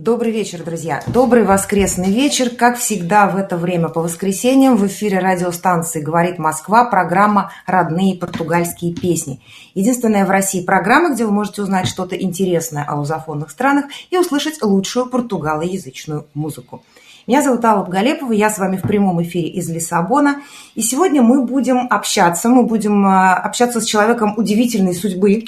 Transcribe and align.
Добрый 0.00 0.32
вечер, 0.32 0.64
друзья. 0.64 1.02
Добрый 1.08 1.44
воскресный 1.44 2.10
вечер. 2.10 2.48
Как 2.48 2.78
всегда 2.78 3.28
в 3.28 3.36
это 3.36 3.58
время 3.58 3.90
по 3.90 4.00
воскресеньям 4.00 4.78
в 4.78 4.86
эфире 4.86 5.18
радиостанции 5.18 6.00
«Говорит 6.00 6.38
Москва» 6.38 6.86
программа 6.86 7.52
«Родные 7.66 8.16
португальские 8.16 8.94
песни». 8.94 9.42
Единственная 9.74 10.24
в 10.24 10.30
России 10.30 10.64
программа, 10.64 11.12
где 11.12 11.26
вы 11.26 11.32
можете 11.32 11.60
узнать 11.60 11.86
что-то 11.86 12.16
интересное 12.16 12.82
о 12.82 12.96
лузофонных 12.96 13.50
странах 13.50 13.84
и 14.08 14.16
услышать 14.16 14.62
лучшую 14.62 15.04
португалоязычную 15.04 16.26
музыку. 16.32 16.82
Меня 17.26 17.42
зовут 17.42 17.62
Алла 17.66 17.84
Галепова, 17.84 18.32
я 18.32 18.48
с 18.48 18.56
вами 18.56 18.78
в 18.78 18.82
прямом 18.82 19.22
эфире 19.22 19.48
из 19.50 19.68
Лиссабона. 19.68 20.40
И 20.74 20.80
сегодня 20.80 21.20
мы 21.20 21.44
будем 21.44 21.88
общаться, 21.90 22.48
мы 22.48 22.62
будем 22.62 23.06
э, 23.06 23.34
общаться 23.34 23.82
с 23.82 23.84
человеком 23.84 24.32
удивительной 24.38 24.94
судьбы. 24.94 25.44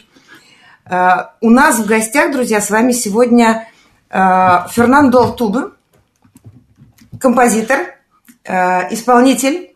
Э, 0.84 1.28
у 1.41 1.48
нас 1.48 1.78
в 1.78 1.86
гостях, 1.86 2.32
друзья, 2.32 2.60
с 2.60 2.69
вами 2.69 2.92
сегодня 2.92 3.66
Фернандо 4.12 5.22
Алтубы, 5.22 5.72
композитор, 7.18 7.78
э, 8.44 8.92
исполнитель, 8.92 9.74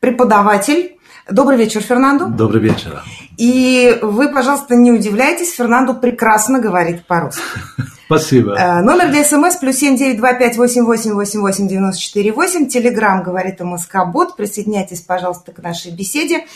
преподаватель. 0.00 0.98
Добрый 1.30 1.56
вечер, 1.56 1.80
Фернандо. 1.82 2.26
Добрый 2.26 2.60
вечер. 2.60 3.02
И 3.36 3.98
вы, 4.02 4.32
пожалуйста, 4.32 4.74
не 4.74 4.90
удивляйтесь, 4.90 5.52
Фернандо 5.54 5.94
прекрасно 5.94 6.58
говорит 6.58 7.06
по-русски. 7.06 7.42
Спасибо. 8.06 8.56
Э, 8.58 8.82
номер 8.82 9.10
для 9.10 9.24
смс 9.24 9.56
плюс 9.56 9.76
семь 9.76 9.96
девять 9.96 10.18
два 10.18 10.34
пять 10.34 10.56
восемь 10.56 10.84
восемь 10.84 11.12
восемь 11.12 11.40
восемь 11.40 11.68
девяносто 11.68 12.00
четыре 12.00 12.32
восемь. 12.32 12.66
Телеграмм 12.68 13.22
говорит 13.22 13.60
МСК 13.60 14.06
Бот. 14.06 14.36
Присоединяйтесь, 14.36 15.00
пожалуйста, 15.00 15.52
к 15.52 15.58
нашей 15.62 15.92
беседе. 15.92 16.46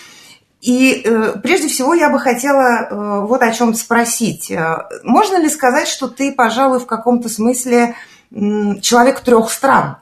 И 0.60 1.02
э, 1.04 1.38
прежде 1.42 1.68
всего 1.68 1.94
я 1.94 2.10
бы 2.10 2.18
хотела 2.18 2.86
э, 2.90 3.26
вот 3.26 3.42
о 3.42 3.50
чем 3.52 3.74
спросить. 3.74 4.50
Э, 4.50 4.88
можно 5.02 5.40
ли 5.40 5.48
сказать, 5.48 5.88
что 5.88 6.06
ты, 6.06 6.32
пожалуй, 6.32 6.80
в 6.80 6.86
каком-то 6.86 7.30
смысле 7.30 7.94
э, 8.30 8.80
человек 8.80 9.20
трех 9.20 9.50
стран? 9.50 9.96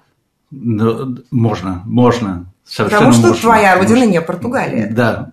Ну, 0.50 1.18
можно, 1.30 1.82
можно. 1.86 2.46
Совершенно 2.64 3.06
Потому 3.06 3.12
что 3.12 3.28
можно, 3.28 3.40
твоя 3.40 3.76
родина 3.76 4.04
не 4.04 4.20
Португалия. 4.20 4.90
Да. 4.90 5.30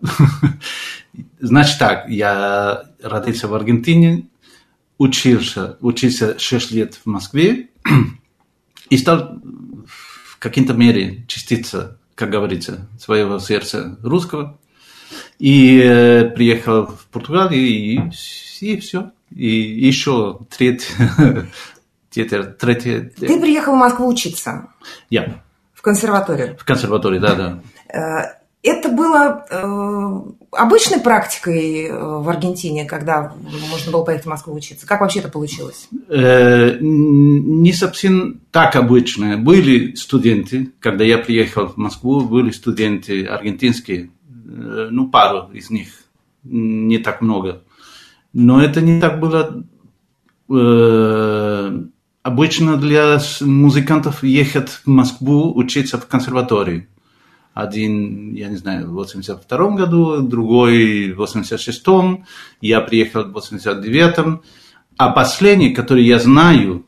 Значит 1.40 1.80
так, 1.80 2.08
я 2.08 2.84
родился 3.02 3.48
в 3.48 3.56
Аргентине, 3.56 4.28
учился, 4.98 5.78
учился 5.82 6.38
6 6.38 6.72
лет 6.72 7.00
в 7.04 7.08
Москве 7.08 7.70
и 8.90 8.98
стал 8.98 9.40
в 9.88 10.38
какой-то 10.38 10.74
мере 10.74 11.26
частица, 11.28 11.98
как 12.14 12.30
говорится, 12.30 12.88
своего 13.00 13.40
сердца 13.40 13.98
русского. 14.04 14.60
И 15.40 15.80
э, 15.80 16.30
приехал 16.30 16.88
в 16.88 17.08
Португалию, 17.12 17.62
и, 17.62 18.00
и 18.62 18.80
все. 18.80 19.12
И 19.32 19.50
еще 19.50 20.40
третье, 20.58 21.46
третье... 22.10 23.12
Ты 23.18 23.40
приехал 23.40 23.74
в 23.74 23.80
Москву 23.80 24.08
учиться? 24.08 24.70
Я. 25.10 25.42
В 25.74 25.82
консерваторию? 25.82 26.58
В 26.58 26.64
консерваторию, 26.64 27.22
да, 27.22 27.36
да. 27.36 27.60
Э, 27.94 28.46
это 28.66 28.90
было 28.90 29.46
э, 29.48 30.32
обычной 30.52 31.00
практикой 31.00 31.84
э, 31.84 31.94
в 31.96 32.28
Аргентине, 32.28 32.86
когда 32.86 33.32
можно 33.70 33.92
было 33.92 34.04
поехать 34.04 34.26
в 34.26 34.30
Москву 34.30 34.56
учиться? 34.56 34.88
Как 34.88 35.02
вообще 35.02 35.20
это 35.20 35.30
получилось? 35.30 35.88
Э, 36.10 36.76
не 36.80 37.72
совсем 37.74 38.42
так 38.52 38.76
обычно. 38.76 39.38
Были 39.38 39.94
студенты, 39.94 40.72
когда 40.80 41.04
я 41.04 41.20
приехал 41.20 41.68
в 41.68 41.78
Москву, 41.78 42.22
были 42.22 42.50
студенты 42.50 43.26
аргентинские, 43.26 44.10
ну, 44.56 45.10
пару 45.10 45.52
из 45.52 45.70
них, 45.70 45.90
не 46.44 46.98
так 47.00 47.22
много. 47.22 47.64
Но 48.34 48.62
это 48.62 48.82
не 48.82 49.00
так 49.00 49.20
было 49.20 49.64
э, 50.50 51.84
обычно 52.24 52.78
для 52.78 53.20
музыкантов 53.42 54.24
ехать 54.24 54.70
в 54.70 54.88
Москву 54.88 55.54
учиться 55.56 55.98
в 55.98 56.08
консерватории. 56.08 56.88
Один, 57.54 58.34
я 58.34 58.50
не 58.50 58.58
знаю, 58.58 58.90
в 58.90 58.94
82 58.94 59.70
году, 59.76 60.22
другой 60.22 61.14
в 61.14 61.22
86-м, 61.22 62.26
я 62.62 62.82
приехал 62.82 63.24
в 63.24 63.38
89-м. 63.38 64.42
А 64.98 65.10
последний, 65.12 65.74
который 65.74 66.04
я 66.04 66.20
знаю 66.20 66.86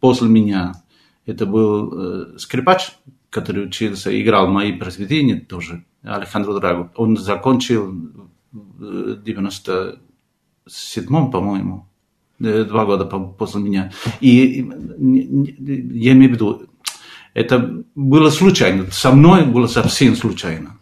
после 0.00 0.28
меня, 0.28 0.82
это 1.26 1.46
был 1.46 1.92
э, 1.92 2.38
скрипач, 2.38 2.92
который 3.28 3.66
учился, 3.66 4.10
играл 4.20 4.48
мои 4.48 4.72
произведения 4.72 5.40
тоже. 5.40 5.84
Александру 6.02 6.58
Драгу. 6.58 6.90
Он 6.96 7.16
закончил 7.16 7.94
в 8.52 9.22
97-м, 9.22 11.30
по-моему, 11.30 11.86
э, 12.40 12.64
два 12.64 12.84
года 12.84 13.04
после 13.04 13.60
меня. 13.60 13.92
И 14.20 14.60
я 14.60 16.12
имею 16.12 16.30
в 16.30 16.34
виду, 16.34 16.66
это 17.34 17.84
было 17.94 18.30
случайно. 18.30 18.90
Со 18.90 19.12
мной 19.12 19.44
было 19.44 19.66
совсем 19.66 20.16
случайно. 20.16 20.78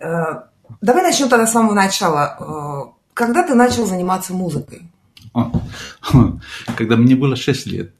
Э, 0.00 0.42
давай 0.80 1.02
начнем 1.02 1.28
тогда 1.28 1.46
с 1.46 1.52
самого 1.52 1.74
начала. 1.74 2.36
Э, 2.38 2.84
когда 3.14 3.42
ты 3.42 3.54
начал 3.54 3.86
заниматься 3.86 4.32
музыкой? 4.32 4.82
Когда 6.76 6.96
мне 6.96 7.16
было 7.16 7.36
6 7.36 7.66
лет. 7.66 7.94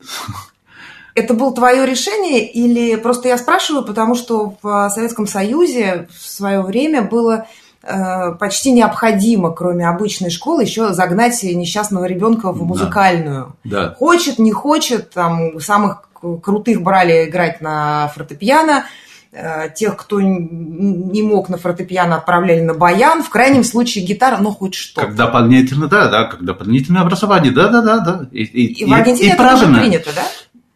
Это 1.15 1.35
было 1.35 1.55
твое 1.55 1.85
решение 1.85 2.51
или 2.51 2.97
просто 2.97 3.29
я 3.29 3.37
спрашиваю, 3.37 3.85
потому 3.85 4.15
что 4.15 4.55
в 4.63 4.91
Советском 4.91 5.27
Союзе 5.27 6.09
в 6.11 6.27
свое 6.27 6.63
время 6.63 7.03
было 7.03 7.47
э, 7.83 8.33
почти 8.33 8.73
необходимо, 8.73 9.51
кроме 9.53 9.87
обычной 9.87 10.31
школы, 10.31 10.63
еще 10.63 10.95
загнать 10.95 11.43
несчастного 11.43 12.07
ребенка 12.07 12.53
в 12.53 12.63
музыкальную. 12.65 13.55
Да. 13.65 13.89
да. 13.89 13.95
Хочет, 13.95 14.39
не 14.39 14.53
хочет, 14.53 15.11
там 15.11 15.61
самых 15.61 16.09
крутых 16.43 16.83
брали 16.83 17.29
играть 17.29 17.61
на 17.61 18.09
фортепиано, 18.15 18.87
э, 19.33 19.69
тех, 19.75 19.97
кто 19.97 20.21
не 20.21 21.23
мог 21.23 21.49
на 21.49 21.59
фортепиано, 21.59 22.17
отправляли 22.17 22.61
на 22.61 22.75
баян, 22.75 23.23
в 23.23 23.29
крайнем 23.29 23.65
случае 23.65 24.05
гитара, 24.05 24.39
но 24.39 24.51
хоть 24.51 24.75
что. 24.75 25.01
Как 25.01 25.15
дополнительное, 25.15 25.89
да, 25.89 26.09
да, 26.09 26.25
как 26.25 26.45
дополнительное 26.45 27.03
образование, 27.03 27.53
да, 27.53 27.69
да, 27.69 27.83
да, 27.83 27.99
да. 27.99 28.29
И, 28.33 28.45
и, 28.45 28.83
и 28.83 28.85
в 28.85 28.93
Аргентине 28.93 29.29
и, 29.29 29.33
это 29.33 29.43
правильно. 29.43 29.79
принято, 29.79 30.11
да? 30.15 30.23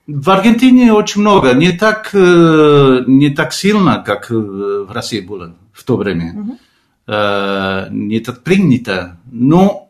В 0.06 0.30
Аргентине 0.30 0.92
очень 0.92 1.20
много, 1.20 1.52
не 1.52 1.72
так, 1.72 2.10
э, 2.12 3.04
не 3.06 3.30
так 3.30 3.52
сильно, 3.52 4.02
как 4.06 4.30
в 4.30 4.92
России 4.92 5.20
было 5.20 5.56
в 5.72 5.82
то 5.82 5.96
время. 5.96 6.34
Угу. 6.34 6.58
Не 7.08 8.18
так 8.18 8.42
принято, 8.42 9.20
но 9.30 9.86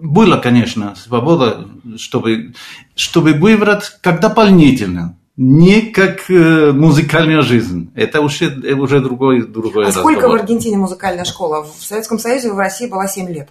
было, 0.00 0.38
конечно, 0.38 0.94
свобода, 0.96 1.68
чтобы, 1.96 2.52
чтобы 2.94 3.32
выбрать 3.32 3.92
как 4.00 4.20
дополнительно, 4.20 5.16
не 5.36 5.82
как 5.82 6.30
э, 6.30 6.72
музыкальная 6.72 7.42
жизнь. 7.42 7.90
Это 7.94 8.20
уже, 8.20 8.50
уже 8.74 9.00
другой, 9.00 9.46
другой 9.46 9.84
А 9.84 9.88
разговор. 9.88 10.12
сколько 10.12 10.28
в 10.28 10.34
Аргентине 10.34 10.76
музыкальная 10.76 11.24
школа? 11.24 11.62
В 11.64 11.82
Советском 11.82 12.18
Союзе 12.18 12.52
в 12.52 12.58
России 12.58 12.86
была 12.86 13.08
7 13.08 13.28
лет. 13.30 13.48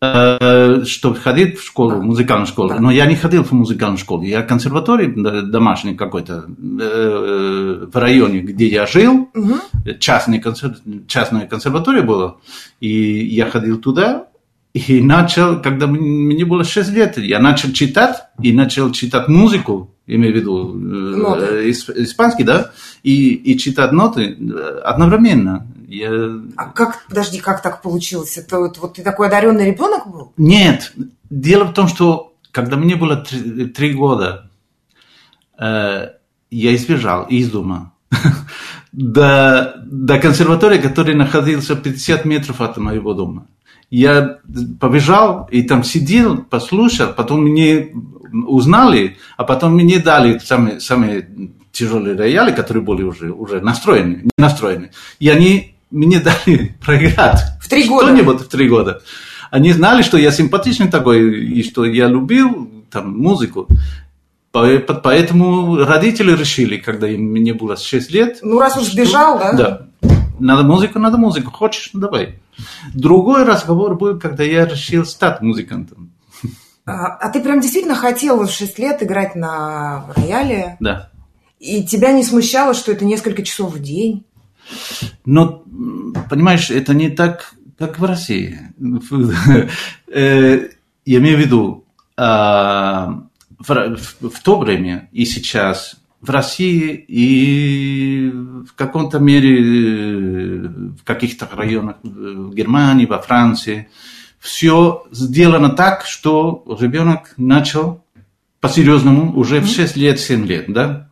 Э, 0.00 0.84
чтобы 0.84 1.16
ходить 1.16 1.58
в 1.58 1.66
школу, 1.66 2.00
музыкальную 2.00 2.46
школу. 2.46 2.72
Но 2.78 2.92
я 2.92 3.06
не 3.06 3.16
ходил 3.16 3.42
в 3.42 3.50
музыкальную 3.50 3.98
школу. 3.98 4.22
Я 4.22 4.42
в 4.42 4.46
консерватории 4.46 5.12
домашний 5.50 5.96
какой-то 5.96 6.44
э, 6.46 7.86
в 7.92 7.96
районе, 7.96 8.38
где 8.38 8.68
я 8.68 8.86
жил. 8.86 9.28
Угу. 9.34 9.94
Частный 9.98 10.38
консер... 10.38 10.76
Частная 11.08 11.48
консерватория 11.48 12.02
была. 12.02 12.36
И 12.78 13.26
я 13.26 13.50
ходил 13.50 13.78
туда. 13.78 14.28
И 14.72 15.02
начал, 15.02 15.60
когда 15.60 15.88
мне 15.88 16.44
было 16.44 16.62
6 16.62 16.90
лет, 16.92 17.18
я 17.18 17.40
начал 17.40 17.72
читать. 17.72 18.22
И 18.40 18.52
начал 18.52 18.92
читать 18.92 19.26
музыку, 19.26 19.96
имею 20.06 20.32
в 20.32 20.36
виду 20.36 20.80
э, 20.80 21.70
испанский, 21.70 22.44
да, 22.44 22.70
и, 23.02 23.32
и 23.34 23.58
читать 23.58 23.90
ноты 23.90 24.38
одновременно. 24.84 25.66
Я... 25.88 26.10
А 26.56 26.66
как, 26.66 27.06
подожди, 27.08 27.40
как 27.40 27.62
так 27.62 27.80
получилось? 27.80 28.36
Это 28.36 28.58
вот, 28.58 28.76
вот 28.76 28.94
ты 28.94 29.02
такой 29.02 29.28
одаренный 29.28 29.64
ребенок 29.64 30.06
был? 30.06 30.34
Нет. 30.36 30.92
Дело 31.30 31.64
в 31.64 31.72
том, 31.72 31.88
что 31.88 32.34
когда 32.52 32.76
мне 32.76 32.94
было 32.94 33.16
три, 33.16 33.68
три 33.68 33.94
года, 33.94 34.50
э, 35.58 36.10
я 36.50 36.74
избежал 36.74 37.24
из 37.24 37.50
дома 37.50 37.94
до, 38.92 39.82
до 39.86 40.18
консерватории, 40.18 40.76
который 40.76 41.14
находился 41.14 41.74
50 41.74 42.26
метров 42.26 42.60
от 42.60 42.76
моего 42.76 43.14
дома. 43.14 43.46
Я 43.88 44.40
побежал 44.78 45.48
и 45.50 45.62
там 45.62 45.84
сидел, 45.84 46.42
послушал, 46.42 47.14
потом 47.14 47.44
мне 47.44 47.94
узнали, 48.46 49.16
а 49.38 49.44
потом 49.44 49.76
мне 49.76 50.00
дали 50.00 50.38
самые, 50.38 50.80
самые 50.80 51.26
тяжелые 51.72 52.14
рояли, 52.14 52.54
которые 52.54 52.82
были 52.82 53.04
уже, 53.04 53.32
уже 53.32 53.62
настроены, 53.62 54.24
не 54.24 54.30
настроены. 54.36 54.90
И 55.18 55.30
они 55.30 55.77
мне 55.90 56.20
дали 56.20 56.76
проиграть. 56.84 57.40
В 57.60 57.68
три 57.68 57.88
года? 57.88 58.06
Что-нибудь 58.06 58.40
в 58.40 58.48
три 58.48 58.68
года. 58.68 59.02
Они 59.50 59.72
знали, 59.72 60.02
что 60.02 60.18
я 60.18 60.30
симпатичный 60.30 60.88
такой, 60.88 61.44
и 61.44 61.62
что 61.62 61.84
я 61.84 62.06
любил 62.06 62.70
там, 62.90 63.18
музыку. 63.18 63.66
Поэтому 64.52 65.76
родители 65.84 66.36
решили, 66.36 66.78
когда 66.78 67.06
мне 67.06 67.54
было 67.54 67.76
6 67.76 68.10
лет. 68.10 68.38
Ну, 68.42 68.58
раз 68.58 68.76
уж 68.76 68.88
что, 68.88 68.96
бежал, 68.96 69.38
да? 69.38 69.52
Да. 69.52 69.86
Надо 70.38 70.62
музыку, 70.62 70.98
надо 70.98 71.16
музыку. 71.18 71.50
Хочешь, 71.50 71.90
ну 71.92 72.00
давай. 72.00 72.40
Другой 72.94 73.44
разговор 73.44 73.96
был, 73.96 74.18
когда 74.18 74.44
я 74.44 74.66
решил 74.66 75.04
стать 75.04 75.40
музыкантом. 75.40 76.12
А, 76.86 77.16
а 77.16 77.28
ты 77.30 77.40
прям 77.40 77.60
действительно 77.60 77.94
хотел 77.94 78.42
в 78.44 78.50
6 78.50 78.78
лет 78.78 79.02
играть 79.02 79.34
на 79.34 80.06
рояле? 80.16 80.76
Да. 80.80 81.10
И 81.58 81.84
тебя 81.84 82.12
не 82.12 82.24
смущало, 82.24 82.72
что 82.72 82.92
это 82.92 83.04
несколько 83.04 83.42
часов 83.42 83.74
в 83.74 83.82
день? 83.82 84.24
Но, 85.24 85.64
понимаешь, 86.30 86.70
это 86.70 86.94
не 86.94 87.10
так, 87.10 87.54
как 87.78 87.98
в 87.98 88.04
России. 88.04 88.58
Э, 90.10 90.68
я 91.04 91.18
имею 91.18 91.36
в 91.36 91.40
виду, 91.40 91.84
а, 92.16 93.24
в 93.58 94.42
то 94.42 94.58
время 94.58 95.08
и 95.12 95.24
сейчас 95.24 95.96
в 96.20 96.30
России 96.30 97.04
и 97.06 98.30
в 98.30 98.74
каком-то 98.74 99.18
мере 99.18 99.58
э, 99.58 100.68
в 100.68 101.04
каких-то 101.04 101.48
районах 101.52 101.96
в 102.02 102.54
Германии, 102.54 103.06
во 103.06 103.20
Франции, 103.20 103.88
все 104.38 105.04
сделано 105.10 105.70
так, 105.70 106.04
что 106.06 106.64
ребенок 106.80 107.34
начал 107.36 108.04
по-серьезному 108.60 109.36
уже 109.36 109.60
в 109.60 109.68
6 109.68 109.96
лет, 109.96 110.18
7 110.18 110.46
лет, 110.46 110.64
да? 110.68 111.10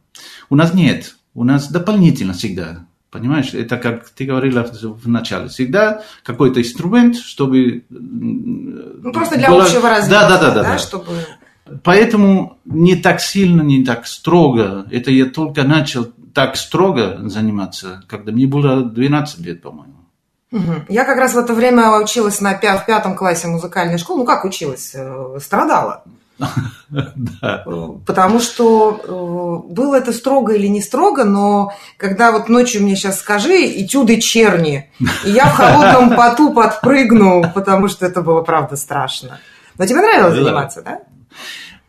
У 0.48 0.56
нас 0.56 0.74
нет, 0.74 1.16
у 1.34 1.44
нас 1.44 1.70
дополнительно 1.70 2.32
всегда. 2.32 2.86
Понимаешь, 3.16 3.54
это 3.54 3.78
как 3.78 4.10
ты 4.10 4.26
говорила 4.26 4.62
в 4.62 5.08
начале. 5.08 5.48
Всегда 5.48 6.02
какой-то 6.22 6.60
инструмент, 6.60 7.16
чтобы... 7.16 7.84
Ну, 7.88 9.12
просто 9.12 9.38
для 9.38 9.48
было... 9.48 9.62
общего 9.62 9.88
развития. 9.88 10.10
Да, 10.10 10.28
да, 10.28 10.38
да, 10.38 10.50
да, 10.50 10.62
да. 10.62 10.78
Чтобы... 10.78 11.06
Поэтому 11.82 12.58
не 12.66 12.96
так 12.96 13.20
сильно, 13.20 13.62
не 13.62 13.84
так 13.84 14.06
строго. 14.06 14.86
Это 14.90 15.10
я 15.10 15.24
только 15.24 15.62
начал 15.62 16.12
так 16.34 16.56
строго 16.56 17.18
заниматься, 17.24 18.02
когда 18.06 18.32
мне 18.32 18.46
было 18.46 18.84
12 18.84 19.40
лет, 19.40 19.62
по-моему. 19.62 19.94
Я 20.88 21.04
как 21.04 21.16
раз 21.16 21.32
в 21.32 21.38
это 21.38 21.54
время 21.54 21.98
училась 21.98 22.40
на, 22.42 22.54
в 22.54 22.60
пятом 22.60 23.16
классе 23.16 23.48
музыкальной 23.48 23.96
школы. 23.98 24.20
Ну, 24.20 24.24
как 24.26 24.44
училась? 24.44 24.92
Э, 24.94 25.38
страдала. 25.40 26.04
Да. 26.38 27.64
Потому 28.06 28.40
что 28.40 29.00
э, 29.68 29.72
было 29.72 29.96
это 29.96 30.12
строго 30.12 30.52
или 30.52 30.66
не 30.66 30.82
строго, 30.82 31.24
но 31.24 31.72
когда 31.96 32.30
вот 32.30 32.48
ночью 32.48 32.82
мне 32.82 32.94
сейчас 32.94 33.20
скажи 33.20 33.66
этюды 33.82 34.20
черни, 34.20 34.90
и 35.24 35.30
я 35.30 35.46
в 35.46 35.54
холодном 35.54 36.10
поту 36.16 36.52
подпрыгну, 36.52 37.50
потому 37.54 37.88
что 37.88 38.06
это 38.06 38.22
было 38.22 38.42
правда 38.42 38.76
страшно. 38.76 39.40
Но 39.78 39.86
тебе 39.86 40.00
нравилось 40.00 40.34
заниматься, 40.34 40.82
да? 40.82 41.00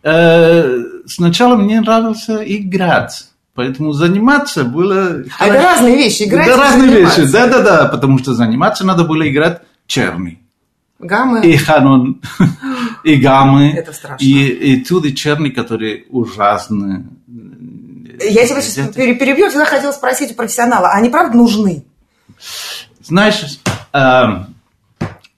Э, 0.04 0.84
сначала 1.06 1.56
мне 1.56 1.82
нравился 1.82 2.42
играть. 2.44 3.26
Поэтому 3.54 3.92
заниматься 3.92 4.64
было... 4.64 5.24
А 5.40 5.48
это 5.48 5.64
разные 5.64 5.96
вещи, 5.96 6.24
играть 6.24 6.48
Это 6.48 6.58
разные 6.58 6.90
вещи, 6.90 7.32
да-да-да, 7.32 7.86
потому 7.86 8.20
что 8.20 8.36
заниматься 8.36 8.86
надо 8.86 9.04
было 9.04 9.28
играть 9.28 9.62
черный. 9.88 10.47
Гаммы. 11.00 11.46
И 11.46 11.58
ханон, 11.58 12.22
и 13.04 13.16
гаммы. 13.16 13.72
Это 13.72 13.94
страшно. 13.94 14.24
И 14.24 14.76
этюды 14.76 15.14
черные, 15.14 15.52
которые 15.52 16.06
ужасные. 16.10 17.06
Я 18.20 18.48
тебя 18.48 18.62
сейчас 18.62 18.96
перебью, 18.96 19.46
я 19.46 19.50
всегда 19.50 19.66
хотела 19.66 19.92
спросить 19.92 20.32
у 20.32 20.36
профессионала, 20.36 20.90
они 20.90 21.10
правда 21.10 21.38
нужны? 21.38 21.86
Знаешь, 23.04 23.60
э, 23.94 24.24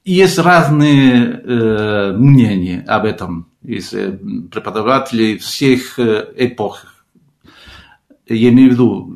есть 0.06 0.40
разные 0.40 1.42
э, 1.44 2.14
мнения 2.14 2.84
об 2.88 3.04
этом 3.06 3.48
из 3.62 3.94
э, 3.94 4.18
преподавателей 4.52 5.38
всех 5.38 6.00
э, 6.00 6.34
эпох. 6.38 6.86
Я 8.28 8.50
имею 8.50 8.70
в 8.70 8.74
виду, 8.74 9.14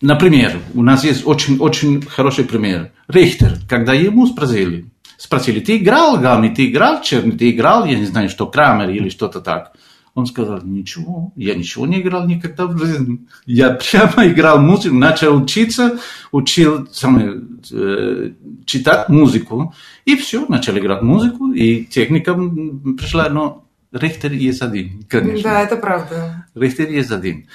например, 0.00 0.58
у 0.74 0.82
нас 0.82 1.04
есть 1.04 1.26
очень-очень 1.26 2.02
хороший 2.02 2.44
пример. 2.44 2.92
Рихтер, 3.08 3.58
когда 3.68 3.94
ему 3.94 4.26
спросили, 4.26 4.86
спросили, 5.16 5.60
ты 5.60 5.76
играл 5.78 6.18
гамми, 6.18 6.48
ты 6.48 6.66
играл 6.70 7.02
черный, 7.02 7.36
ты 7.36 7.50
играл, 7.50 7.84
я 7.84 7.98
не 7.98 8.06
знаю, 8.06 8.28
что 8.28 8.46
Крамер 8.46 8.90
или 8.90 9.08
что-то 9.08 9.40
так. 9.40 9.72
Он 10.14 10.26
сказал, 10.26 10.60
ничего, 10.64 11.32
я 11.36 11.54
ничего 11.54 11.86
не 11.86 12.00
играл 12.00 12.26
никогда 12.26 12.66
в 12.66 12.76
жизни. 12.76 13.26
Я 13.46 13.70
прямо 13.70 14.26
играл 14.26 14.58
музыку, 14.60 14.96
начал 14.96 15.36
учиться, 15.40 16.00
учил 16.32 16.88
самое, 16.90 17.40
э, 17.70 18.32
читать 18.64 19.08
музыку, 19.08 19.74
и 20.04 20.16
все, 20.16 20.44
начал 20.48 20.76
играть 20.76 21.02
музыку, 21.02 21.52
и 21.52 21.84
техника 21.84 22.34
пришла, 22.34 23.28
но 23.28 23.64
Рихтер 23.92 24.32
есть 24.32 24.60
один, 24.60 25.04
конечно. 25.08 25.50
Да, 25.50 25.62
это 25.62 25.76
правда. 25.76 26.46
Рихтер 26.54 26.90
есть 26.90 27.10
один. 27.10 27.46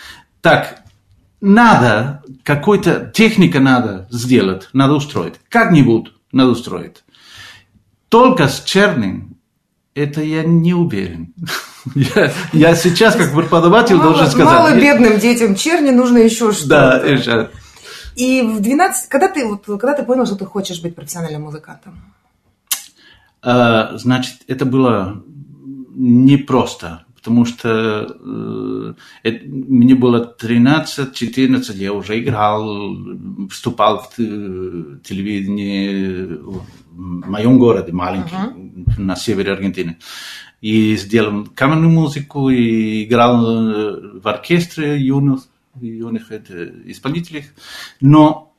Так, 0.42 0.84
надо, 1.44 2.24
какой-то 2.44 3.12
техника 3.14 3.60
надо 3.60 4.08
сделать, 4.10 4.70
надо 4.72 4.94
устроить. 4.94 5.36
Как-нибудь 5.50 6.14
надо 6.32 6.52
устроить. 6.52 7.04
Только 8.08 8.48
с 8.48 8.64
черным 8.64 9.36
это 9.94 10.22
я 10.22 10.44
не 10.44 10.74
уверен. 10.74 11.34
Я, 11.96 12.32
я 12.54 12.76
сейчас, 12.78 13.14
как 13.18 13.36
преподаватель, 13.36 13.98
мало, 13.98 14.12
должен 14.12 14.28
сказать. 14.28 14.54
Мало 14.54 14.80
бедным 14.80 15.20
детям 15.20 15.54
черни 15.54 15.90
нужно 15.90 16.20
еще 16.20 16.54
что-то. 16.54 16.70
Да, 16.70 16.96
еще. 17.06 17.50
И 18.16 18.42
в 18.42 18.62
12, 18.62 19.10
когда 19.10 19.28
ты, 19.28 19.46
вот, 19.46 19.66
когда 19.66 19.94
ты 19.94 20.04
понял, 20.04 20.26
что 20.26 20.38
ты 20.38 20.46
хочешь 20.46 20.82
быть 20.82 20.96
профессиональным 20.96 21.42
музыкантом? 21.42 22.02
А, 23.42 23.98
значит, 23.98 24.44
это 24.48 24.64
было 24.64 25.22
непросто, 25.94 27.04
потому 27.24 27.46
что 27.46 28.18
э, 28.20 28.94
это, 29.24 29.46
мне 29.46 29.96
было 29.96 30.36
13-14, 30.38 31.78
я 31.78 31.94
уже 31.94 32.20
играл, 32.20 32.98
вступал 33.50 34.00
в 34.00 34.14
телевидение 34.16 36.38
в 36.38 36.66
моем 36.92 37.58
городе, 37.58 37.94
маленький, 37.94 38.36
uh-huh. 38.36 39.00
на 39.00 39.16
севере 39.16 39.54
Аргентины 39.54 40.00
и 40.60 40.98
сделал 40.98 41.48
камерную 41.56 41.92
музыку, 41.92 42.50
и 42.50 43.06
играл 43.06 43.46
э, 43.46 44.20
в 44.20 44.28
оркестре 44.28 45.00
юных, 45.00 45.46
юных 45.80 46.30
исполнителей. 46.32 47.46
Но 48.02 48.54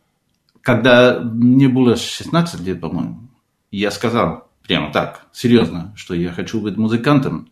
когда 0.62 1.20
мне 1.20 1.68
было 1.68 1.96
16 1.96 2.60
лет, 2.60 2.80
по-моему, 2.80 3.28
я 3.70 3.90
сказал 3.90 4.48
прямо 4.66 4.92
так, 4.92 5.26
серьезно, 5.32 5.92
что 5.96 6.14
я 6.14 6.32
хочу 6.32 6.60
быть 6.60 6.76
музыкантом. 6.76 7.50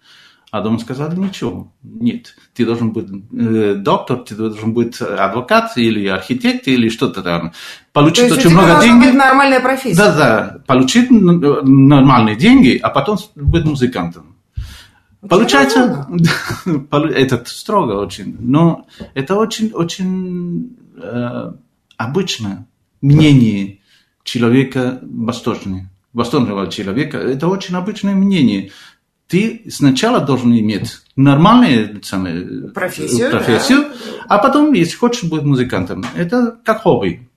А 0.52 0.60
дома 0.60 0.78
сказали, 0.78 1.16
ничего, 1.16 1.72
нет, 1.82 2.36
ты 2.52 2.66
должен 2.66 2.92
быть 2.92 3.06
э, 3.32 3.74
доктор, 3.78 4.18
ты 4.18 4.34
должен 4.34 4.74
быть 4.74 5.00
адвокат 5.00 5.78
или 5.78 6.06
архитект 6.06 6.68
или 6.68 6.90
что-то 6.90 7.22
там. 7.22 7.54
Получить 7.94 8.28
То 8.28 8.34
есть 8.34 8.46
очень 8.46 8.54
много 8.54 8.82
денег. 8.82 9.06
быть 9.06 9.14
нормальная 9.14 9.60
профессия. 9.60 9.96
Да, 9.96 10.14
да, 10.14 10.58
получить 10.66 11.10
нормальные 11.10 12.36
деньги, 12.36 12.78
а 12.82 12.90
потом 12.90 13.16
быть 13.34 13.64
музыкантом. 13.64 14.36
Получается, 15.26 16.06
это 16.90 17.42
строго 17.46 17.92
очень, 17.92 18.36
но 18.38 18.86
это 19.14 19.36
очень-очень 19.36 20.76
э, 21.02 21.52
обычное 21.96 22.66
мнение 23.00 23.78
человека 24.22 24.98
восточного, 25.02 25.88
восточного 26.12 26.70
человека. 26.70 27.16
Это 27.16 27.48
очень 27.48 27.74
обычное 27.74 28.14
мнение. 28.14 28.70
Ты 29.32 29.62
сначала 29.70 30.20
должен 30.20 30.52
иметь 30.52 30.98
нормальную 31.16 32.02
самое, 32.04 32.68
профессию, 32.68 33.30
профессию 33.30 33.78
да. 33.78 34.24
а 34.28 34.36
потом, 34.36 34.74
если 34.74 34.94
хочешь, 34.94 35.24
быть 35.24 35.40
музыкантом. 35.40 36.04
Это 36.14 36.58
как 36.62 36.82
хобби. 36.82 37.30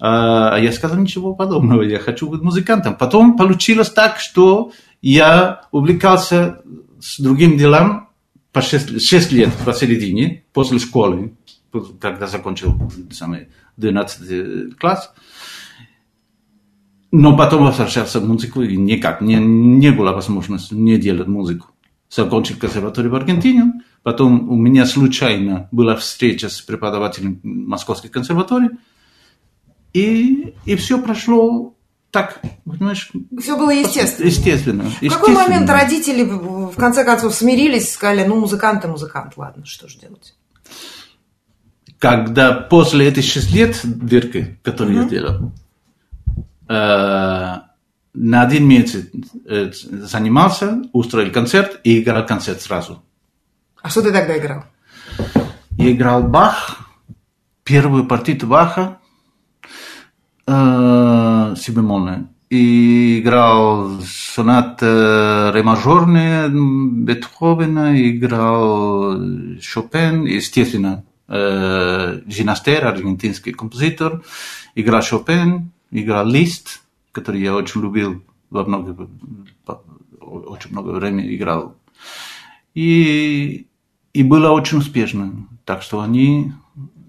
А 0.00 0.56
я 0.56 0.72
сказал 0.72 0.96
ничего 0.96 1.34
подобного, 1.34 1.82
я 1.82 1.98
хочу 1.98 2.26
быть 2.30 2.40
музыкантом. 2.40 2.96
Потом 2.96 3.36
получилось 3.36 3.90
так, 3.90 4.18
что 4.18 4.72
я 5.02 5.60
увлекался 5.72 6.62
с 7.02 7.20
другим 7.20 7.58
делом 7.58 8.08
по 8.52 8.62
6, 8.62 9.06
6 9.06 9.32
лет 9.32 9.52
посередине, 9.62 10.44
после 10.54 10.78
школы, 10.78 11.34
когда 12.00 12.28
закончил 12.28 12.90
самый 13.12 13.48
12 13.76 14.78
класс. 14.78 15.12
Но 17.12 17.36
потом 17.36 17.64
возвращался 17.64 18.20
в 18.20 18.28
музыку, 18.28 18.62
и 18.62 18.76
никак 18.76 19.20
не, 19.20 19.36
не 19.36 19.90
было 19.90 20.12
возможности 20.12 20.74
не 20.74 20.98
делать 20.98 21.28
музыку. 21.28 21.68
Закончил 22.10 22.56
консерваторию 22.56 23.12
в 23.12 23.16
Аргентине, 23.16 23.72
потом 24.02 24.48
у 24.50 24.56
меня 24.56 24.86
случайно 24.86 25.68
была 25.72 25.96
встреча 25.96 26.48
с 26.48 26.60
преподавателем 26.60 27.40
Московской 27.42 28.10
консерватории, 28.10 28.70
и, 29.92 30.54
и 30.64 30.76
все 30.76 31.00
прошло 31.00 31.74
так, 32.10 32.40
понимаешь? 32.64 33.10
Все 33.40 33.56
было 33.56 33.70
естественно. 33.70 34.26
Естественно. 34.26 34.84
В 34.84 35.08
какой 35.08 35.34
момент 35.34 35.68
родители, 35.68 36.22
в 36.22 36.74
конце 36.76 37.04
концов, 37.04 37.34
смирились, 37.34 37.92
сказали, 37.92 38.26
ну, 38.26 38.36
музыкант 38.36 38.84
и 38.84 38.88
музыкант, 38.88 39.34
ладно, 39.36 39.64
что 39.64 39.88
же 39.88 39.98
делать? 39.98 40.34
когда 41.98 42.52
после 42.52 43.08
этих 43.08 43.24
шесть 43.24 43.52
лет 43.52 43.80
дырки, 43.84 44.58
которые 44.62 44.98
mm-hmm. 44.98 45.02
я 45.02 45.08
сделал, 45.08 45.52
на 46.68 48.42
один 48.42 48.66
месяц 48.66 49.06
э, 49.44 49.70
занимался, 49.72 50.82
устроил 50.92 51.30
концерт 51.30 51.80
и 51.84 52.00
играл 52.00 52.24
концерт 52.26 52.60
сразу. 52.62 53.02
А 53.82 53.90
что 53.90 54.02
ты 54.02 54.10
тогда 54.10 54.36
играл? 54.38 54.64
Я 55.76 55.92
играл 55.92 56.22
Бах, 56.22 56.88
первую 57.62 58.06
партию 58.06 58.46
Баха, 58.46 58.98
э, 60.46 61.54
си 61.58 61.72
бемольная. 61.72 62.28
И 62.48 63.20
играл 63.20 64.00
сонаты 64.02 65.50
ре 65.52 65.62
мажорные 65.62 66.48
Бетховена, 66.48 68.00
играл 68.00 69.20
Шопен, 69.60 70.24
естественно, 70.24 71.04
э, 71.28 72.20
Жинастер, 72.26 72.86
аргентинский 72.86 73.52
композитор, 73.52 74.22
играл 74.74 75.02
Шопен, 75.02 75.72
играл 76.02 76.26
Лист, 76.26 76.82
который 77.12 77.40
я 77.40 77.54
очень 77.54 77.80
любил, 77.80 78.22
во 78.50 78.64
много, 78.64 79.08
очень 80.20 80.70
много 80.70 80.90
времени 80.90 81.34
играл. 81.34 81.76
И, 82.74 83.68
и 84.12 84.22
было 84.22 84.50
очень 84.50 84.78
успешно. 84.78 85.48
Так 85.64 85.82
что 85.82 86.00
они 86.00 86.52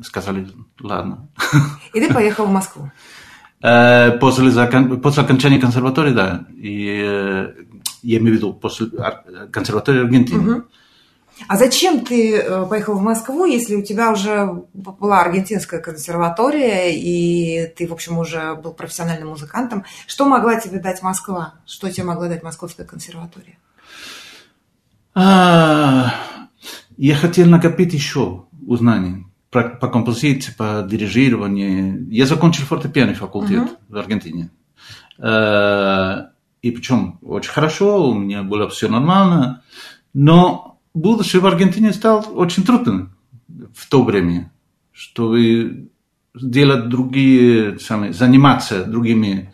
сказали, 0.03 0.47
ладно. 0.79 1.27
И 1.93 1.99
ты 1.99 2.13
поехал 2.13 2.45
в 2.45 2.51
Москву? 2.51 2.91
Э, 3.61 4.11
после, 4.19 4.51
после 4.97 5.23
окончания 5.23 5.59
консерватории, 5.59 6.13
да. 6.13 6.45
И, 6.55 7.01
э, 7.03 7.53
я 8.03 8.17
имею 8.19 8.35
в 8.35 8.37
виду 8.37 8.53
после 8.53 8.87
консерватории 9.51 10.01
Аргентины. 10.01 10.57
Угу. 10.57 10.63
А 11.47 11.57
зачем 11.57 12.03
ты 12.03 12.37
э, 12.37 12.65
поехал 12.65 12.95
в 12.95 13.01
Москву, 13.01 13.45
если 13.45 13.75
у 13.75 13.83
тебя 13.83 14.11
уже 14.11 14.65
была 14.73 15.21
аргентинская 15.21 15.79
консерватория, 15.79 16.89
и 16.89 17.67
ты, 17.75 17.87
в 17.87 17.93
общем, 17.93 18.17
уже 18.17 18.55
был 18.55 18.73
профессиональным 18.73 19.29
музыкантом? 19.29 19.85
Что 20.07 20.25
могла 20.25 20.59
тебе 20.59 20.79
дать 20.79 21.01
Москва? 21.03 21.55
Что 21.65 21.91
тебе 21.91 22.05
могла 22.05 22.27
дать 22.27 22.43
Московская 22.43 22.85
консерватория? 22.85 23.57
А, 25.13 26.13
я 26.97 27.15
хотел 27.15 27.47
накопить 27.47 27.93
еще 27.93 28.45
узнаний 28.65 29.25
по, 29.51 29.63
по 29.63 29.87
композиции, 29.87 30.53
по 30.57 30.85
дирижированию. 30.87 32.07
Я 32.09 32.25
закончил 32.25 32.65
фортепианный 32.65 33.15
факультет 33.15 33.63
uh-huh. 33.63 33.77
в 33.89 33.97
Аргентине. 33.97 34.49
Э, 35.19 36.27
и 36.61 36.71
причем 36.71 37.19
очень 37.21 37.51
хорошо, 37.51 38.09
у 38.09 38.13
меня 38.13 38.43
было 38.43 38.69
все 38.69 38.89
нормально. 38.89 39.63
Но 40.13 40.76
будущее 40.93 41.41
в 41.41 41.47
Аргентине 41.47 41.93
стало 41.93 42.21
очень 42.21 42.63
трудно 42.63 43.09
в 43.73 43.87
то 43.87 44.03
время, 44.03 44.51
чтобы 44.91 45.89
делать 46.33 46.89
другие, 46.89 47.79
самые, 47.79 48.13
заниматься 48.13 48.85
другими, 48.85 49.53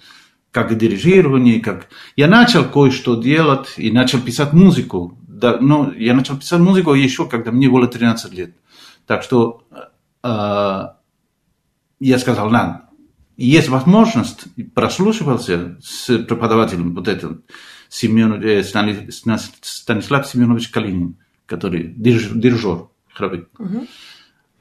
как 0.52 0.78
дирижирование, 0.78 1.60
как... 1.60 1.90
Я 2.16 2.28
начал 2.28 2.66
кое-что 2.66 3.22
делать 3.22 3.74
и 3.78 3.92
начал 3.92 4.22
писать 4.22 4.54
музыку. 4.54 5.18
Да, 5.28 5.58
но 5.60 5.92
я 5.98 6.13
начал 6.13 6.38
писать 6.38 6.60
музыку 6.60 6.94
еще, 6.94 7.28
когда 7.28 7.52
мне 7.52 7.70
было 7.70 7.88
13 7.88 8.34
лет. 8.34 8.56
Так 9.08 9.24
что 9.24 9.63
э, 10.24 10.84
я 12.00 12.20
сказал, 12.20 12.50
на, 12.50 12.90
есть 13.36 13.70
возможность, 13.70 14.46
прослушивался 14.74 15.78
с 15.82 16.06
преподавателем 16.20 16.94
вот 16.94 17.08
этот 17.08 17.44
Семен, 17.90 18.42
э, 18.42 18.63
Станислав 18.63 20.28
Семенович 20.28 20.70
Калинин, 20.70 21.18
который 21.53 21.83
дирижер 21.83 22.88
храбрый. 23.13 23.48
Угу. 23.60 23.88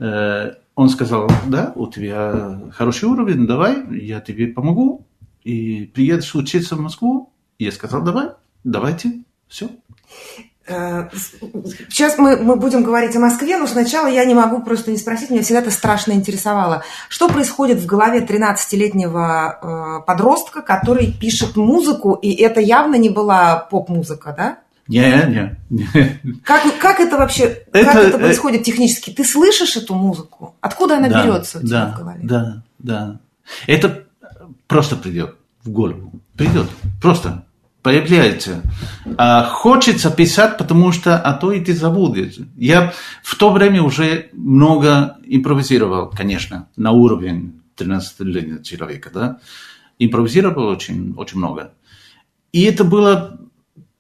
Э, 0.00 0.54
он 0.74 0.88
сказал, 0.88 1.30
да, 1.46 1.72
у 1.74 1.86
тебя 1.86 2.60
хороший 2.72 3.08
уровень, 3.08 3.46
давай, 3.46 3.82
я 3.98 4.20
тебе 4.20 4.48
помогу, 4.48 5.06
и 5.42 5.90
приедешь 5.94 6.34
учиться 6.34 6.76
в 6.76 6.80
Москву. 6.80 7.32
И 7.58 7.64
я 7.64 7.72
сказал, 7.72 8.02
давай, 8.02 8.28
давайте, 8.64 9.24
все. 9.48 9.70
Э, 10.66 11.08
сейчас 11.88 12.18
мы, 12.18 12.36
мы 12.36 12.56
будем 12.56 12.82
говорить 12.82 13.16
о 13.16 13.20
Москве, 13.20 13.56
но 13.56 13.66
сначала 13.66 14.06
я 14.06 14.24
не 14.24 14.34
могу 14.34 14.62
просто 14.62 14.90
не 14.90 14.96
спросить, 14.98 15.30
меня 15.30 15.42
всегда 15.42 15.60
это 15.60 15.70
страшно 15.70 16.12
интересовало. 16.12 16.84
Что 17.08 17.28
происходит 17.28 17.78
в 17.78 17.86
голове 17.86 18.20
13-летнего 18.20 19.58
э, 20.02 20.06
подростка, 20.06 20.62
который 20.62 21.12
пишет 21.12 21.56
музыку, 21.56 22.14
и 22.14 22.32
это 22.32 22.60
явно 22.60 22.96
не 22.96 23.08
была 23.08 23.56
поп-музыка, 23.70 24.34
да? 24.36 24.58
Не, 25.00 25.56
не, 25.70 26.38
Как, 26.44 26.62
как 26.78 27.00
это 27.00 27.16
вообще, 27.16 27.64
это, 27.72 27.84
как 27.84 27.94
это 27.96 28.18
происходит 28.18 28.64
технически? 28.64 29.10
Ты 29.10 29.24
слышишь 29.24 29.76
эту 29.76 29.94
музыку? 29.94 30.56
Откуда 30.60 30.98
она 30.98 31.08
да, 31.08 31.22
берется 31.22 31.58
у 31.58 31.62
тебя 31.62 31.86
да, 31.86 31.92
в 31.92 31.98
голове? 31.98 32.20
Да, 32.22 32.62
да. 32.78 33.20
Это 33.66 34.04
просто 34.66 34.96
придет 34.96 35.36
в 35.62 35.70
голову. 35.70 36.12
Придет. 36.36 36.68
Просто 37.00 37.44
появляется. 37.82 38.62
А 39.18 39.44
хочется 39.44 40.10
писать, 40.10 40.56
потому 40.56 40.92
что, 40.92 41.18
а 41.18 41.32
то 41.34 41.52
и 41.52 41.60
ты 41.60 41.74
забудешь. 41.74 42.38
Я 42.56 42.92
в 43.22 43.36
то 43.36 43.50
время 43.50 43.82
уже 43.82 44.30
много 44.32 45.16
импровизировал, 45.24 46.10
конечно, 46.10 46.68
на 46.76 46.92
уровень 46.92 47.60
13-летнего 47.76 48.62
человека, 48.62 49.10
да. 49.12 49.40
Импровизировал 49.98 50.68
очень, 50.68 51.14
очень 51.16 51.38
много. 51.38 51.72
И 52.52 52.62
это 52.62 52.84
было 52.84 53.38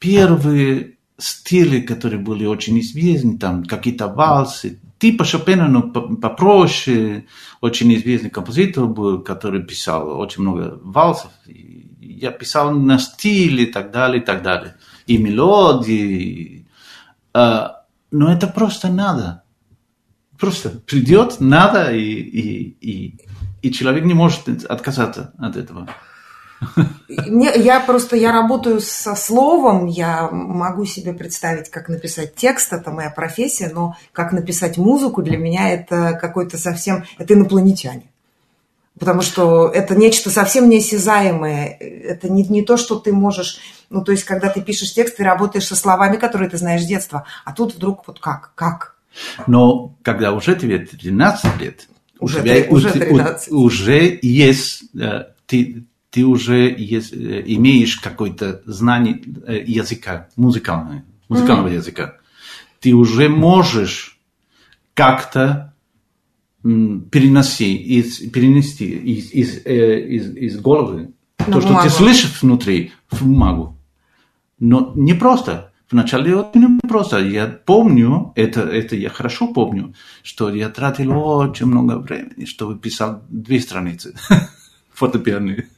первые 0.02 0.96
стили, 1.16 1.80
которые 1.80 2.20
были 2.20 2.44
очень 2.44 2.80
известны, 2.80 3.38
там 3.38 3.64
какие-то 3.64 4.08
вальсы, 4.08 4.80
типа 4.98 5.24
Шопена, 5.24 5.68
но 5.68 5.82
попроще, 5.82 7.26
очень 7.60 7.94
известный 7.94 8.30
композитор 8.30 8.86
был, 8.86 9.22
который 9.22 9.62
писал 9.62 10.18
очень 10.18 10.42
много 10.42 10.80
вальсов, 10.82 11.30
я 12.00 12.32
писал 12.32 12.72
на 12.72 12.98
стиле 12.98 13.64
и 13.64 13.72
так 13.72 13.92
далее, 13.92 14.20
и 14.20 14.24
так 14.24 14.42
далее. 14.42 14.74
И 15.06 15.18
мелодии. 15.18 16.66
А, 17.32 17.84
но 18.10 18.32
это 18.32 18.48
просто 18.48 18.88
надо. 18.88 19.44
Просто 20.38 20.70
придет, 20.70 21.36
надо, 21.38 21.92
и, 21.92 22.02
и, 22.02 22.76
и, 22.80 23.18
и 23.62 23.72
человек 23.72 24.04
не 24.04 24.14
может 24.14 24.48
отказаться 24.68 25.32
от 25.38 25.56
этого. 25.56 25.88
Мне, 27.08 27.52
я 27.56 27.80
просто, 27.80 28.16
я 28.16 28.32
работаю 28.32 28.80
со 28.80 29.14
словом, 29.14 29.86
я 29.86 30.28
могу 30.30 30.84
себе 30.84 31.12
представить, 31.12 31.70
как 31.70 31.88
написать 31.88 32.34
текст, 32.34 32.72
это 32.72 32.90
моя 32.90 33.10
профессия, 33.10 33.70
но 33.72 33.96
как 34.12 34.32
написать 34.32 34.78
музыку 34.78 35.22
для 35.22 35.36
меня 35.36 35.70
это 35.70 36.18
какой-то 36.20 36.58
совсем, 36.58 37.04
это 37.18 37.34
инопланетяне 37.34 38.12
потому 38.98 39.22
что 39.22 39.68
это 39.68 39.96
нечто 39.96 40.30
совсем 40.30 40.68
неосязаемое. 40.68 41.76
Это 41.80 42.28
не, 42.28 42.44
не 42.44 42.62
то, 42.62 42.76
что 42.76 43.00
ты 43.00 43.12
можешь... 43.12 43.58
Ну, 43.90 44.04
то 44.04 44.12
есть, 44.12 44.22
когда 44.22 44.48
ты 44.48 44.60
пишешь 44.60 44.94
текст, 44.94 45.16
ты 45.16 45.24
работаешь 45.24 45.66
со 45.66 45.74
словами, 45.74 46.16
которые 46.16 46.48
ты 46.48 46.56
знаешь 46.56 46.82
с 46.82 46.86
детства. 46.86 47.26
А 47.44 47.52
тут 47.52 47.74
вдруг 47.74 48.06
вот 48.06 48.20
как? 48.20 48.52
Как? 48.54 48.96
Но 49.46 49.94
когда 50.02 50.32
уже 50.32 50.54
тебе 50.54 50.78
13 50.78 51.60
лет, 51.60 51.88
уже, 52.20 52.38
у 52.38 52.42
тебя, 52.42 52.70
уже, 52.70 52.90
13. 52.90 53.52
уже 53.52 54.18
есть... 54.22 54.84
Э, 54.94 55.24
ты, 55.46 55.84
ты 56.12 56.26
уже 56.26 56.68
э, 56.68 57.42
имеешь 57.46 57.96
какое-то 57.96 58.60
знание 58.66 59.18
э, 59.46 59.64
языка, 59.66 60.28
музыкального, 60.36 61.02
музыкального 61.30 61.68
mm-hmm. 61.68 61.74
языка. 61.74 62.18
Ты 62.80 62.92
уже 62.92 63.30
можешь 63.30 64.18
как-то 64.92 65.74
переноси, 66.62 67.74
из, 67.74 68.18
перенести 68.30 68.90
из, 68.90 69.32
из, 69.32 69.66
э, 69.66 70.00
из, 70.06 70.36
из 70.36 70.60
головы 70.60 71.14
На 71.38 71.46
то, 71.46 71.60
бумагу. 71.60 71.80
что 71.80 71.82
ты 71.82 71.90
слышишь 71.90 72.42
внутри, 72.42 72.92
в 73.10 73.24
бумагу. 73.24 73.78
Но 74.58 74.92
не 74.94 75.14
просто. 75.14 75.72
Вначале 75.90 76.36
очень 76.36 76.78
просто. 76.80 77.20
Я 77.20 77.46
помню, 77.46 78.32
это, 78.36 78.60
это 78.60 78.96
я 78.96 79.08
хорошо 79.08 79.48
помню, 79.48 79.94
что 80.22 80.54
я 80.54 80.68
тратил 80.68 81.16
очень 81.16 81.66
много 81.66 81.98
времени, 81.98 82.44
чтобы 82.44 82.78
писал 82.78 83.22
две 83.30 83.60
страницы 83.60 84.14
фортепианные. 84.92 85.68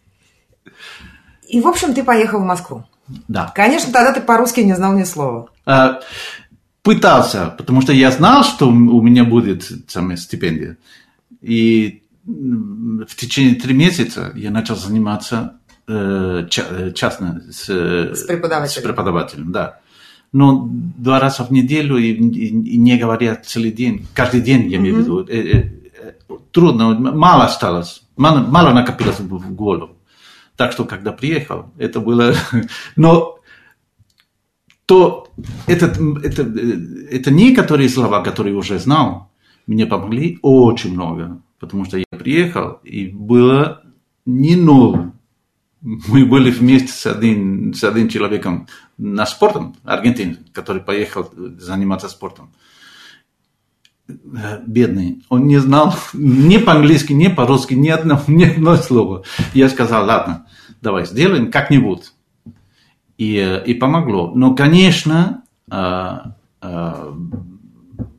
И, 1.48 1.60
в 1.60 1.66
общем, 1.66 1.94
ты 1.94 2.02
поехал 2.02 2.40
в 2.40 2.44
Москву. 2.44 2.84
Да. 3.28 3.52
Конечно, 3.54 3.92
тогда 3.92 4.12
ты 4.12 4.20
по-русски 4.20 4.60
не 4.60 4.74
знал 4.74 4.94
ни 4.94 5.04
слова. 5.04 5.48
А, 5.66 6.00
пытался, 6.82 7.54
потому 7.56 7.82
что 7.82 7.92
я 7.92 8.10
знал, 8.10 8.44
что 8.44 8.68
у 8.68 9.02
меня 9.02 9.24
будет 9.24 9.64
самая 9.88 10.16
стипендия. 10.16 10.78
И 11.40 12.02
в 12.26 13.14
течение 13.16 13.54
три 13.54 13.74
месяца 13.74 14.32
я 14.34 14.50
начал 14.50 14.76
заниматься 14.76 15.58
э, 15.86 16.46
э 16.46 16.92
частно 16.92 17.42
с, 17.50 17.68
с, 17.68 18.22
преподавателем. 18.24 18.82
с 18.82 18.84
преподавателем. 18.84 19.52
Да. 19.52 19.80
Но 20.32 20.68
два 20.70 21.20
раза 21.20 21.44
в 21.44 21.50
неделю 21.50 21.96
и, 21.96 22.12
и, 22.12 22.46
и 22.48 22.78
не 22.78 22.96
говоря 22.96 23.36
целый 23.36 23.70
день, 23.70 24.06
каждый 24.14 24.40
день, 24.40 24.68
я 24.70 24.78
имею 24.78 24.96
в 24.96 24.98
виду, 24.98 25.26
э, 25.28 25.38
э, 25.38 25.70
трудно, 26.50 26.94
мало 26.94 27.44
осталось, 27.44 28.02
мало, 28.16 28.40
мало 28.40 28.72
накопилось 28.72 29.20
в 29.20 29.54
голову. 29.54 29.96
Так 30.56 30.72
что, 30.72 30.84
когда 30.84 31.12
приехал, 31.12 31.72
это 31.78 32.00
было... 32.00 32.34
Но 32.96 33.40
то 34.86 35.28
это, 35.66 35.86
это, 36.22 36.42
это 37.10 37.30
некоторые 37.30 37.88
слова, 37.88 38.22
которые 38.22 38.54
уже 38.54 38.78
знал, 38.78 39.30
мне 39.66 39.86
помогли 39.86 40.38
очень 40.42 40.92
много, 40.92 41.40
потому 41.58 41.84
что 41.86 41.96
я 41.98 42.04
приехал, 42.10 42.80
и 42.84 43.06
было 43.06 43.82
не 44.26 44.56
ново. 44.56 45.12
Мы 45.80 46.24
были 46.24 46.50
вместе 46.50 46.88
с 46.88 47.06
одним, 47.06 47.74
с 47.74 47.84
одним 47.84 48.08
человеком 48.08 48.68
на 48.96 49.26
спортом, 49.26 49.76
аргентин, 49.84 50.38
который 50.52 50.82
поехал 50.82 51.30
заниматься 51.58 52.08
спортом. 52.08 52.52
Бедный, 54.06 55.24
он 55.30 55.46
не 55.46 55.58
знал 55.58 55.94
ни 56.12 56.58
по-английски, 56.58 57.12
ни 57.12 57.28
по-русски, 57.28 57.74
ни 57.74 57.88
одного, 57.88 58.22
ни 58.28 58.44
одного 58.44 58.76
слова. 58.76 59.24
Я 59.54 59.68
сказал, 59.68 60.06
ладно, 60.06 60.46
давай 60.80 61.06
сделаем 61.06 61.50
как-нибудь. 61.50 62.12
И, 63.16 63.62
и 63.64 63.74
помогло. 63.74 64.32
Но, 64.34 64.54
конечно, 64.54 65.44
а, 65.70 66.34
а, 66.60 67.14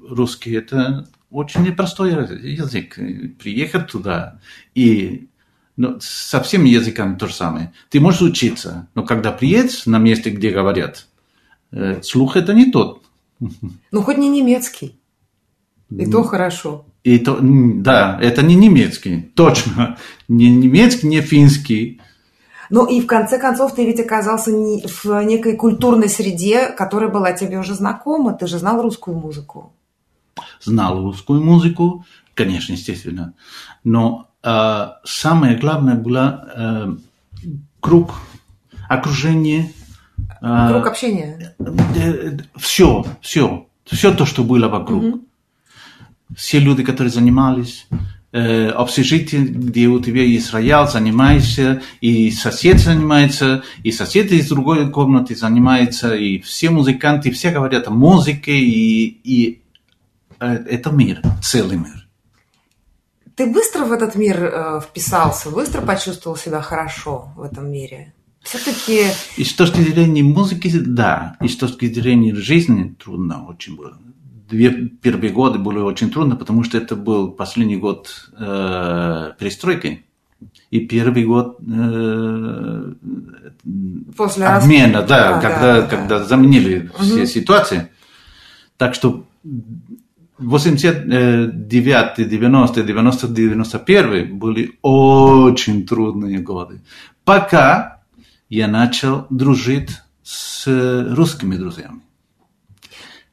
русский 0.09 0.53
это 0.53 1.07
очень 1.29 1.63
непростой 1.63 2.11
язык. 2.11 2.95
Приехать 3.39 3.87
туда 3.87 4.39
и 4.73 5.27
ну, 5.77 5.97
со 5.99 6.41
всеми 6.41 6.69
языками 6.69 7.17
то 7.17 7.27
же 7.27 7.33
самое. 7.33 7.73
Ты 7.89 7.99
можешь 7.99 8.21
учиться, 8.21 8.87
но 8.95 9.03
когда 9.03 9.31
приедешь 9.31 9.85
на 9.85 9.97
месте, 9.97 10.29
где 10.29 10.49
говорят, 10.49 11.07
э, 11.71 12.01
слух 12.01 12.37
это 12.37 12.53
не 12.53 12.71
тот. 12.71 13.03
Ну, 13.39 14.01
хоть 14.01 14.17
не 14.17 14.29
немецкий. 14.29 14.97
И 15.89 16.05
то 16.09 16.23
хорошо. 16.23 16.85
И 17.03 17.19
то, 17.19 17.37
да, 17.41 18.17
это 18.19 18.41
не 18.41 18.55
немецкий, 18.55 19.31
точно. 19.35 19.97
Не 20.27 20.49
немецкий, 20.49 21.07
не 21.07 21.21
финский. 21.21 22.01
Ну 22.69 22.85
и 22.87 22.99
в 22.99 23.05
конце 23.05 23.39
концов 23.39 23.75
ты 23.75 23.85
ведь 23.85 23.99
оказался 23.99 24.51
не, 24.51 24.83
в 24.87 25.05
некой 25.23 25.55
культурной 25.55 26.09
среде, 26.09 26.67
которая 26.67 27.09
была 27.09 27.31
тебе 27.33 27.59
уже 27.59 27.75
знакома. 27.75 28.33
Ты 28.33 28.47
же 28.47 28.57
знал 28.57 28.81
русскую 28.81 29.17
музыку. 29.17 29.73
Знал 30.61 31.01
русскую 31.01 31.43
музыку, 31.43 32.05
конечно, 32.33 32.73
естественно. 32.73 33.33
Но 33.83 34.29
э, 34.43 34.87
самое 35.03 35.57
главное 35.57 35.95
было 35.95 36.49
э, 36.55 36.95
круг, 37.79 38.15
окружение. 38.89 39.71
Э, 40.41 40.69
круг 40.71 40.87
общения. 40.87 41.55
Э, 41.59 42.37
все, 42.55 43.05
все. 43.21 43.67
Все 43.85 44.11
то, 44.11 44.25
что 44.25 44.43
было 44.43 44.67
вокруг. 44.67 45.03
Угу. 45.03 45.25
Все 46.36 46.60
люди, 46.60 46.84
которые 46.84 47.12
занимались 47.12 47.88
э, 48.32 48.67
общежитие, 48.70 49.44
где 49.44 49.88
у 49.88 50.00
тебя 50.00 50.24
есть 50.24 50.51
роял, 50.51 50.89
и 52.01 52.32
сосед 52.32 52.79
занимается, 52.79 53.63
и 53.84 53.91
сосед 53.91 54.32
из 54.32 54.50
другой 54.50 54.89
комнаты 54.91 55.36
занимается, 55.36 56.15
и 56.15 56.39
все 56.39 56.70
музыканты, 56.70 57.32
все 57.32 57.51
говорят 57.51 57.88
о 57.88 57.91
музыке, 57.91 58.58
и, 58.58 59.05
и 59.24 59.62
э, 60.39 60.46
это 60.48 60.91
мир, 60.91 61.22
целый 61.41 61.77
мир. 61.77 62.08
Ты 63.36 63.48
быстро 63.48 63.86
в 63.86 63.91
этот 63.91 64.15
мир 64.15 64.44
э, 64.44 64.82
вписался, 64.82 65.50
быстро 65.50 65.82
почувствовал 65.82 66.38
себя 66.38 66.62
хорошо 66.62 67.29
в 67.36 67.44
этом 67.44 67.72
мире? 67.72 68.13
Все-таки... 68.41 69.08
И 69.38 69.44
с 69.44 69.53
точки 69.53 69.82
зрения 69.82 70.24
музыки, 70.24 70.72
да. 70.74 71.36
И 71.41 71.48
с 71.48 71.58
точки 71.58 71.91
зрения 71.91 72.36
жизни 72.36 72.96
трудно 73.03 73.46
очень 73.48 73.75
было 73.75 73.98
две 74.49 74.71
первые 74.71 75.31
годы 75.31 75.59
были 75.59 75.79
очень 75.79 76.11
трудно, 76.11 76.35
потому 76.35 76.63
что 76.63 76.77
это 76.77 76.95
был 76.95 77.31
последний 77.31 77.77
год 77.77 78.29
э, 78.37 79.31
перестройки. 79.37 80.05
И 80.71 80.81
первый 80.81 81.25
год 81.25 81.57
э, 81.61 82.93
После 84.15 84.45
обмена, 84.45 84.99
раз... 84.99 85.09
да, 85.09 85.37
а, 85.37 85.41
когда, 85.41 85.81
да, 85.81 85.87
когда 85.87 86.19
да. 86.19 86.25
заменили 86.25 86.91
угу. 86.93 87.03
все 87.03 87.25
ситуации. 87.25 87.89
Так 88.77 88.93
что 88.93 89.25
89, 90.37 91.67
90, 92.27 92.83
90, 92.83 93.27
91 93.27 94.37
были 94.37 94.77
очень 94.81 95.85
трудные 95.85 96.39
годы. 96.39 96.81
Пока 97.23 98.01
я 98.50 98.67
начал 98.67 99.25
дружить 99.29 100.01
с 100.24 100.65
русскими 101.15 101.55
друзьями. 101.55 102.01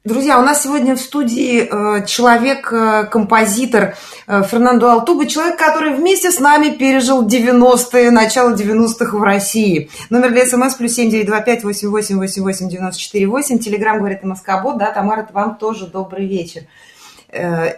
Друзья, 0.03 0.37
у 0.37 0.41
нас 0.41 0.63
сегодня 0.63 0.97
в 0.97 0.99
студии 0.99 1.61
э, 1.61 2.05
человек-композитор 2.05 3.95
э, 4.27 4.43
Фернандо 4.43 4.91
Алтуба, 4.91 5.25
человек, 5.27 5.57
который 5.57 5.93
вместе 5.93 6.29
с 6.29 6.41
нами 6.41 6.71
пережил 6.71 7.25
90-е, 7.25 8.11
начало 8.11 8.53
90-х 8.53 9.17
в 9.17 9.23
России. 9.23 9.89
Номер 10.09 10.31
для 10.31 10.45
СМС 10.45 10.73
плюс 10.73 10.91
семь 10.91 11.09
девять 11.09 11.27
два 11.27 11.39
пять 11.39 11.63
восемь 11.63 11.87
восемь 11.87 12.17
восемь 12.17 12.43
восемь 12.43 12.67
девяносто 12.67 12.99
четыре 12.99 13.27
восемь. 13.27 13.59
Телеграмм 13.59 13.99
говорит 13.99 14.23
Москобот, 14.23 14.77
да, 14.77 14.91
Тамара, 14.91 15.25
вам 15.31 15.55
тоже 15.55 15.87
добрый 15.87 16.27
вечер. 16.27 16.63
Э, 17.29 17.75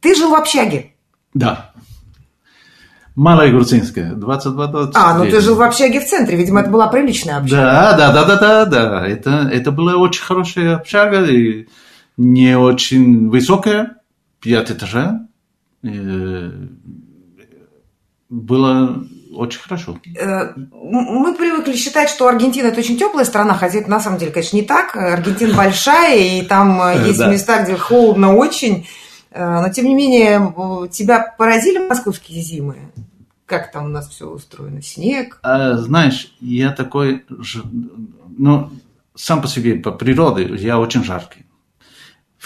ты 0.00 0.16
жил 0.16 0.30
в 0.30 0.34
общаге? 0.34 0.94
Да. 1.32 1.69
Малая 3.20 3.52
Груцинская, 3.52 4.14
22-23. 4.14 4.92
А, 4.94 5.18
ну 5.18 5.24
ты 5.26 5.42
жил 5.42 5.54
в 5.54 5.60
общаге 5.60 6.00
в 6.00 6.06
центре, 6.06 6.38
видимо, 6.38 6.62
это 6.62 6.70
была 6.70 6.86
приличная 6.86 7.36
общага. 7.36 7.60
Да, 7.60 7.92
да, 7.94 8.12
да, 8.12 8.24
да, 8.24 8.36
да, 8.36 8.64
да. 8.64 9.06
Это, 9.06 9.30
это 9.52 9.70
была 9.72 9.96
очень 9.96 10.22
хорошая 10.22 10.76
общага, 10.76 11.26
и 11.26 11.68
не 12.16 12.56
очень 12.56 13.28
высокая, 13.28 13.96
пять 14.40 14.70
этажей. 14.70 15.18
Э, 15.84 16.50
было 18.30 19.04
очень 19.36 19.60
хорошо. 19.60 19.98
Э, 20.18 20.54
мы 20.56 21.34
привыкли 21.34 21.76
считать, 21.76 22.08
что 22.08 22.26
Аргентина 22.26 22.68
это 22.68 22.80
очень 22.80 22.96
теплая 22.96 23.26
страна, 23.26 23.52
хотя 23.52 23.80
это 23.80 23.90
на 23.90 24.00
самом 24.00 24.16
деле, 24.16 24.32
конечно, 24.32 24.56
не 24.56 24.62
так. 24.62 24.96
Аргентина 24.96 25.54
большая, 25.54 26.16
и 26.16 26.42
там 26.46 26.80
э, 26.80 27.02
есть 27.08 27.20
места, 27.20 27.64
где 27.64 27.76
холодно 27.76 28.34
очень. 28.34 28.88
Но, 29.32 29.68
тем 29.68 29.84
не 29.84 29.94
менее, 29.94 30.88
тебя 30.90 31.34
поразили 31.38 31.86
московские 31.86 32.42
зимы? 32.42 32.78
Как 33.50 33.72
там 33.72 33.86
у 33.86 33.88
нас 33.88 34.08
все 34.08 34.30
устроено? 34.30 34.80
Снег? 34.80 35.40
А, 35.42 35.76
знаешь, 35.76 36.32
я 36.40 36.70
такой, 36.70 37.24
ну, 38.38 38.70
сам 39.16 39.42
по 39.42 39.48
себе, 39.48 39.74
по 39.74 39.90
природе, 39.90 40.54
я 40.54 40.78
очень 40.78 41.02
жаркий. 41.02 41.46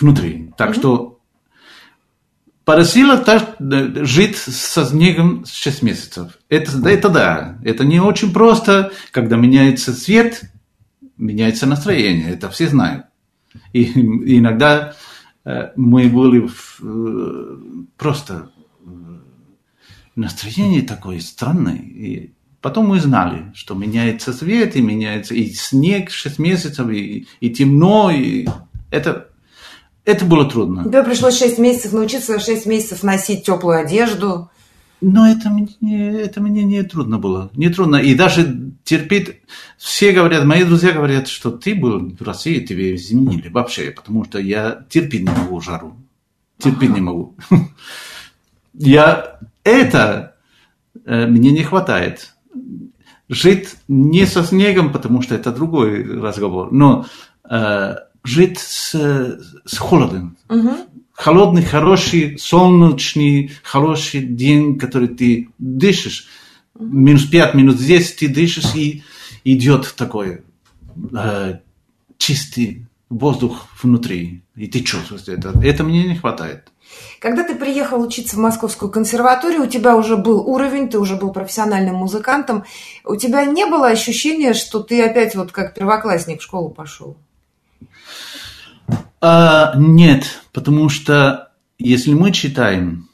Внутри. 0.00 0.50
Так 0.56 0.70
mm-hmm. 0.70 0.78
что 0.78 1.20
поразило 2.64 3.18
так, 3.18 3.56
жить 3.60 4.38
со 4.38 4.86
снегом 4.86 5.44
6 5.44 5.82
месяцев. 5.82 6.38
Это, 6.48 6.88
это 6.88 7.10
да, 7.10 7.58
это 7.62 7.84
не 7.84 8.00
очень 8.00 8.32
просто, 8.32 8.90
когда 9.10 9.36
меняется 9.36 9.94
цвет, 9.94 10.40
меняется 11.18 11.66
настроение, 11.66 12.30
это 12.30 12.48
все 12.48 12.66
знают. 12.66 13.04
И, 13.74 13.82
и 13.82 14.38
иногда 14.38 14.94
э, 15.44 15.68
мы 15.76 16.08
были 16.08 16.46
в, 16.46 16.80
э, 16.82 17.56
просто 17.98 18.50
настроение 20.16 20.82
такое 20.82 21.20
странное. 21.20 21.76
И 21.76 22.32
потом 22.60 22.88
мы 22.88 23.00
знали, 23.00 23.52
что 23.54 23.74
меняется 23.74 24.36
цвет, 24.36 24.76
и 24.76 24.82
меняется 24.82 25.34
и 25.34 25.46
снег 25.50 26.10
6 26.10 26.38
месяцев, 26.38 26.88
и, 26.90 27.26
и 27.40 27.50
темно, 27.50 28.10
и 28.10 28.46
это, 28.90 29.28
это 30.04 30.24
было 30.24 30.48
трудно. 30.48 30.84
Тебе 30.84 31.02
пришлось 31.02 31.38
6 31.38 31.58
месяцев 31.58 31.92
научиться 31.92 32.38
6 32.38 32.66
месяцев 32.66 33.02
носить 33.02 33.44
теплую 33.44 33.78
одежду. 33.80 34.50
Но 35.00 35.28
это 35.28 35.50
мне, 35.50 36.20
это 36.20 36.40
мне 36.40 36.64
не 36.64 36.82
трудно 36.82 37.18
было. 37.18 37.50
Не 37.54 37.68
трудно. 37.68 37.96
И 37.96 38.14
даже 38.14 38.72
терпеть... 38.84 39.42
Все 39.76 40.12
говорят, 40.12 40.44
мои 40.44 40.64
друзья 40.64 40.92
говорят, 40.92 41.28
что 41.28 41.50
ты 41.50 41.74
был 41.74 42.08
в 42.08 42.22
России, 42.22 42.64
тебе 42.64 42.94
изменили 42.94 43.48
вообще, 43.48 43.90
потому 43.90 44.24
что 44.24 44.38
я 44.38 44.86
терпеть 44.88 45.28
не 45.28 45.30
могу 45.30 45.60
жару. 45.60 45.96
Терпеть 46.58 46.90
ага. 46.90 46.94
не 46.94 47.00
могу. 47.02 47.36
Я 48.72 49.38
это 49.64 50.36
э, 51.04 51.26
мне 51.26 51.50
не 51.50 51.62
хватает. 51.62 52.34
Жить 53.28 53.74
не 53.88 54.26
со 54.26 54.44
снегом, 54.44 54.92
потому 54.92 55.22
что 55.22 55.34
это 55.34 55.50
другой 55.50 56.04
разговор, 56.20 56.70
но 56.72 57.06
э, 57.48 57.96
жить 58.22 58.58
с, 58.58 58.94
с 59.64 59.78
холодом. 59.78 60.36
Угу. 60.48 60.70
Холодный, 61.12 61.62
хороший, 61.62 62.38
солнечный, 62.38 63.52
хороший 63.62 64.20
день, 64.22 64.78
который 64.78 65.08
ты 65.08 65.48
дышишь. 65.58 66.26
Минус 66.78 67.24
5, 67.26 67.54
минус 67.54 67.76
10 67.76 68.16
ты 68.16 68.28
дышишь, 68.28 68.74
и 68.74 69.02
идет 69.44 69.94
такой 69.96 70.42
э, 71.12 71.58
чистый 72.18 72.86
воздух 73.08 73.68
внутри. 73.82 74.42
И 74.56 74.66
ты 74.66 74.80
чувствуешь 74.80 75.28
это. 75.28 75.58
Это 75.62 75.84
мне 75.84 76.04
не 76.04 76.16
хватает. 76.16 76.72
Когда 77.20 77.44
ты 77.44 77.54
приехал 77.54 78.02
учиться 78.02 78.36
в 78.36 78.38
Московскую 78.38 78.90
консерваторию, 78.90 79.62
у 79.62 79.66
тебя 79.66 79.96
уже 79.96 80.16
был 80.16 80.40
уровень, 80.40 80.88
ты 80.88 80.98
уже 80.98 81.16
был 81.16 81.32
профессиональным 81.32 81.96
музыкантом. 81.96 82.64
У 83.04 83.16
тебя 83.16 83.44
не 83.44 83.66
было 83.66 83.88
ощущения, 83.88 84.52
что 84.52 84.80
ты 84.80 85.02
опять 85.02 85.34
вот 85.34 85.52
как 85.52 85.74
первоклассник 85.74 86.40
в 86.40 86.44
школу 86.44 86.70
пошел? 86.70 87.16
А, 89.20 89.74
нет, 89.76 90.42
потому 90.52 90.88
что 90.88 91.50
если 91.78 92.12
мы 92.12 92.30
читаем, 92.30 93.08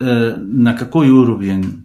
э, 0.00 0.34
на 0.36 0.74
какой 0.74 1.08
уровень 1.08 1.84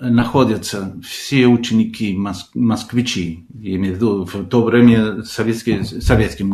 находятся 0.00 0.96
все 1.04 1.46
ученики, 1.46 2.16
москвичи, 2.54 3.44
я 3.54 3.76
имею 3.76 3.94
в 3.94 3.96
виду 3.96 4.24
в 4.24 4.48
то 4.48 4.62
время 4.62 5.22
советские, 5.22 5.84
советские 5.84 6.48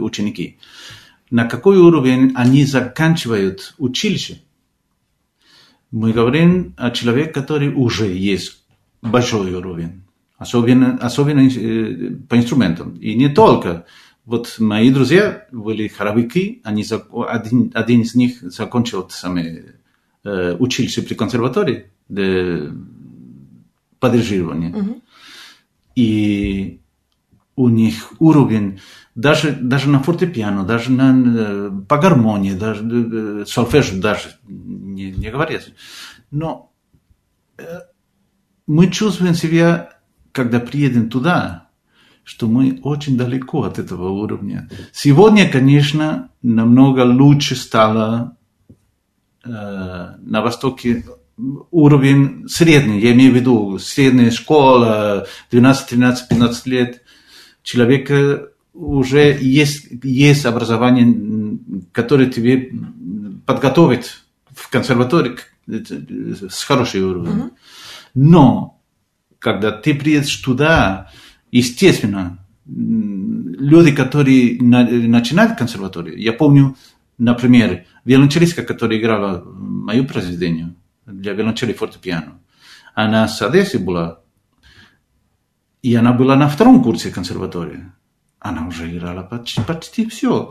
ученики, 0.00 0.58
на 1.32 1.46
какой 1.46 1.78
уровень 1.78 2.32
они 2.34 2.66
заканчивают 2.66 3.74
училище. 3.78 4.42
Мы 5.90 6.12
говорим 6.12 6.74
о 6.76 6.90
человеке, 6.90 7.32
который 7.32 7.72
уже 7.72 8.06
есть 8.12 8.62
большой 9.00 9.54
уровень, 9.54 10.02
особенно, 10.36 10.98
особенно 10.98 11.40
э, 11.48 12.10
по 12.28 12.36
инструментам. 12.36 12.96
И 12.96 13.14
не 13.14 13.30
только. 13.30 13.86
Вот 14.26 14.56
мои 14.58 14.90
друзья 14.90 15.46
были 15.50 15.88
хоровики, 15.88 16.60
они, 16.64 16.84
один, 17.28 17.72
один 17.74 18.02
из 18.02 18.14
них 18.14 18.42
закончил 18.42 19.08
самое, 19.08 19.76
э, 20.24 20.54
училище 20.58 21.00
при 21.00 21.14
консерватории 21.14 21.86
для, 22.10 22.72
по 23.98 24.10
дирижированию. 24.10 24.78
Угу. 24.78 25.02
И 25.96 26.81
у 27.56 27.68
них 27.68 28.12
уровень 28.18 28.80
даже, 29.14 29.52
даже 29.52 29.88
на 29.88 30.00
фортепиано, 30.02 30.64
даже 30.64 30.90
на, 30.90 31.84
по 31.86 31.98
гармонии, 31.98 32.52
даже 32.52 33.44
сольфеж 33.46 33.90
даже 33.90 34.28
не, 34.46 35.10
не 35.10 35.30
говорят. 35.30 35.70
Но 36.30 36.72
э, 37.58 37.80
мы 38.66 38.90
чувствуем 38.90 39.34
себя, 39.34 39.90
когда 40.32 40.60
приедем 40.60 41.10
туда, 41.10 41.68
что 42.24 42.46
мы 42.46 42.80
очень 42.82 43.18
далеко 43.18 43.64
от 43.64 43.78
этого 43.78 44.08
уровня. 44.08 44.70
Сегодня, 44.92 45.48
конечно, 45.48 46.30
намного 46.40 47.00
лучше 47.00 47.56
стало 47.56 48.36
э, 49.44 49.48
на 49.50 50.40
Востоке 50.40 51.04
уровень 51.70 52.48
средний, 52.48 53.00
я 53.00 53.12
имею 53.12 53.32
в 53.32 53.36
виду 53.36 53.78
средняя 53.78 54.30
школа, 54.30 55.26
12, 55.50 55.88
13, 55.88 56.28
15 56.28 56.66
лет, 56.66 57.01
человека 57.62 58.48
уже 58.74 59.36
есть, 59.40 59.88
есть 60.02 60.46
образование, 60.46 61.58
которое 61.92 62.30
тебе 62.30 62.72
подготовит 63.46 64.22
в 64.50 64.68
консерватории 64.70 65.36
с 65.66 66.64
хорошим 66.64 67.10
уровнем. 67.10 67.52
Но 68.14 68.80
когда 69.38 69.72
ты 69.72 69.94
приедешь 69.94 70.36
туда, 70.36 71.10
естественно, 71.50 72.38
люди, 72.66 73.92
которые 73.94 74.58
начинают 74.60 75.58
консерваторию, 75.58 76.18
я 76.18 76.32
помню, 76.32 76.76
например, 77.18 77.84
виолончелистка, 78.04 78.62
которая 78.62 78.98
играла 78.98 79.42
мою 79.44 80.06
произведение 80.06 80.74
для 81.06 81.32
виолончели 81.32 81.72
фортепиано, 81.72 82.38
она 82.94 83.26
с 83.26 83.40
Одессы 83.42 83.78
была, 83.78 84.21
и 85.82 85.94
она 85.94 86.12
была 86.12 86.36
на 86.36 86.48
втором 86.48 86.82
курсе 86.82 87.10
консерватории. 87.10 87.90
Она 88.38 88.66
уже 88.66 88.90
играла 88.90 89.22
почти, 89.22 89.60
почти 89.60 90.08
все. 90.08 90.50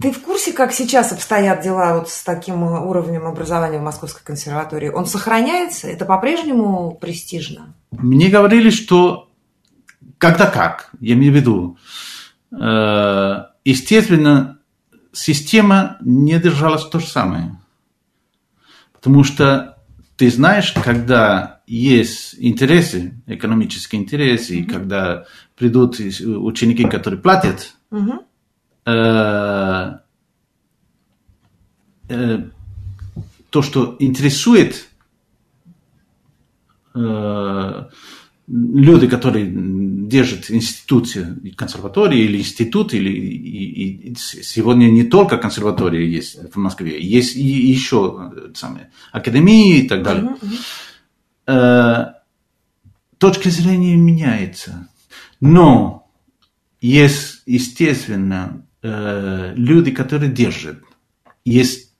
Ты 0.00 0.12
в 0.12 0.22
курсе, 0.22 0.52
как 0.52 0.72
сейчас 0.72 1.12
обстоят 1.12 1.62
дела 1.62 1.98
вот 1.98 2.08
с 2.08 2.22
таким 2.22 2.62
уровнем 2.62 3.26
образования 3.26 3.78
в 3.78 3.82
Московской 3.82 4.22
консерватории? 4.24 4.88
Он 4.88 5.04
сохраняется? 5.04 5.88
Это 5.88 6.06
по-прежнему 6.06 6.96
престижно? 6.98 7.74
Мне 7.90 8.28
говорили, 8.30 8.70
что 8.70 9.30
когда 10.16 10.46
как, 10.46 10.90
я 11.00 11.14
имею 11.14 11.32
в 11.32 11.36
виду, 11.36 11.78
э, 12.50 13.44
естественно, 13.64 14.58
система 15.12 15.98
не 16.00 16.38
держалась 16.38 16.84
то 16.84 16.98
же 16.98 17.06
самое. 17.06 17.58
Потому 18.92 19.22
что 19.22 19.78
ты 20.16 20.30
знаешь, 20.30 20.72
когда 20.72 21.59
есть 21.70 22.34
интересы, 22.38 23.14
экономические 23.28 24.02
интересы, 24.02 24.58
mm-hmm. 24.58 24.62
и 24.62 24.64
когда 24.64 25.26
придут 25.56 26.00
ученики, 26.00 26.84
которые 26.84 27.20
платят, 27.20 27.76
mm-hmm. 27.92 28.18
э, 28.86 29.98
э, 32.08 32.38
то, 33.50 33.62
что 33.62 33.94
интересует 34.00 34.88
э, 36.92 37.84
люди, 38.48 39.06
которые 39.06 39.48
держат 39.48 40.50
институции, 40.50 41.52
консерватории 41.56 42.18
или 42.18 42.38
институт, 42.38 42.94
или 42.94 43.10
и, 43.10 44.10
и 44.10 44.14
сегодня 44.16 44.86
не 44.86 45.04
только 45.04 45.38
консерватории 45.38 46.04
есть 46.04 46.52
в 46.52 46.56
Москве, 46.56 47.00
есть 47.00 47.36
и 47.36 47.42
еще 47.42 48.50
самые 48.56 48.90
академии 49.12 49.78
и 49.78 49.88
так 49.88 50.02
далее. 50.02 50.36
Uh-huh, 51.50 52.14
точка 53.20 53.50
зрения 53.50 53.96
меняется. 53.96 54.88
Но 55.40 56.10
есть, 56.80 57.42
естественно, 57.46 58.66
э, 58.82 59.52
люди, 59.54 59.90
которые 59.90 60.32
держат. 60.32 60.82
Есть 61.44 61.92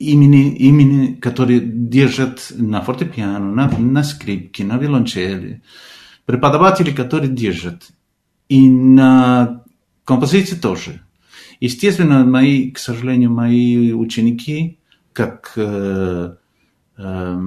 имени, 0.00 0.56
имени, 0.56 1.14
которые 1.14 1.60
держат 1.60 2.52
на 2.56 2.82
фортепиано, 2.82 3.38
на, 3.38 3.70
на 3.78 4.02
скрипке, 4.02 4.64
на 4.64 4.76
виолончели, 4.76 5.62
преподаватели, 6.26 6.90
которые 6.90 7.30
держат. 7.30 7.88
И 8.48 8.68
на 8.68 9.62
композиции 10.04 10.56
тоже. 10.56 11.00
Естественно, 11.60 12.24
мои, 12.24 12.72
к 12.72 12.78
сожалению, 12.78 13.30
мои 13.30 13.92
ученики, 13.92 14.80
как 15.12 15.52
э, 15.54 16.34
э, 17.00 17.40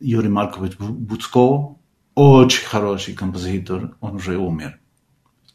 Юрий 0.00 0.28
Маркович 0.28 0.76
Буцко, 0.78 1.76
очень 2.14 2.66
хороший 2.66 3.14
композитор, 3.14 3.96
он 4.00 4.16
уже 4.16 4.36
умер. 4.36 4.78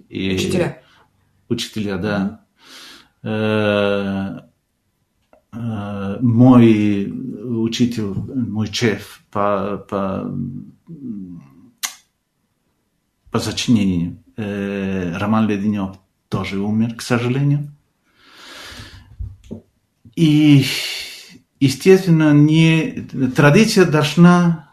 И, 0.10 0.36
учителя? 0.36 0.82
Учителя, 1.50 1.98
да. 1.98 2.42
Mm-hmm. 3.24 4.44
Э, 5.54 6.18
мой 6.22 7.12
учитель, 7.66 8.04
мой 8.04 8.72
шеф 8.72 9.24
по, 9.32 9.86
по, 9.90 10.32
по 13.32 13.40
сочинению, 13.40 14.24
э, 14.36 15.18
Роман 15.18 15.48
Леденев, 15.48 15.98
тоже 16.30 16.60
умер, 16.60 16.96
к 16.96 17.02
сожалению. 17.02 17.72
И, 20.16 20.66
естественно, 21.60 22.34
не, 22.34 23.08
традиция 23.36 23.86
должна 23.86 24.70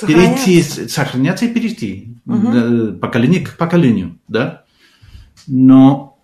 перейти, 0.00 0.62
сохраняться 0.62 1.46
и 1.46 1.52
перейти 1.52 2.16
угу. 2.26 2.98
поколение 2.98 3.40
к 3.40 3.56
поколению, 3.56 4.18
да. 4.28 4.64
Но 5.46 6.18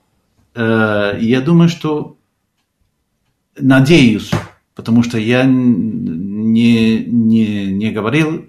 э, 0.54 1.18
я 1.20 1.40
думаю, 1.40 1.68
что 1.68 2.18
надеюсь, 3.58 4.30
потому 4.74 5.02
что 5.02 5.18
я 5.18 5.44
не, 5.44 7.04
не, 7.04 7.66
не 7.66 7.90
говорил 7.90 8.46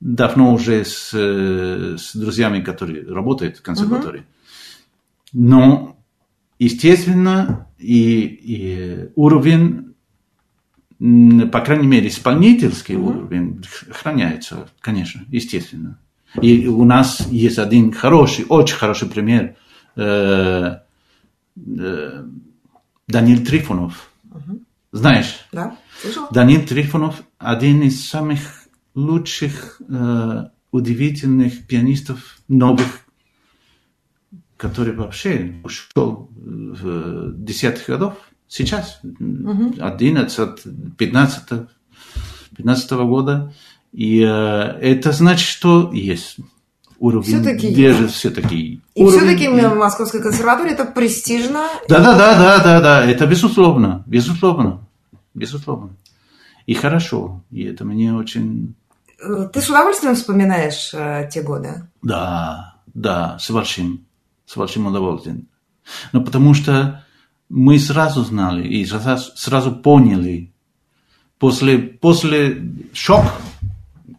давно 0.00 0.52
уже 0.52 0.84
с, 0.84 1.12
с 1.12 2.14
друзьями, 2.14 2.60
которые 2.60 3.06
работают 3.06 3.56
в 3.56 3.62
консерватории. 3.62 4.20
Uh-huh. 4.20 4.34
Но, 5.32 5.96
естественно, 6.58 7.68
и, 7.78 8.20
и 8.20 9.08
уровень, 9.14 9.83
по 11.52 11.60
крайней 11.60 11.86
мере, 11.86 12.08
исполнительский 12.08 12.94
uh-huh. 12.94 13.02
уровень 13.02 13.64
храняется, 13.90 14.68
конечно, 14.80 15.22
естественно. 15.28 15.98
И 16.40 16.66
у 16.66 16.84
нас 16.84 17.26
есть 17.30 17.58
один 17.58 17.92
хороший, 17.92 18.46
очень 18.48 18.76
хороший 18.76 19.08
пример. 19.08 19.56
Э, 19.96 20.78
э, 21.56 22.24
Даниил 23.06 23.44
Трифонов 23.44 24.10
знаешь? 24.94 25.40
Да, 25.50 25.76
слышал. 26.00 26.28
Данил 26.30 26.64
Трифонов 26.64 27.24
один 27.38 27.82
из 27.82 28.08
самых 28.08 28.68
лучших, 28.94 29.82
э, 29.88 30.44
удивительных 30.70 31.66
пианистов 31.66 32.38
новых, 32.46 33.00
который 34.56 34.94
вообще 34.94 35.60
ушел 35.64 36.30
в 36.36 37.32
десятых 37.36 37.88
годов. 37.88 38.14
Сейчас, 38.56 39.00
угу. 39.02 39.74
11, 39.80 40.96
15, 40.96 41.42
15 42.56 42.90
года. 42.92 43.52
И 43.92 44.20
э, 44.20 44.28
это 44.28 45.10
значит, 45.10 45.48
что 45.48 45.90
есть 45.92 46.36
уровень 47.00 47.42
все-таки, 47.42 47.74
держит 47.74 48.12
все-таки. 48.12 48.80
И 48.94 49.02
уровень... 49.02 49.36
все-таки 49.36 49.48
в 49.48 49.74
Московской 49.74 50.22
консерватории 50.22 50.72
это 50.72 50.84
престижно. 50.84 51.66
Да, 51.88 51.98
да, 51.98 52.16
да, 52.16 52.38
да, 52.38 52.62
да, 52.62 52.80
да, 52.80 53.04
это 53.04 53.26
безусловно, 53.26 54.04
безусловно 54.06 54.84
безусловно. 55.34 55.96
И 56.66 56.74
хорошо, 56.74 57.42
и 57.50 57.64
это 57.64 57.84
мне 57.84 58.14
очень... 58.14 58.74
Э, 59.20 59.48
ты 59.52 59.60
с 59.60 59.68
удовольствием 59.68 60.14
вспоминаешь 60.14 60.94
э, 60.94 61.28
те 61.30 61.42
годы? 61.42 61.88
Да, 62.02 62.76
да, 62.94 63.36
с 63.38 63.50
большим, 63.50 64.06
с 64.46 64.56
большим 64.56 64.86
удовольствием. 64.86 65.48
Но 66.12 66.22
потому 66.22 66.54
что 66.54 67.03
мы 67.48 67.78
сразу 67.78 68.24
знали 68.24 68.66
и 68.66 68.84
сразу, 68.84 69.32
сразу 69.36 69.72
поняли, 69.72 70.52
после, 71.38 71.78
после 71.78 72.62
шок, 72.92 73.24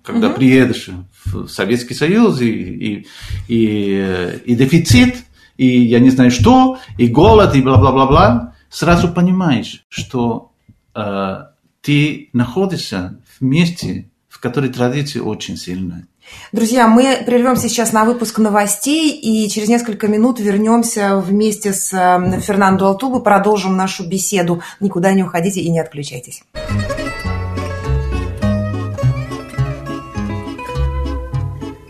когда 0.04 0.28
угу. 0.28 0.36
приедешь 0.36 0.90
в 1.26 1.48
Советский 1.48 1.94
Союз 1.94 2.40
и, 2.42 2.50
и, 2.50 3.08
и, 3.48 4.40
и 4.46 4.56
дефицит, 4.56 5.26
и 5.58 5.68
я 5.68 6.00
не 6.00 6.10
знаю 6.10 6.32
что, 6.32 6.80
и 6.98 7.08
голод, 7.08 7.56
и 7.56 7.62
бла-бла-бла-бла, 7.62 8.56
сразу 8.70 9.12
понимаешь, 9.12 9.86
что 9.90 10.52
э, 10.94 11.44
ты 11.82 12.30
находишься 12.34 13.20
в 13.38 13.44
месте, 13.44 14.12
в 14.28 14.40
которой 14.40 14.70
традиция 14.70 15.22
очень 15.22 15.58
сильная. 15.58 16.08
Друзья, 16.52 16.88
мы 16.88 17.24
прервемся 17.26 17.70
сейчас 17.70 17.92
на 17.92 18.06
выпуск 18.06 18.40
новостей 18.40 19.12
и 19.12 19.50
через 19.50 19.68
несколько 19.68 20.08
минут 20.08 20.40
вернемся 20.40 21.18
вместе 21.18 21.74
с 21.74 21.94
э, 21.94 22.40
Фернандо 22.42 22.88
Алтубо, 22.88 23.20
продолжим 23.20 23.76
нашу 23.76 24.08
беседу. 24.08 24.62
Никуда 24.80 25.12
не 25.14 25.24
уходите 25.24 25.62
и 25.62 25.70
не 25.70 25.80
отключайтесь. 25.80 26.44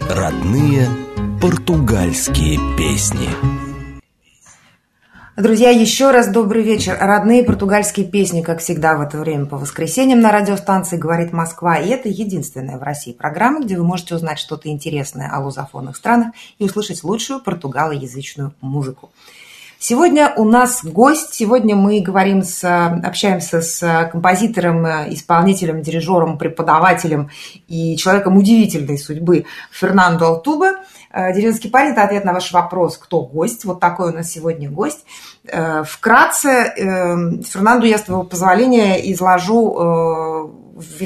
Родные 0.10 0.88
португальские 1.42 2.60
песни. 2.78 3.65
Друзья, 5.38 5.70
еще 5.70 6.12
раз 6.12 6.30
добрый 6.30 6.64
вечер. 6.64 6.98
Родные 6.98 7.44
португальские 7.44 8.06
песни, 8.06 8.42
как 8.42 8.60
всегда, 8.60 8.96
в 8.96 9.02
это 9.02 9.18
время 9.18 9.48
по 9.48 9.58
воскресеньям 9.58 10.22
на 10.22 10.32
радиостанции 10.32 10.96
«Говорит 10.96 11.34
Москва». 11.34 11.76
И 11.78 11.90
это 11.90 12.08
единственная 12.08 12.78
в 12.78 12.84
России 12.84 13.12
программа, 13.12 13.60
где 13.60 13.76
вы 13.78 13.84
можете 13.84 14.16
узнать 14.16 14.40
что-то 14.40 14.70
интересное 14.70 15.30
о 15.30 15.42
лузофонных 15.42 15.98
странах 15.98 16.30
и 16.58 16.64
услышать 16.64 17.04
лучшую 17.04 17.42
португалоязычную 17.42 18.54
музыку. 18.62 19.12
Сегодня 19.78 20.34
у 20.38 20.46
нас 20.46 20.86
гость. 20.86 21.34
Сегодня 21.34 21.76
мы 21.76 22.00
говорим 22.00 22.42
с, 22.42 22.64
общаемся 23.04 23.62
с 23.62 24.10
композитором, 24.10 24.86
исполнителем, 24.86 25.82
дирижером, 25.82 26.38
преподавателем 26.38 27.30
и 27.68 27.98
человеком 27.98 28.38
удивительной 28.38 28.98
судьбы 28.98 29.46
Фернандо 29.70 30.28
Алтубе. 30.28 30.76
Э, 31.16 31.34
деревенский 31.34 31.70
парень– 31.70 31.92
это 31.94 32.04
ответ 32.04 32.26
на 32.26 32.34
ваш 32.34 32.52
вопрос, 32.52 32.98
кто 32.98 33.22
гость. 33.22 33.64
Вот 33.64 33.80
такой 33.80 34.12
у 34.12 34.14
нас 34.14 34.30
сегодня 34.30 34.70
гость. 34.70 35.06
Э, 35.48 35.84
вкратце, 35.88 36.50
э, 36.50 37.42
Фернанду, 37.42 37.86
я 37.86 37.98
с 37.98 38.02
твоего 38.04 38.24
позволения 38.24 39.12
изложу 39.14 40.52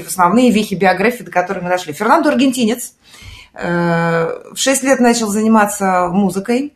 основные 0.07 0.49
вехи 0.49 0.73
биографии, 0.73 1.23
до 1.23 1.29
которой 1.29 1.59
мы 1.59 1.69
дошли. 1.69 1.93
Фернандо– 1.93 2.29
аргентинец. 2.31 2.95
В 3.53 4.55
6 4.55 4.83
лет 4.83 4.99
начал 4.99 5.27
заниматься 5.27 6.07
музыкой. 6.11 6.73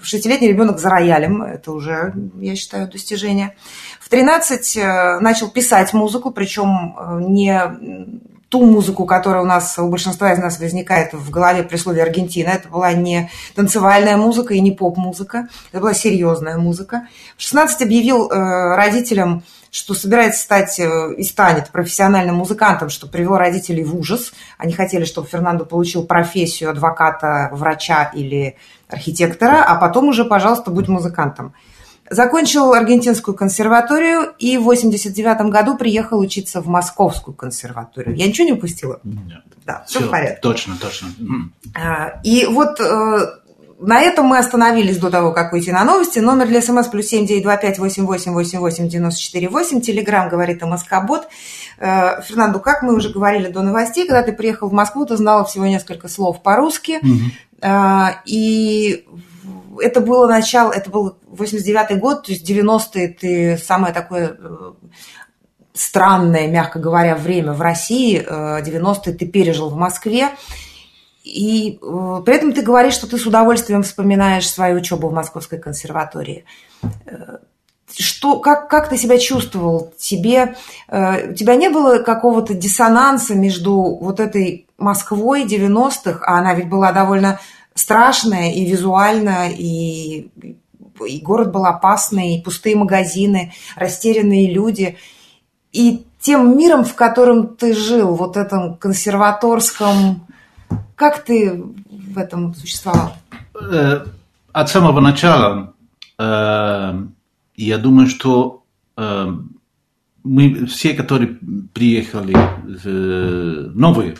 Шестилетний 0.00 0.48
ребенок 0.48 0.78
за 0.78 0.90
роялем. 0.90 1.42
Это 1.42 1.72
уже, 1.72 2.14
я 2.36 2.54
считаю, 2.54 2.88
достижение. 2.88 3.56
В 4.00 4.08
13 4.08 5.20
начал 5.20 5.48
писать 5.48 5.92
музыку, 5.92 6.30
причем 6.30 6.96
не 7.32 8.29
ту 8.50 8.66
музыку, 8.66 9.06
которая 9.06 9.42
у 9.42 9.46
нас, 9.46 9.78
у 9.78 9.88
большинства 9.88 10.32
из 10.32 10.38
нас 10.38 10.58
возникает 10.58 11.12
в 11.12 11.30
голове 11.30 11.62
при 11.62 11.76
слове 11.76 12.02
Аргентина. 12.02 12.48
Это 12.48 12.68
была 12.68 12.92
не 12.92 13.30
танцевальная 13.54 14.16
музыка 14.16 14.54
и 14.54 14.60
не 14.60 14.72
поп-музыка, 14.72 15.48
это 15.70 15.80
была 15.80 15.94
серьезная 15.94 16.58
музыка. 16.58 17.06
В 17.36 17.42
16 17.42 17.82
объявил 17.82 18.28
э, 18.28 18.74
родителям, 18.74 19.44
что 19.70 19.94
собирается 19.94 20.42
стать 20.42 20.80
э, 20.80 21.14
и 21.16 21.22
станет 21.22 21.70
профессиональным 21.70 22.36
музыкантом, 22.36 22.90
что 22.90 23.06
привело 23.06 23.38
родителей 23.38 23.84
в 23.84 23.96
ужас. 23.96 24.32
Они 24.58 24.72
хотели, 24.72 25.04
чтобы 25.04 25.28
Фернандо 25.28 25.64
получил 25.64 26.04
профессию 26.04 26.70
адвоката, 26.70 27.50
врача 27.52 28.10
или 28.12 28.56
архитектора, 28.88 29.62
а 29.62 29.76
потом 29.76 30.08
уже, 30.08 30.24
пожалуйста, 30.24 30.72
будь 30.72 30.88
музыкантом. 30.88 31.54
Закончил 32.10 32.72
аргентинскую 32.72 33.36
консерваторию 33.36 34.34
и 34.40 34.58
в 34.58 34.64
89 34.64 35.42
году 35.42 35.76
приехал 35.76 36.18
учиться 36.18 36.60
в 36.60 36.66
Московскую 36.66 37.34
консерваторию. 37.36 38.16
Я 38.16 38.26
ничего 38.26 38.46
не 38.48 38.52
упустила? 38.52 38.98
Нет. 39.04 39.44
Да, 39.64 39.84
все, 39.86 40.00
все 40.00 40.08
в 40.08 40.10
порядке. 40.10 40.40
Точно, 40.42 40.76
точно. 40.76 41.08
А, 41.76 42.20
и 42.24 42.46
вот 42.46 42.80
э, 42.80 43.18
на 43.78 44.00
этом 44.00 44.26
мы 44.26 44.38
остановились 44.38 44.98
до 44.98 45.08
того, 45.08 45.32
как 45.32 45.52
выйти 45.52 45.70
на 45.70 45.84
новости. 45.84 46.18
Номер 46.18 46.48
для 46.48 46.60
смс 46.60 46.88
плюс 46.88 47.06
семь 47.06 47.26
девять 47.26 47.44
два 47.44 47.56
пять 47.56 47.78
восемь 47.78 48.06
восемь 48.06 48.32
восемь 48.32 48.58
восемь 48.58 48.88
девяносто 48.88 49.20
четыре 49.20 49.48
восемь. 49.48 49.80
Телеграмм 49.80 50.28
говорит 50.28 50.62
МСК-бот. 50.62 51.28
Э, 51.78 52.22
Фернандо, 52.22 52.58
как 52.58 52.82
мы 52.82 52.96
уже 52.96 53.10
говорили 53.10 53.52
до 53.52 53.62
новостей, 53.62 54.04
когда 54.08 54.24
ты 54.24 54.32
приехал 54.32 54.68
в 54.68 54.72
Москву, 54.72 55.06
ты 55.06 55.16
знала 55.16 55.44
всего 55.44 55.64
несколько 55.64 56.08
слов 56.08 56.42
по-русски. 56.42 56.98
Угу. 57.02 57.70
И 58.24 59.06
это 59.78 60.00
было 60.00 60.26
начало, 60.26 60.72
это 60.72 60.90
был 60.90 61.16
89-й 61.30 61.96
год, 61.96 62.24
то 62.24 62.32
есть 62.32 62.48
90-е 62.48 63.08
ты 63.08 63.58
самое 63.58 63.92
такое 63.92 64.36
э, 64.38 64.72
странное, 65.72 66.48
мягко 66.48 66.78
говоря, 66.78 67.14
время 67.14 67.52
в 67.52 67.60
России, 67.60 68.20
90-е 68.20 69.14
э, 69.14 69.16
ты 69.16 69.26
пережил 69.26 69.68
в 69.70 69.76
Москве, 69.76 70.30
и 71.22 71.78
э, 71.80 72.22
при 72.24 72.34
этом 72.34 72.52
ты 72.52 72.62
говоришь, 72.62 72.94
что 72.94 73.06
ты 73.06 73.18
с 73.18 73.26
удовольствием 73.26 73.82
вспоминаешь 73.82 74.50
свою 74.50 74.78
учебу 74.78 75.08
в 75.08 75.12
Московской 75.12 75.58
консерватории. 75.58 76.44
Что, 77.92 78.38
как, 78.38 78.68
как 78.70 78.88
ты 78.88 78.96
себя 78.96 79.18
чувствовал? 79.18 79.92
Тебе, 79.98 80.54
у 80.88 81.34
тебя 81.34 81.56
не 81.56 81.68
было 81.70 81.98
какого-то 81.98 82.54
диссонанса 82.54 83.34
между 83.34 83.74
вот 83.74 84.20
этой 84.20 84.68
Москвой 84.78 85.44
90-х, 85.44 86.24
а 86.24 86.38
она 86.38 86.54
ведь 86.54 86.68
была 86.68 86.92
довольно 86.92 87.40
страшное 87.80 88.52
и 88.52 88.64
визуально, 88.66 89.50
и, 89.50 90.28
и 91.06 91.20
город 91.20 91.50
был 91.52 91.64
опасный, 91.64 92.36
и 92.36 92.42
пустые 92.42 92.76
магазины, 92.76 93.52
растерянные 93.76 94.52
люди. 94.52 94.96
И 95.72 96.04
тем 96.20 96.56
миром, 96.58 96.84
в 96.84 96.94
котором 96.94 97.56
ты 97.56 97.74
жил, 97.74 98.14
вот 98.14 98.36
этом 98.36 98.76
консерваторском, 98.76 100.26
как 100.94 101.24
ты 101.24 101.62
в 101.90 102.18
этом 102.18 102.54
существовал? 102.54 103.14
Э, 103.54 104.04
от 104.52 104.68
самого 104.68 105.00
начала 105.00 105.72
э, 106.18 107.02
я 107.56 107.78
думаю, 107.78 108.08
что 108.08 108.64
э, 108.96 109.26
мы 110.22 110.66
все, 110.66 110.92
которые 110.92 111.38
приехали 111.72 112.36
новые 113.74 114.16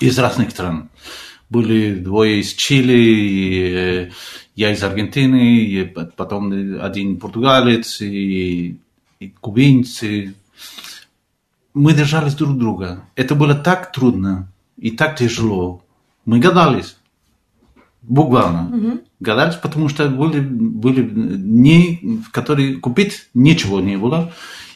из 0.00 0.18
разных 0.18 0.50
стран, 0.50 0.88
были 1.50 1.96
двое 1.96 2.40
из 2.40 2.54
Чили, 2.54 2.96
и 2.96 4.10
я 4.54 4.72
из 4.72 4.82
Аргентины, 4.82 5.58
и 5.58 5.84
потом 5.84 6.80
один 6.80 7.18
португалец, 7.18 8.00
и, 8.00 8.78
и 9.18 9.28
кубинцы. 9.40 10.34
Мы 11.74 11.92
держались 11.92 12.34
друг 12.34 12.56
друга. 12.56 13.04
Это 13.16 13.34
было 13.34 13.54
так 13.54 13.92
трудно 13.92 14.50
и 14.76 14.92
так 14.92 15.18
тяжело. 15.18 15.84
Мы 16.24 16.38
гадались. 16.38 16.96
Буквально. 18.02 18.76
Угу. 18.76 19.00
Гадались, 19.20 19.56
потому 19.56 19.88
что 19.88 20.08
были, 20.08 20.40
были 20.40 21.02
дни, 21.02 22.22
в 22.26 22.30
которые 22.30 22.76
купить 22.76 23.28
ничего 23.34 23.80
не 23.80 23.96
было. 23.96 24.32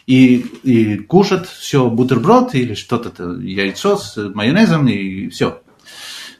И, 0.07 0.37
и 0.65 0.99
кушать 0.99 1.49
все 1.49 1.89
бутерброд 1.89 2.55
или 2.55 2.75
что-то, 2.75 3.41
яйцо 3.41 3.97
с 3.97 4.17
майонезом 4.35 4.87
и 4.89 5.29
все. 5.29 5.63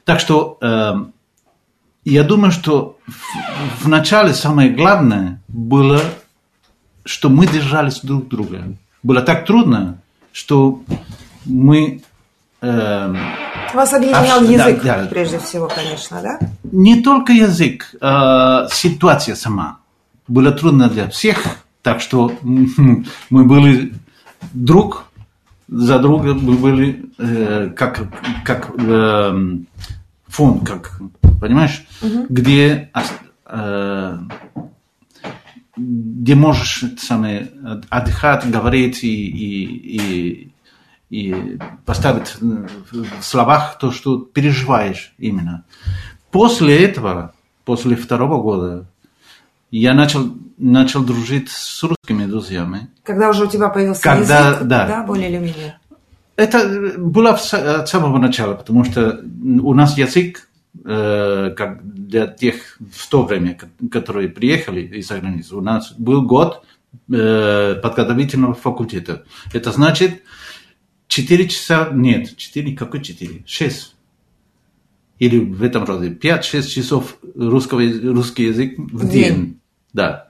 Так 0.05 0.21
что 0.21 0.59
э, 0.61 0.95
я 2.05 2.25
думаю, 2.25 2.53
что 2.53 2.99
в, 3.07 3.85
в 3.85 3.89
начале 3.89 4.35
самое 4.35 4.71
главное 4.71 5.41
было, 5.49 6.01
что 7.05 7.31
мы 7.31 7.47
держались 7.47 8.01
друг 8.01 8.29
друга. 8.29 8.65
Было 9.03 9.23
так 9.23 9.47
трудно, 9.47 9.99
что 10.33 10.83
мы... 11.47 12.03
Э, 12.61 13.15
Вас 13.73 13.93
объединял 13.95 14.41
аж, 14.41 14.49
язык, 14.49 14.83
да, 14.83 15.03
да. 15.03 15.07
прежде 15.07 15.39
всего, 15.39 15.69
конечно, 15.69 16.21
да? 16.23 16.39
Не 16.65 17.03
только 17.03 17.33
язык, 17.33 17.95
э, 18.01 18.67
ситуация 18.71 19.35
сама. 19.35 19.79
Было 20.29 20.53
трудно 20.53 20.89
для 20.89 21.09
всех, 21.09 21.59
так 21.83 22.01
что 22.01 22.33
мы 22.43 23.45
были 23.45 23.95
друг 24.53 25.05
за 25.69 25.99
друга, 25.99 26.35
были 26.35 27.07
э, 27.19 27.71
как, 27.71 28.07
как 28.45 28.71
э, 28.79 29.57
фон, 30.27 30.61
как, 30.61 31.01
понимаешь, 31.41 31.85
угу. 32.03 32.27
где, 32.29 32.91
э, 33.47 34.19
где 35.77 36.35
можешь 36.35 36.85
самое, 36.99 37.51
отдыхать, 37.89 38.49
говорить 38.51 39.05
и, 39.05 39.27
и, 39.27 40.53
и, 41.11 41.29
и 41.31 41.59
поставить 41.85 42.37
в 42.41 43.23
словах 43.23 43.79
то, 43.79 43.91
что 43.91 44.19
переживаешь 44.19 45.15
именно. 45.19 45.65
После 46.31 46.85
этого, 46.85 47.33
после 47.65 47.97
второго 47.97 48.43
года, 48.43 48.87
я 49.79 49.93
начал, 49.93 50.33
начал 50.57 51.03
дружить 51.03 51.51
с 51.51 51.83
русскими 51.83 52.27
друзьями. 52.27 52.91
Когда 53.03 53.31
уже 53.31 53.45
у 53.45 53.49
тебя 53.49 53.69
появился 53.69 54.03
Когда, 54.03 54.51
язык, 54.51 54.63
да, 54.69 54.87
да, 54.87 55.03
более 55.03 55.29
или 55.29 55.39
менее? 55.39 55.79
Это 56.37 56.95
было 56.97 57.31
от 57.31 57.89
самого 57.89 58.19
начала, 58.19 58.55
потому 58.55 58.85
что 58.85 59.21
у 59.63 59.75
нас 59.75 59.99
язык, 59.99 60.49
э, 60.85 61.55
как 61.57 61.85
для 61.85 62.29
тех 62.29 62.79
в 62.79 63.09
то 63.09 63.25
время, 63.25 63.59
которые 63.91 64.29
приехали 64.29 64.83
из-за 64.99 65.19
границы, 65.19 65.57
у 65.57 65.61
нас 65.61 65.93
был 65.99 66.23
год 66.23 66.65
э, 67.11 67.75
подготовительного 67.83 68.55
факультета. 68.55 69.25
Это 69.53 69.73
значит 69.73 70.23
4 71.09 71.49
часа, 71.49 71.89
нет, 71.93 72.37
4, 72.37 72.77
какой 72.77 73.03
4? 73.03 73.43
6. 73.45 73.97
или 75.19 75.39
в 75.41 75.65
этом 75.65 75.85
роде 75.85 76.11
5-6 76.11 76.63
часов 76.63 77.17
русского, 77.35 77.81
русский 77.81 78.45
язык 78.45 78.75
в 78.79 79.09
день. 79.09 79.35
день. 79.35 79.61
Да. 79.95 80.27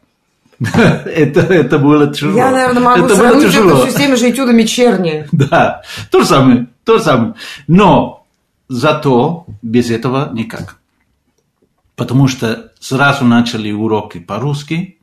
это, 0.61 1.40
это 1.40 1.79
было 1.79 2.14
тяжело. 2.14 2.37
Я, 2.37 2.50
наверное, 2.50 2.83
могу 2.83 3.07
это 3.07 3.16
сравнить 3.16 3.55
это 3.55 3.77
все 3.77 3.90
с 3.90 3.94
теми 3.94 4.14
же 4.14 4.31
этюдами 4.31 4.62
Черни. 4.62 5.27
Да, 5.33 5.83
то 6.11 6.20
же 6.20 6.27
самое, 6.27 6.66
то 6.85 6.98
же 6.98 7.05
самое. 7.05 7.35
Но 7.66 8.24
зато 8.68 9.46
без 9.62 9.90
этого 9.90 10.31
никак. 10.33 10.77
Потому 11.96 12.29
что 12.29 12.72
сразу 12.79 13.24
начали 13.24 13.72
уроки 13.72 14.18
по-русски, 14.18 14.98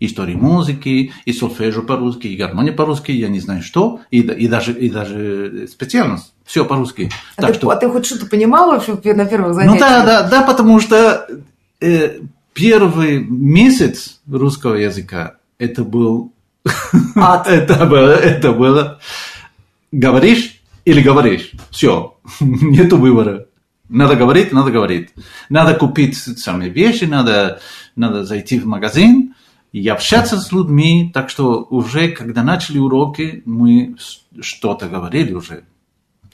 истории 0.00 0.34
музыки, 0.34 1.12
и 1.24 1.32
сольфеджио 1.32 1.82
по-русски, 1.82 2.26
и 2.26 2.36
гармония 2.36 2.72
по-русски, 2.72 3.12
я 3.12 3.28
не 3.28 3.40
знаю 3.40 3.62
что, 3.62 4.00
и, 4.10 4.20
и, 4.20 4.48
даже, 4.48 4.72
и 4.72 4.90
даже 4.90 5.68
специальность, 5.68 6.32
все 6.44 6.64
по-русски. 6.64 7.10
А, 7.36 7.42
так 7.42 7.52
ты, 7.52 7.58
что... 7.58 7.70
а 7.70 7.76
ты 7.76 7.88
хоть 7.88 8.06
что-то 8.06 8.26
понимал 8.26 8.70
вообще 8.70 8.94
на 9.14 9.24
первых 9.24 9.54
занятиях? 9.54 9.74
Ну 9.74 9.78
да, 9.78 10.04
да, 10.04 10.28
да, 10.28 10.42
потому 10.42 10.80
что 10.80 11.26
э, 11.80 12.18
первый 12.52 13.18
месяц 13.18 14.20
русского 14.30 14.74
языка 14.74 15.36
это 15.58 15.84
был... 15.84 16.32
это 17.14 17.86
было, 17.86 18.12
это 18.12 18.52
было... 18.52 19.00
Говоришь 19.90 20.60
или 20.84 21.02
говоришь. 21.02 21.52
Все. 21.70 22.16
Нету 22.40 22.96
выбора. 22.96 23.46
Надо 23.88 24.16
говорить, 24.16 24.52
надо 24.52 24.70
говорить. 24.70 25.10
Надо 25.50 25.74
купить 25.74 26.16
самые 26.16 26.70
вещи, 26.70 27.04
надо, 27.04 27.60
надо 27.94 28.24
зайти 28.24 28.58
в 28.58 28.66
магазин 28.66 29.34
и 29.72 29.86
общаться 29.88 30.38
с 30.40 30.50
людьми. 30.50 31.10
Так 31.12 31.28
что 31.28 31.66
уже, 31.68 32.08
когда 32.08 32.42
начали 32.42 32.78
уроки, 32.78 33.42
мы 33.44 33.96
что-то 34.40 34.88
говорили 34.88 35.34
уже. 35.34 35.64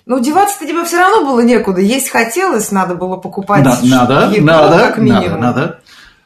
Но 0.06 0.18
деваться-то 0.18 0.66
тебе 0.66 0.84
все 0.84 0.98
равно 0.98 1.26
было 1.26 1.40
некуда. 1.40 1.80
Есть 1.80 2.08
хотелось, 2.08 2.72
надо 2.72 2.94
было 2.94 3.16
покупать 3.16 3.62
да, 3.62 3.78
надо, 3.82 4.30
еду, 4.32 4.46
надо, 4.46 4.78
как 4.78 4.98
минимум. 4.98 5.40
Надо, 5.40 5.60
надо. 5.60 5.80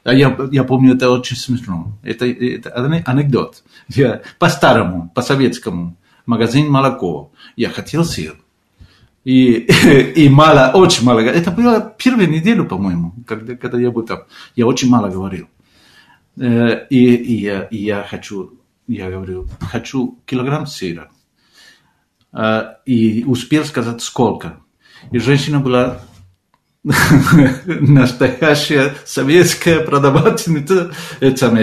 А 0.04 0.12
я, 0.12 0.36
я 0.50 0.64
помню, 0.64 0.94
это 0.94 1.10
очень 1.10 1.36
смешно. 1.36 1.92
Это, 2.02 2.26
это 2.26 2.70
анекдот. 3.06 3.62
Я 3.88 4.22
по-старому, 4.38 5.12
по-советскому, 5.14 5.96
магазин 6.26 6.68
молоко. 6.68 7.30
Я 7.56 7.70
хотел 7.70 8.04
сыр. 8.04 8.36
И, 9.24 9.68
и 10.16 10.28
мало, 10.28 10.72
очень 10.74 11.04
мало. 11.04 11.20
Это 11.20 11.52
было 11.52 11.94
первую 11.96 12.28
неделю, 12.28 12.64
по-моему, 12.66 13.14
когда, 13.26 13.56
когда 13.56 13.78
я 13.78 13.90
был 13.92 14.02
там. 14.02 14.22
Я 14.56 14.66
очень 14.66 14.88
мало 14.88 15.08
говорил. 15.08 15.48
И, 16.36 16.44
и, 16.90 17.40
я, 17.40 17.64
и 17.64 17.76
я 17.76 18.04
хочу, 18.08 18.58
я 18.88 19.10
говорю, 19.10 19.46
хочу 19.60 20.18
килограмм 20.26 20.66
сыра. 20.66 21.10
И 22.86 23.24
успел 23.24 23.64
сказать 23.64 24.02
сколько. 24.02 24.58
И 25.12 25.18
женщина 25.18 25.60
была 25.60 26.00
настоящая 27.64 28.94
советская 29.04 29.80
продавательница, 29.80 30.90
это, 31.20 31.56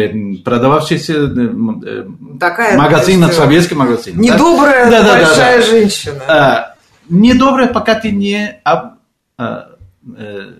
продававшаяся 0.45 1.13
э, 1.25 2.05
Такая, 2.39 2.77
магазин, 2.77 3.23
есть, 3.23 3.33
советский 3.35 3.75
магазин. 3.75 4.17
Недобрая 4.17 4.89
да? 4.89 5.03
большая 5.03 5.59
да, 5.59 5.65
да, 5.65 5.69
женщина. 5.69 6.23
А, 6.29 6.75
недобрая, 7.09 7.67
пока 7.67 7.95
ты 7.95 8.11
не 8.11 8.61
об, 8.63 8.93
а, 9.37 9.71
а, 10.07 10.53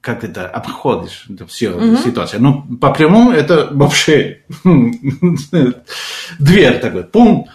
как 0.00 0.24
это, 0.24 0.48
обходишь 0.48 1.26
это 1.32 1.46
все 1.46 1.70
угу. 1.70 1.96
ситуация. 1.98 2.40
Ну, 2.40 2.62
по 2.80 2.92
прямому 2.92 3.30
это 3.30 3.68
вообще 3.70 4.42
дверь 6.40 6.80
такой, 6.80 7.04
пум. 7.04 7.46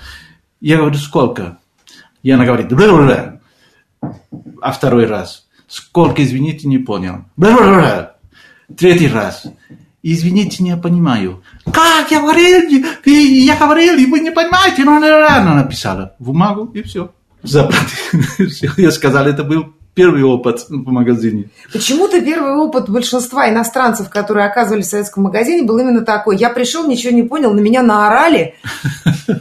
Я 0.62 0.78
говорю, 0.78 0.96
сколько? 0.96 1.58
И 2.24 2.32
она 2.32 2.46
говорит, 2.46 2.72
бля-бля-бля. 2.72 3.42
А 4.62 4.72
второй 4.72 5.08
раз– 5.08 5.44
Сколько, 5.68 6.24
извините, 6.24 6.68
не 6.68 6.78
понял. 6.78 7.26
Третий 8.76 9.08
раз. 9.08 9.44
Извините, 10.04 10.64
не 10.64 10.78
понимаю. 10.78 11.44
Как 11.66 12.12
я 12.12 12.22
говорил, 12.22 12.70
я 13.06 13.56
говорил, 13.58 13.98
и 13.98 14.06
вы 14.06 14.20
не 14.22 14.32
понимаете, 14.32 14.84
но 14.86 14.98
она 14.98 15.56
написала 15.56 16.16
в 16.20 16.26
бумагу, 16.26 16.72
и 16.74 16.82
все. 16.82 17.12
Заплатил. 17.44 18.74
Я 18.78 18.92
сказал, 18.92 19.28
это 19.28 19.44
был 19.44 19.74
первый 19.94 20.24
опыт 20.24 20.66
в 20.70 20.92
магазине. 20.92 21.50
Почему-то 21.74 22.22
первый 22.22 22.54
опыт 22.54 22.90
большинства 22.90 23.50
иностранцев, 23.50 24.10
которые 24.10 24.48
оказывались 24.48 24.88
в 24.88 24.90
советском 24.92 25.24
магазине, 25.24 25.64
был 25.64 25.78
именно 25.78 26.02
такой. 26.02 26.38
Я 26.38 26.50
пришел, 26.50 26.88
ничего 26.88 27.14
не 27.14 27.24
понял, 27.24 27.54
на 27.54 27.60
меня 27.60 27.84
наорали. 27.84 28.56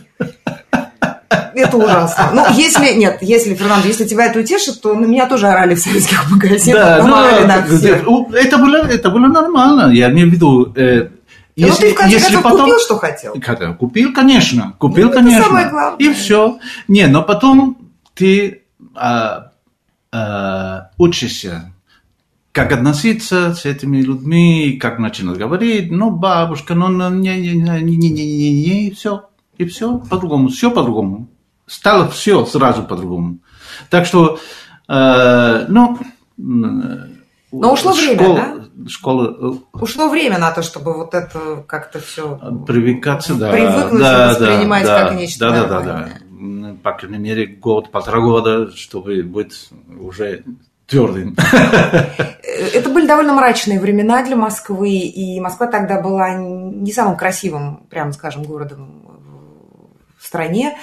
Это 1.29 1.77
ужасно. 1.77 2.31
Ну, 2.33 2.45
если, 2.55 2.95
нет, 2.95 3.19
если, 3.21 3.55
Фернандо, 3.55 3.89
если 3.89 4.05
тебя 4.05 4.27
это 4.27 4.41
утешит, 4.41 4.81
то 4.81 4.95
на 4.95 5.07
меня 5.07 5.27
тоже 5.27 5.49
орали 5.49 5.75
в 5.75 5.81
советских 5.81 6.31
магазинах. 6.31 6.83
Да, 6.83 7.03
ну, 7.03 8.31
это, 8.33 8.59
было, 8.59 8.77
это 8.77 9.11
было 9.11 9.27
нормально. 9.27 9.93
Я 9.93 10.11
имею 10.11 10.31
в 10.31 10.33
виду, 10.33 10.73
э, 10.77 11.09
если, 11.57 11.71
ну, 11.71 11.89
ты, 11.89 11.95
в 11.95 11.97
конце 11.97 12.17
если 12.17 12.37
потом... 12.37 12.61
купил, 12.61 12.79
что 12.79 12.99
хотел? 12.99 13.35
Купил, 13.75 14.13
конечно. 14.13 14.75
Купил, 14.79 15.09
ну, 15.09 15.15
конечно. 15.15 15.39
Это 15.39 15.47
самое 15.47 15.71
главное. 15.71 15.99
И 15.99 16.13
все. 16.13 16.59
Не, 16.87 17.07
но 17.07 17.23
потом 17.23 17.79
ты 18.15 18.63
а, 18.95 19.53
а, 20.13 20.91
учишься, 20.99 21.73
как 22.53 22.73
относиться 22.73 23.55
с 23.55 23.65
этими 23.65 24.03
людьми, 24.03 24.79
как 24.81 24.99
начинать 24.99 25.39
говорить. 25.39 25.91
Ну, 25.91 26.11
бабушка, 26.11 26.75
ну, 26.75 26.89
не-не-не-не-не-не, 26.89 28.89
и 28.89 28.95
все. 28.95 29.31
И 29.59 29.65
все 29.67 29.99
по-другому, 29.99 30.49
все 30.49 30.71
по-другому. 30.71 31.29
Стало 31.67 32.09
все 32.09 32.45
сразу 32.47 32.83
по-другому. 32.83 33.39
Так 33.91 34.07
что, 34.07 34.39
э, 34.89 35.65
ну... 35.69 35.99
Но 37.53 37.73
ушло 37.73 37.95
школа, 37.95 38.17
время, 38.17 38.35
да? 38.75 38.89
Школа... 38.89 39.37
Э, 39.41 39.79
ушло 39.81 40.09
время 40.09 40.39
на 40.39 40.51
то, 40.51 40.63
чтобы 40.63 40.95
вот 40.95 41.15
это 41.15 41.65
как-то 41.67 42.01
все... 42.01 42.39
Привыкаться, 42.67 43.35
да. 43.35 43.51
Привыкнуть 43.51 44.01
да, 44.01 44.29
воспринимать 44.29 44.85
да, 44.85 45.05
как 45.05 45.19
нечто 45.19 45.51
Да, 45.51 45.67
да, 45.67 45.81
да, 45.81 45.83
да. 45.83 46.77
По 46.83 46.93
крайней 46.93 47.19
мере, 47.19 47.47
год, 47.47 47.91
полтора 47.91 48.21
года, 48.21 48.71
чтобы 48.73 49.23
быть 49.23 49.71
уже 49.99 50.45
твердым. 50.87 51.35
Это 52.75 52.91
были 52.91 53.07
довольно 53.07 53.33
мрачные 53.33 53.81
времена 53.81 54.25
для 54.25 54.37
Москвы, 54.37 54.91
и 54.91 55.41
Москва 55.41 55.67
тогда 55.67 56.01
была 56.01 56.35
не 56.35 56.93
самым 56.93 57.17
красивым, 57.17 57.87
прямо 57.91 58.13
скажем, 58.13 58.45
городом 58.45 59.06
в 60.27 60.29
стране. 60.29 60.77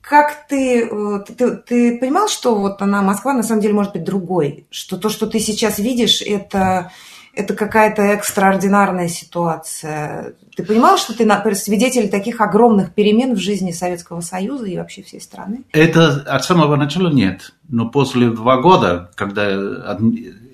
Как 0.00 0.48
ты, 0.48 0.88
э, 0.90 1.24
ты, 1.36 1.56
ты 1.56 1.98
понимал, 1.98 2.28
что 2.28 2.54
вот 2.54 2.82
она, 2.82 3.02
Москва, 3.02 3.34
на 3.34 3.42
самом 3.42 3.60
деле 3.60 3.74
может 3.74 3.92
быть 3.92 4.04
другой? 4.04 4.66
Что 4.70 4.96
то, 4.96 5.08
что 5.08 5.26
ты 5.26 5.38
сейчас 5.38 5.78
видишь, 5.78 6.22
это, 6.22 6.90
это 7.34 7.54
какая-то 7.54 8.02
экстраординарная 8.02 9.08
ситуация. 9.08 10.34
Ты 10.56 10.64
понимал, 10.64 10.96
что 10.96 11.14
ты 11.14 11.26
свидетель 11.54 12.08
таких 12.08 12.40
огромных 12.40 12.94
перемен 12.94 13.34
в 13.34 13.38
жизни 13.38 13.70
Советского 13.70 14.22
Союза 14.22 14.64
и 14.64 14.78
вообще 14.78 15.02
всей 15.02 15.20
страны? 15.20 15.64
Это 15.72 16.22
от 16.22 16.42
самого 16.42 16.76
начала 16.76 17.10
нет. 17.10 17.52
Но 17.68 17.90
после 17.90 18.30
два 18.30 18.62
года, 18.62 19.10
когда 19.14 19.98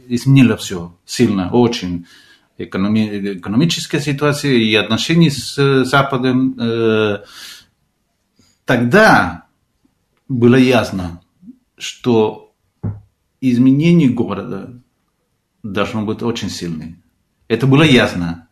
изменило 0.08 0.56
все 0.56 0.92
сильно, 1.06 1.48
очень, 1.52 2.06
экономи, 2.58 3.36
экономическая 3.38 4.00
ситуация 4.00 4.52
и 4.52 4.74
отношения 4.74 5.30
с 5.30 5.84
Западом, 5.84 6.56
э, 6.58 7.18
тогда 8.64 9.44
было 10.28 10.56
ясно, 10.56 11.20
что 11.76 12.54
изменение 13.40 14.08
города 14.08 14.80
должно 15.62 16.04
быть 16.04 16.22
очень 16.22 16.50
сильным. 16.50 17.02
Это 17.48 17.66
было 17.66 17.82
ясно. 17.82 18.48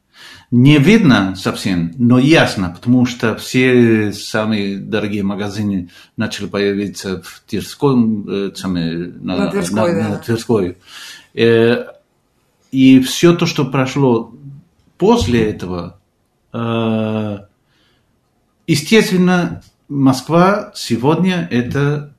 Не 0.51 0.79
видно 0.79 1.35
совсем, 1.35 1.93
но 1.97 2.19
ясно, 2.19 2.69
потому 2.69 3.07
что 3.07 3.37
все 3.37 4.13
самые 4.13 4.77
дорогие 4.77 5.23
магазины 5.23 5.89
начали 6.19 6.47
появиться 6.47 7.23
в 7.23 7.43
Тверской, 7.47 7.95
э, 8.29 8.51
самые, 8.55 9.15
на, 9.15 9.37
на 9.39 9.51
Тверской. 9.51 9.93
На, 9.95 9.99
да. 9.99 10.09
на 10.11 10.17
Тверской. 10.19 10.77
Э, 11.33 11.85
и 12.71 13.01
все 13.01 13.35
то, 13.35 13.47
что 13.47 13.65
прошло 13.65 14.35
после 14.99 15.51
этого, 15.51 15.99
э, 16.53 17.39
естественно, 18.67 19.63
Москва 19.93 20.73
сегодня 20.75 21.47
это 21.51 22.15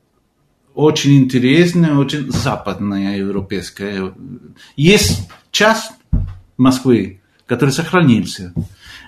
очень 0.76 1.17
интересная, 1.17 1.95
очень 1.95 2.32
западная 2.32 3.17
европейская. 3.17 4.13
Есть 4.76 5.30
часть 5.51 5.91
Москвы, 6.57 7.21
который 7.47 7.71
сохранился. 7.71 8.53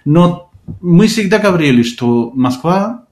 Но 0.03 0.51
мы 0.82 1.07
всегда 1.07 1.38
говорили, 1.38 1.84
что 1.84 2.32
Москва 2.34 3.05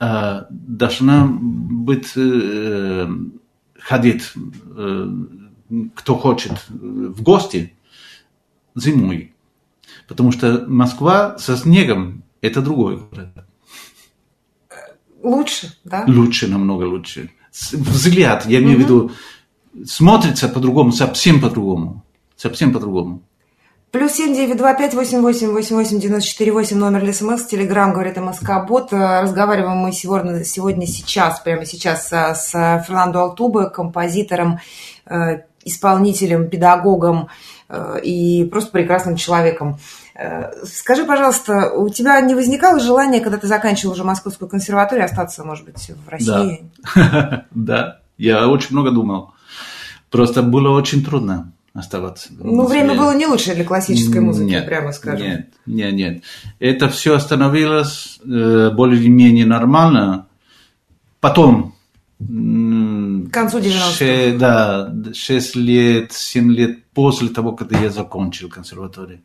э, 0.00 0.42
должна 0.50 1.26
быть 1.26 2.12
э, 2.16 3.08
ходить, 3.78 4.32
э, 4.76 5.08
кто 5.94 6.16
хочет, 6.16 6.52
в 6.68 7.22
гости 7.22 7.72
зимой. 8.74 9.32
Потому 10.08 10.30
что 10.30 10.66
Москва 10.68 11.38
со 11.38 11.56
снегом– 11.56 12.22
это 12.42 12.60
другой 12.60 12.98
город. 12.98 13.46
Лучше, 15.24 15.72
да? 15.84 16.04
Лучше, 16.06 16.46
намного 16.46 16.84
лучше. 16.84 17.30
Взгляд, 17.72 18.46
я 18.46 18.60
имею 18.60 18.78
в 18.78 18.80
виду, 18.80 19.10
смотрится 19.84 20.48
по-другому, 20.48 20.92
совсем 20.92 21.40
по-другому. 21.40 22.04
Совсем 22.36 22.72
по-другому. 22.72 23.22
Плюс 23.92 24.12
семь 24.12 24.34
девять 24.34 24.56
два 24.56 24.74
пять 24.74 24.92
восемь 24.92 25.20
восемь 25.20 25.52
восемь 25.52 25.76
восемь 25.76 26.00
девяносто 26.00 26.28
четыре 26.28 26.50
восемь 26.50 26.78
номер 26.78 27.14
СМС, 27.14 27.44
Телеграм, 27.44 27.92
говорит 27.92 28.16
МСК 28.16 28.66
Бот. 28.66 28.92
Разговариваем 28.92 29.78
мы 29.78 29.92
сегодня, 29.92 30.44
сегодня 30.44 30.84
сейчас, 30.86 31.38
прямо 31.38 31.64
сейчас 31.64 32.08
с 32.08 32.50
Фернандо 32.86 33.20
Алтубо, 33.20 33.70
композитором, 33.70 34.58
э, 35.06 35.42
исполнителем, 35.64 36.50
педагогом 36.50 37.28
э, 37.68 38.00
и 38.02 38.44
просто 38.46 38.72
прекрасным 38.72 39.14
человеком. 39.14 39.78
Э, 40.16 40.64
скажи, 40.64 41.04
пожалуйста, 41.04 41.72
у 41.72 41.88
тебя 41.88 42.20
не 42.20 42.34
возникало 42.34 42.78
желания, 42.78 43.20
когда 43.20 43.36
ты 43.36 43.48
заканчивал 43.48 43.94
уже 43.94 44.04
Московскую 44.04 44.48
консерваторию, 44.48 45.04
остаться, 45.04 45.44
может 45.44 45.64
быть, 45.64 45.90
в 45.90 46.08
России? 46.08 46.70
Да, 46.94 47.46
да. 47.54 48.00
я 48.16 48.48
очень 48.48 48.68
много 48.70 48.92
думал. 48.92 49.32
Просто 50.10 50.42
было 50.42 50.70
очень 50.70 51.04
трудно 51.04 51.52
оставаться. 51.72 52.28
Ну, 52.38 52.66
время 52.66 52.94
было 52.94 53.16
не 53.16 53.26
лучшее 53.26 53.56
для 53.56 53.64
классической 53.64 54.20
музыки, 54.20 54.50
нет, 54.50 54.66
прямо 54.66 54.92
скажем. 54.92 55.26
Нет, 55.26 55.48
нет, 55.66 55.92
нет. 55.92 56.22
Это 56.60 56.88
все 56.88 57.16
остановилось 57.16 58.20
э, 58.24 58.70
более-менее 58.70 59.46
нормально. 59.46 60.28
Потом... 61.18 61.74
К 62.20 63.30
концу 63.32 63.58
90-х. 63.58 64.38
Да, 64.38 64.94
6 65.12 65.56
лет, 65.56 66.12
7 66.12 66.52
лет 66.52 66.84
после 66.94 67.28
того, 67.28 67.52
когда 67.52 67.80
я 67.80 67.90
закончил 67.90 68.48
консерваторию. 68.48 69.20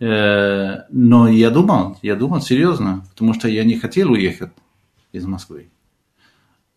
Э, 0.00 0.84
но 0.88 1.28
я 1.28 1.50
думал, 1.50 1.98
я 2.00 2.16
думал 2.16 2.40
серьезно, 2.40 3.04
потому 3.10 3.34
что 3.34 3.48
я 3.48 3.64
не 3.64 3.78
хотел 3.78 4.12
уехать 4.12 4.52
из 5.12 5.26
Москвы. 5.26 5.70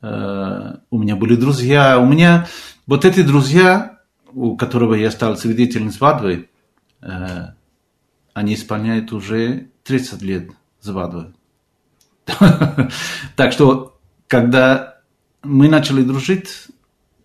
Э, 0.02 0.76
у 0.90 1.00
меня 1.00 1.16
были 1.16 1.36
друзья, 1.36 2.00
у 2.00 2.06
меня 2.06 2.48
вот 2.86 3.06
эти 3.06 3.24
друзья, 3.24 4.00
у 4.34 4.58
которого 4.58 4.96
я 4.96 5.10
стал 5.10 5.38
свидетелем 5.38 5.92
свадьбы, 5.92 6.50
э, 7.02 7.48
они 8.34 8.56
исполняют 8.56 9.14
уже 9.14 9.70
30 9.84 10.22
лет 10.22 10.52
свадьбы. 10.82 11.34
Так 13.36 13.52
что, 13.54 14.00
когда 14.28 15.00
мы 15.44 15.70
начали 15.70 16.04
дружить, 16.04 16.68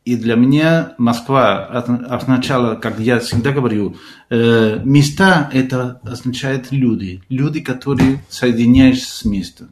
и 0.09 0.16
для 0.16 0.36
меня 0.36 0.94
Москва 0.96 1.66
означала, 1.66 2.76
как 2.76 2.98
я 2.98 3.20
всегда 3.20 3.52
говорю, 3.52 3.96
э, 4.30 4.80
места 4.82 5.50
это 5.52 6.00
означает 6.02 6.72
люди. 6.72 7.22
Люди, 7.28 7.61
которые 7.61 8.24
соединяешься 8.30 9.18
с 9.18 9.24
местом. 9.26 9.68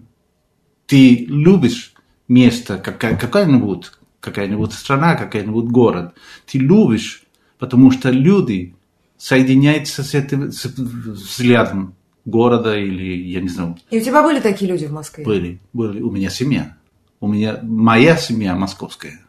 Ты 0.85 1.25
любишь 1.27 1.95
место, 2.29 2.77
какая-нибудь, 2.77 3.93
какая-нибудь 4.21 4.75
страна, 4.75 5.15
какой-нибудь 5.15 5.71
город. 5.71 6.15
Ты 6.45 6.59
любишь, 6.59 7.25
потому 7.59 7.91
что 7.91 8.11
люди 8.11 8.75
соединяются 9.17 10.03
с 10.03 10.13
этим 10.13 10.53
с 10.53 10.67
взглядом 10.67 11.95
города 12.27 12.77
или, 12.77 13.23
я 13.27 13.41
не 13.41 13.49
знаю. 13.49 13.79
И 13.91 13.99
у 13.99 14.03
тебя 14.03 14.23
были 14.23 14.41
такие 14.41 14.71
люди 14.71 14.85
в 14.85 14.93
Москве? 14.93 15.25
Были, 15.25 15.61
были. 15.73 16.03
У 16.03 16.11
меня 16.11 16.29
семья. 16.29 16.77
У 17.21 17.27
меня 17.27 17.59
моя 17.63 18.19
семья 18.19 18.55
московская 18.55 19.26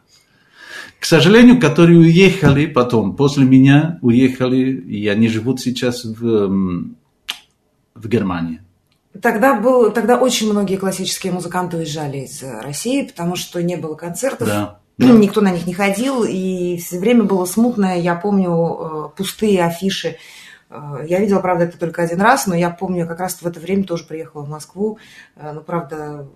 к 0.98 1.04
сожалению, 1.04 1.60
которые 1.60 1.98
уехали 1.98 2.66
потом, 2.66 3.16
после 3.16 3.44
меня 3.44 3.98
уехали, 4.02 4.72
и 4.72 5.06
они 5.08 5.28
живут 5.28 5.60
сейчас 5.60 6.04
в, 6.04 6.48
в 7.94 8.08
Германии. 8.08 8.60
Тогда, 9.22 9.54
был, 9.54 9.90
тогда 9.90 10.18
очень 10.18 10.50
многие 10.50 10.76
классические 10.76 11.32
музыканты 11.32 11.76
уезжали 11.76 12.18
из 12.18 12.42
России, 12.42 13.06
потому 13.06 13.36
что 13.36 13.62
не 13.62 13.76
было 13.76 13.94
концертов, 13.94 14.48
да, 14.48 14.78
да. 14.98 15.06
никто 15.06 15.40
на 15.40 15.50
них 15.50 15.66
не 15.66 15.74
ходил, 15.74 16.24
и 16.24 16.76
все 16.78 16.98
время 16.98 17.24
было 17.24 17.44
смутное. 17.44 17.98
Я 17.98 18.14
помню 18.14 18.50
э, 18.50 19.16
пустые 19.16 19.64
афиши. 19.64 20.16
Э, 20.70 21.04
я 21.08 21.20
видела, 21.20 21.40
правда, 21.40 21.64
это 21.64 21.78
только 21.78 22.02
один 22.02 22.20
раз, 22.20 22.46
но 22.46 22.54
я 22.54 22.70
помню, 22.70 23.06
как 23.06 23.20
раз 23.20 23.40
в 23.40 23.46
это 23.46 23.58
время 23.60 23.84
тоже 23.84 24.04
приехала 24.04 24.42
в 24.42 24.48
Москву. 24.48 24.98
Э, 25.36 25.52
ну, 25.52 25.62
правда, 25.62 26.28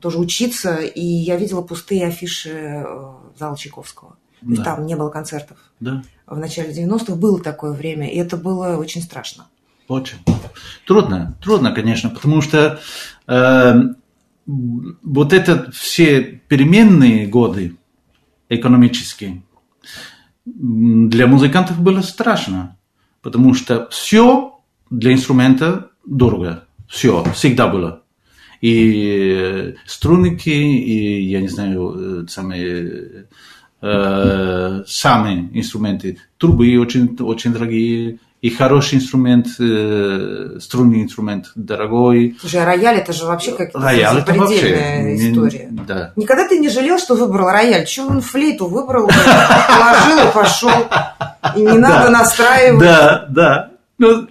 тоже 0.00 0.18
учиться, 0.18 0.76
и 0.76 1.04
я 1.04 1.36
видела 1.36 1.62
пустые 1.62 2.06
афиши 2.06 2.50
э, 2.50 2.84
зала 3.38 3.56
Чайковского. 3.56 4.16
Да. 4.42 4.54
И 4.54 4.64
там 4.64 4.86
не 4.86 4.96
было 4.96 5.10
концертов. 5.10 5.58
Да. 5.80 6.02
В 6.26 6.38
начале 6.38 6.72
90-х 6.72 7.14
было 7.16 7.40
такое 7.40 7.72
время, 7.72 8.10
и 8.10 8.16
это 8.16 8.36
было 8.36 8.76
очень 8.76 9.02
страшно. 9.02 9.46
Очень. 9.88 10.18
Трудно, 10.86 11.36
трудно, 11.42 11.72
конечно, 11.72 12.10
потому 12.10 12.40
что 12.40 12.80
э, 13.26 13.74
вот 14.46 15.32
это 15.32 15.70
все 15.72 16.22
переменные 16.48 17.26
годы 17.26 17.76
экономические 18.48 19.42
для 20.44 21.26
музыкантов 21.26 21.80
было 21.80 22.00
страшно, 22.02 22.76
потому 23.22 23.54
что 23.54 23.88
все 23.90 24.60
для 24.90 25.12
инструмента 25.12 25.90
дорого. 26.06 26.64
Все, 26.88 27.24
всегда 27.34 27.68
было 27.68 28.02
и 28.60 29.74
струнники, 29.86 30.50
и, 30.50 31.22
я 31.22 31.40
не 31.40 31.48
знаю, 31.48 32.26
самые, 32.28 33.26
э, 33.80 34.82
самые 34.86 35.48
инструменты. 35.54 36.18
Трубы 36.38 36.78
очень, 36.78 37.16
очень 37.20 37.52
дорогие, 37.52 38.18
и 38.42 38.48
хороший 38.48 38.96
инструмент, 38.96 39.48
э, 39.58 40.58
струнный 40.60 41.02
инструмент, 41.02 41.52
дорогой. 41.54 42.36
Слушай, 42.40 42.62
а 42.62 42.66
рояль 42.66 42.96
это 42.96 43.12
же 43.12 43.26
вообще 43.26 43.52
как-то 43.52 43.78
рояль 43.78 44.18
это 44.18 44.32
вообще, 44.32 45.14
история. 45.14 45.68
Не, 45.70 45.80
да. 45.86 46.12
Никогда 46.16 46.48
ты 46.48 46.58
не 46.58 46.70
жалел, 46.70 46.98
что 46.98 47.14
выбрал 47.14 47.48
рояль? 47.50 47.86
Чего 47.86 48.08
он 48.08 48.20
флейту 48.22 48.66
выбрал, 48.66 49.08
положил 49.08 50.28
и 50.28 50.32
пошел. 50.34 50.70
И 51.56 51.60
не 51.60 51.78
надо 51.78 52.10
настраивать. 52.10 52.80
Да, 52.80 53.26
да. 53.28 53.70
Ну, 53.98 54.26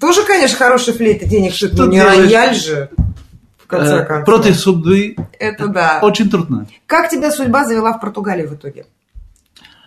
Тоже, 0.00 0.22
конечно, 0.22 0.56
хороший 0.56 0.94
флейт 0.94 1.28
денег 1.28 1.54
стоит, 1.54 1.74
но 1.74 1.84
не 1.86 2.02
рояль 2.02 2.54
же 2.54 2.90
в 3.64 3.66
конце 3.66 4.02
э, 4.02 4.04
концов. 4.04 4.26
Против 4.26 4.56
судьбы. 4.56 5.16
Это 5.38 5.68
да. 5.68 5.98
Очень 6.02 6.30
трудно. 6.30 6.66
Как 6.86 7.10
тебя 7.10 7.30
судьба 7.30 7.64
завела 7.64 7.94
в 7.94 8.00
Португалию 8.00 8.48
в 8.48 8.54
итоге? 8.54 8.86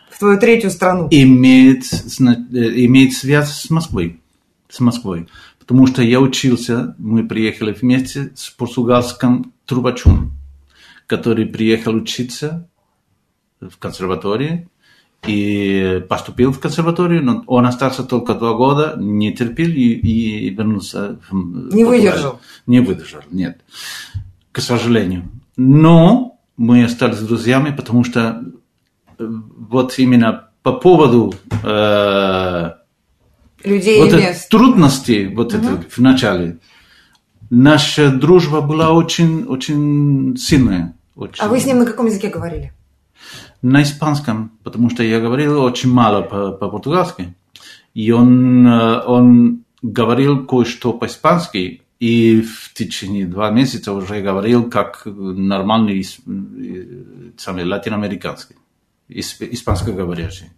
В 0.09 0.17
твою 0.17 0.39
третью 0.39 0.71
страну? 0.71 1.07
Имеет, 1.11 1.84
э, 1.93 2.86
имеет 2.86 3.13
связь 3.13 3.51
с 3.51 3.69
Москвой. 3.69 4.19
С 4.67 4.80
Москвой. 4.80 5.28
Потому 5.59 5.86
что 5.86 6.01
я 6.01 6.19
учился, 6.19 6.95
мы 6.97 7.28
приехали 7.28 7.71
вместе 7.71 8.32
с 8.36 8.49
португальским 8.49 9.53
трубачом, 9.65 10.32
который 11.05 11.45
приехал 11.45 11.93
учиться 11.93 12.67
в 13.61 13.78
консерватории 13.78 14.67
и 15.26 16.03
поступил 16.07 16.51
в 16.51 16.59
консерваторию, 16.59 17.24
но 17.24 17.43
он 17.47 17.65
остался 17.65 18.03
только 18.03 18.34
два 18.34 18.53
года, 18.53 18.95
не 18.97 19.34
терпел 19.34 19.68
и, 19.68 19.93
и 19.93 20.49
вернулся 20.49 21.20
в 21.30 21.74
Не 21.74 21.84
выдержал? 21.84 22.39
Не 22.65 22.80
выдержал, 22.80 23.22
нет, 23.32 23.59
к 24.51 24.61
сожалению. 24.61 25.30
Но 25.57 26.39
мы 26.55 26.84
остались 26.84 27.20
друзьями, 27.20 27.72
потому 27.76 28.03
что 28.03 28.43
э, 29.18 29.28
вот 29.28 29.97
именно 29.99 30.49
по 30.63 30.74
поводу 30.74 31.34
э, 31.63 32.72
людей 33.63 34.01
вот 34.01 34.13
и 34.13 34.15
мест. 34.18 34.49
трудностей 34.49 35.28
вот 35.28 35.53
угу. 35.53 35.63
это 35.63 35.84
в 35.89 35.97
начале, 35.99 36.59
наша 37.49 38.11
дружба 38.11 38.61
была 38.61 38.91
очень, 38.91 39.43
очень 39.43 40.36
сильная. 40.38 40.95
Очень... 41.15 41.43
А 41.43 41.47
вы 41.47 41.59
с 41.59 41.65
ним 41.65 41.80
на 41.80 41.86
каком 41.86 42.05
языке 42.05 42.30
говорили? 42.30 42.74
На 43.61 43.81
испанском, 43.81 44.51
потому 44.63 44.89
что 44.89 45.03
я 45.03 45.19
говорил 45.19 45.61
очень 45.61 45.91
мало 45.91 46.21
по-португальски. 46.21 47.35
И 47.93 48.11
он, 48.11 48.67
э, 48.67 49.01
он 49.05 49.63
говорил 49.81 50.45
кое-что 50.45 50.93
по-испански, 50.93 51.81
и 51.99 52.41
в 52.41 52.73
течение 52.73 53.25
два 53.25 53.49
месяца 53.49 53.93
уже 53.93 54.21
говорил 54.21 54.69
как 54.69 55.01
нормальный 55.05 56.01
э, 56.01 57.33
самый 57.37 57.65
латиноамериканский, 57.65 58.55
испанско-говорящий. 59.09 60.51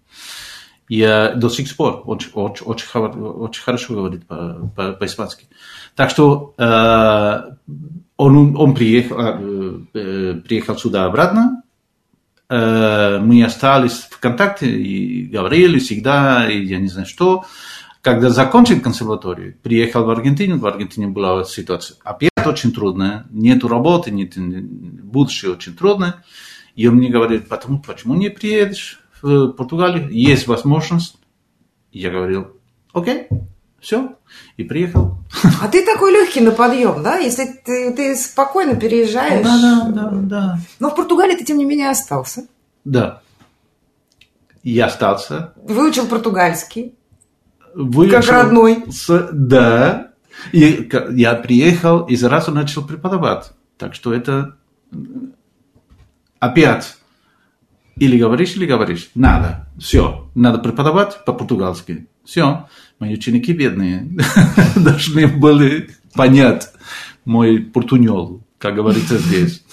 Я 0.89 1.33
до 1.35 1.49
сих 1.49 1.73
пор 1.75 2.01
очень, 2.05 2.31
очень, 2.33 2.65
очень, 2.65 2.87
очень 2.87 3.61
хорошо 3.61 3.93
говорит 3.93 4.25
по-испански. 4.27 5.45
Так 5.95 6.09
что 6.09 6.55
э, 6.57 7.81
он, 8.17 8.57
он 8.57 8.73
приехал, 8.73 9.17
э, 9.93 10.41
приехал 10.43 10.77
сюда 10.77 11.05
обратно, 11.05 11.61
Э, 11.61 11.68
мы 12.49 13.43
остались 13.45 14.07
в 14.09 14.19
контакте 14.19 14.69
и 14.69 15.25
говорили 15.25 15.79
всегда, 15.79 16.49
и 16.49 16.65
я 16.65 16.79
не 16.79 16.87
знаю 16.87 17.07
что. 17.07 17.45
Когда 18.01 18.29
закончил 18.29 18.79
консерваторию, 18.81 19.57
приехал 19.61 20.05
в 20.05 20.09
Аргентину, 20.09 20.57
в 20.57 20.65
Аргентине 20.65 21.07
была 21.07 21.43
ситуация 21.43 21.97
опять 22.03 22.31
очень 22.45 22.71
трудная, 22.71 23.27
нету 23.29 23.67
работы, 23.67 24.09
нет, 24.09 24.33
будущее 24.37 25.51
очень 25.51 25.75
трудное. 25.75 26.23
И 26.75 26.87
он 26.87 26.95
мне 26.95 27.09
говорит, 27.09 27.49
потому, 27.49 27.79
почему 27.79 28.15
не 28.15 28.29
приедешь 28.29 29.01
в 29.21 29.49
Португалию, 29.49 30.09
есть 30.09 30.47
возможность. 30.47 31.17
Я 31.91 32.09
говорил, 32.09 32.47
окей, 32.93 33.27
все, 33.82 34.15
и 34.57 34.63
приехал. 34.63 35.17
А 35.61 35.67
ты 35.67 35.86
такой 35.86 36.11
легкий 36.11 36.41
на 36.41 36.51
подъем, 36.51 37.01
да? 37.03 37.17
Если 37.17 37.45
ты, 37.45 37.93
ты 37.93 38.15
спокойно 38.15 38.75
переезжаешь. 38.75 39.45
Да, 39.45 39.59
да, 39.61 39.89
да, 39.89 40.09
да. 40.11 40.59
Но 40.80 40.89
в 40.89 40.95
Португалии 40.95 41.36
ты, 41.36 41.45
тем 41.45 41.57
не 41.57 41.65
менее, 41.65 41.89
остался. 41.89 42.47
Да. 42.86 43.21
Я 44.63 44.88
остался. 44.88 45.53
Выучил 45.55 46.07
португальский. 46.07 46.95
Выучил, 47.73 48.19
как 48.19 48.30
родной. 48.30 48.84
С, 48.89 49.30
да. 49.32 50.11
И 50.51 50.89
я 51.11 51.36
приехал 51.36 52.05
и 52.05 52.15
сразу 52.15 52.51
начал 52.51 52.86
преподавать. 52.86 53.51
Так 53.77 53.95
что 53.95 54.13
это 54.13 54.55
опять 56.39 56.97
или 57.99 58.17
говоришь, 58.17 58.55
или 58.55 58.65
говоришь. 58.65 59.11
Надо. 59.15 59.67
Все. 59.77 60.29
Надо 60.35 60.59
преподавать 60.59 61.23
по-португальски. 61.25 62.07
Все. 62.25 62.67
Мои 62.99 63.13
ученики 63.13 63.53
бедные 63.53 64.07
должны 64.75 65.27
были 65.27 65.89
понять 66.13 66.69
мой 67.25 67.59
портуньол, 67.59 68.41
как 68.57 68.75
говорится 68.75 69.17
здесь. 69.17 69.63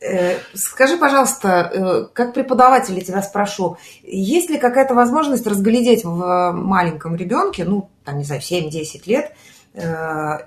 Э, 0.00 0.38
скажи, 0.54 0.96
пожалуйста, 0.96 1.48
э, 1.48 2.04
как 2.14 2.32
преподаватель 2.32 2.94
я 2.94 3.02
тебя 3.02 3.22
спрошу, 3.22 3.76
есть 4.02 4.48
ли 4.48 4.58
какая-то 4.58 4.94
возможность 4.94 5.46
разглядеть 5.46 6.04
в 6.04 6.52
маленьком 6.52 7.16
ребенке, 7.16 7.64
ну, 7.64 7.90
там, 8.04 8.16
не 8.16 8.24
знаю, 8.24 8.40
7-10 8.40 9.02
лет, 9.04 9.34
э, 9.74 10.38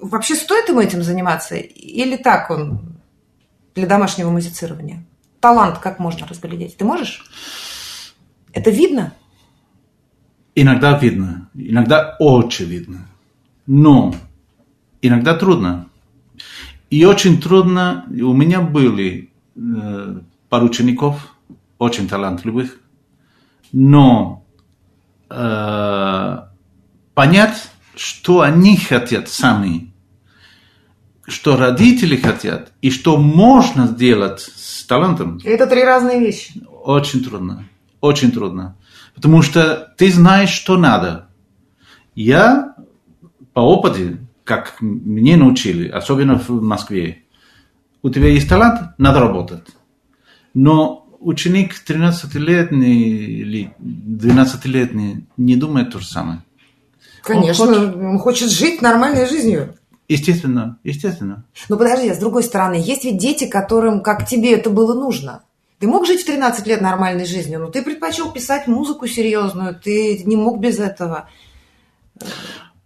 вообще 0.00 0.34
стоит 0.34 0.68
ему 0.70 0.80
этим 0.80 1.02
заниматься 1.02 1.56
или 1.56 2.16
так 2.16 2.50
он 2.50 2.98
для 3.74 3.86
домашнего 3.86 4.30
музицирования? 4.30 5.04
Талант 5.40 5.78
как 5.78 5.98
можно 5.98 6.26
разглядеть? 6.26 6.76
Ты 6.76 6.84
можешь? 6.84 7.24
Это 8.52 8.70
видно? 8.70 9.14
Иногда 10.54 10.98
видно, 10.98 11.48
иногда 11.54 12.16
очень 12.18 12.66
видно, 12.66 13.06
но 13.66 14.14
иногда 15.00 15.34
трудно. 15.34 15.86
И 16.90 17.04
очень 17.04 17.40
трудно, 17.40 18.04
у 18.10 18.32
меня 18.32 18.60
были 18.60 19.30
э, 19.54 20.20
пару 20.48 20.66
учеников, 20.66 21.34
очень 21.78 22.08
талантливых, 22.08 22.78
но 23.72 24.44
э, 25.30 26.38
понять, 27.14 27.70
что 27.94 28.40
они 28.40 28.76
хотят 28.76 29.28
сами, 29.28 29.89
что 31.30 31.56
родители 31.56 32.16
хотят, 32.16 32.72
и 32.82 32.90
что 32.90 33.16
можно 33.16 33.86
сделать 33.86 34.40
с 34.40 34.84
талантом. 34.84 35.40
Это 35.44 35.66
три 35.66 35.82
разные 35.82 36.20
вещи. 36.20 36.62
Очень 36.84 37.24
трудно, 37.24 37.68
очень 38.00 38.32
трудно. 38.32 38.76
Потому 39.14 39.42
что 39.42 39.92
ты 39.96 40.10
знаешь, 40.10 40.50
что 40.50 40.76
надо. 40.76 41.28
Я 42.14 42.74
по 43.52 43.60
опыту 43.60 44.18
как 44.50 44.80
мне 44.80 45.36
научили, 45.36 45.88
особенно 45.88 46.36
в 46.36 46.50
Москве. 46.60 47.22
У 48.02 48.10
тебя 48.10 48.26
есть 48.26 48.48
талант, 48.48 48.98
надо 48.98 49.20
работать. 49.20 49.64
Но 50.54 51.06
ученик 51.20 51.74
13-летний 51.86 53.04
или 53.42 53.72
12-летний 53.78 55.26
не 55.36 55.54
думает 55.54 55.92
то 55.92 56.00
же 56.00 56.06
самое. 56.06 56.42
Конечно, 57.22 57.66
он 57.66 57.74
хочет, 57.74 57.96
он 57.96 58.18
хочет 58.18 58.50
жить 58.50 58.82
нормальной 58.82 59.28
жизнью. 59.28 59.76
Естественно, 60.10 60.78
естественно. 60.82 61.44
Но 61.68 61.76
подожди, 61.76 62.08
а 62.08 62.14
с 62.14 62.18
другой 62.18 62.42
стороны, 62.42 62.74
есть 62.74 63.04
ведь 63.04 63.18
дети, 63.18 63.46
которым, 63.46 64.02
как 64.02 64.26
тебе, 64.26 64.52
это 64.52 64.68
было 64.68 64.92
нужно. 64.92 65.42
Ты 65.78 65.86
мог 65.86 66.06
жить 66.06 66.22
в 66.22 66.26
13 66.26 66.66
лет 66.66 66.80
нормальной 66.80 67.24
жизнью, 67.24 67.60
но 67.60 67.66
ты 67.68 67.80
предпочел 67.82 68.32
писать 68.32 68.66
музыку 68.66 69.06
серьезную, 69.06 69.74
ты 69.74 70.22
не 70.24 70.36
мог 70.36 70.60
без 70.60 70.78
этого 70.78 71.28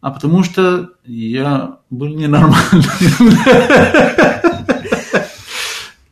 а 0.04 0.10
потому 0.10 0.42
что 0.42 0.90
я 1.06 1.78
был 1.88 2.08
ненормальным. 2.08 2.82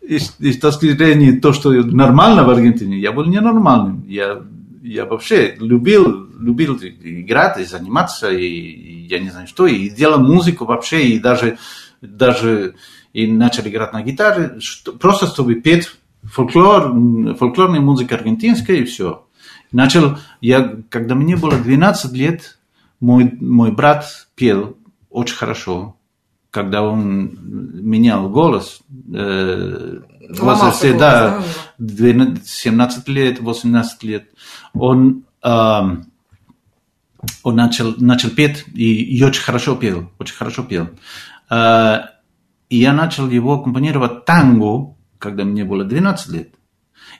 И, 0.00 0.18
и 0.40 0.52
с 0.52 0.58
точки 0.58 0.96
зрения 0.96 1.38
то, 1.38 1.52
что 1.52 1.70
нормально 1.70 2.44
в 2.44 2.50
Аргентине, 2.50 2.98
я 2.98 3.12
был 3.12 3.26
ненормальным. 3.26 4.04
Я, 4.08 4.42
я 4.82 5.06
вообще 5.06 5.54
любил, 5.58 6.28
любил 6.38 6.76
играть 6.76 7.58
и 7.58 7.64
заниматься, 7.64 8.30
и, 8.30 8.44
и 8.44 9.06
я 9.06 9.20
не 9.20 9.30
знаю 9.30 9.46
что, 9.46 9.66
и 9.66 9.88
делал 9.88 10.18
музыку 10.18 10.64
вообще, 10.64 11.04
и 11.04 11.18
даже, 11.20 11.58
даже 12.00 12.74
и 13.12 13.26
начал 13.26 13.62
играть 13.66 13.92
на 13.92 14.02
гитаре, 14.02 14.58
что, 14.60 14.92
просто 14.92 15.26
чтобы 15.26 15.54
петь 15.54 15.88
фольклор, 16.24 16.92
фольклорная 17.36 17.80
музыка 17.80 18.16
аргентинская, 18.16 18.78
и 18.78 18.84
все. 18.84 19.26
Начал, 19.70 20.18
я, 20.40 20.76
когда 20.88 21.14
мне 21.14 21.36
было 21.36 21.56
12 21.56 22.12
лет, 22.12 22.58
мой, 23.00 23.32
мой 23.40 23.72
брат 23.72 24.28
пел 24.34 24.76
очень 25.10 25.36
хорошо, 25.36 25.96
когда 26.52 26.82
он 26.82 27.38
менял 27.42 28.28
голос. 28.28 28.82
Э, 29.12 30.00
возрасте, 30.38 30.92
да, 30.92 31.42
17 31.78 33.08
лет, 33.08 33.40
18 33.40 34.02
лет. 34.04 34.28
Он, 34.74 35.24
э, 35.42 35.48
он 35.48 37.56
начал, 37.56 37.94
начал 37.96 38.30
петь 38.30 38.66
и, 38.74 39.02
и 39.02 39.24
очень 39.24 39.42
хорошо 39.42 39.76
пел, 39.76 40.10
очень 40.18 40.36
хорошо 40.36 40.62
пел. 40.62 40.90
Э, 41.50 42.00
и 42.68 42.76
я 42.76 42.92
начал 42.92 43.30
его 43.30 43.54
аккомпанировать 43.54 44.26
танго, 44.26 44.94
когда 45.18 45.44
мне 45.44 45.64
было 45.64 45.84
12 45.84 46.32
лет 46.32 46.54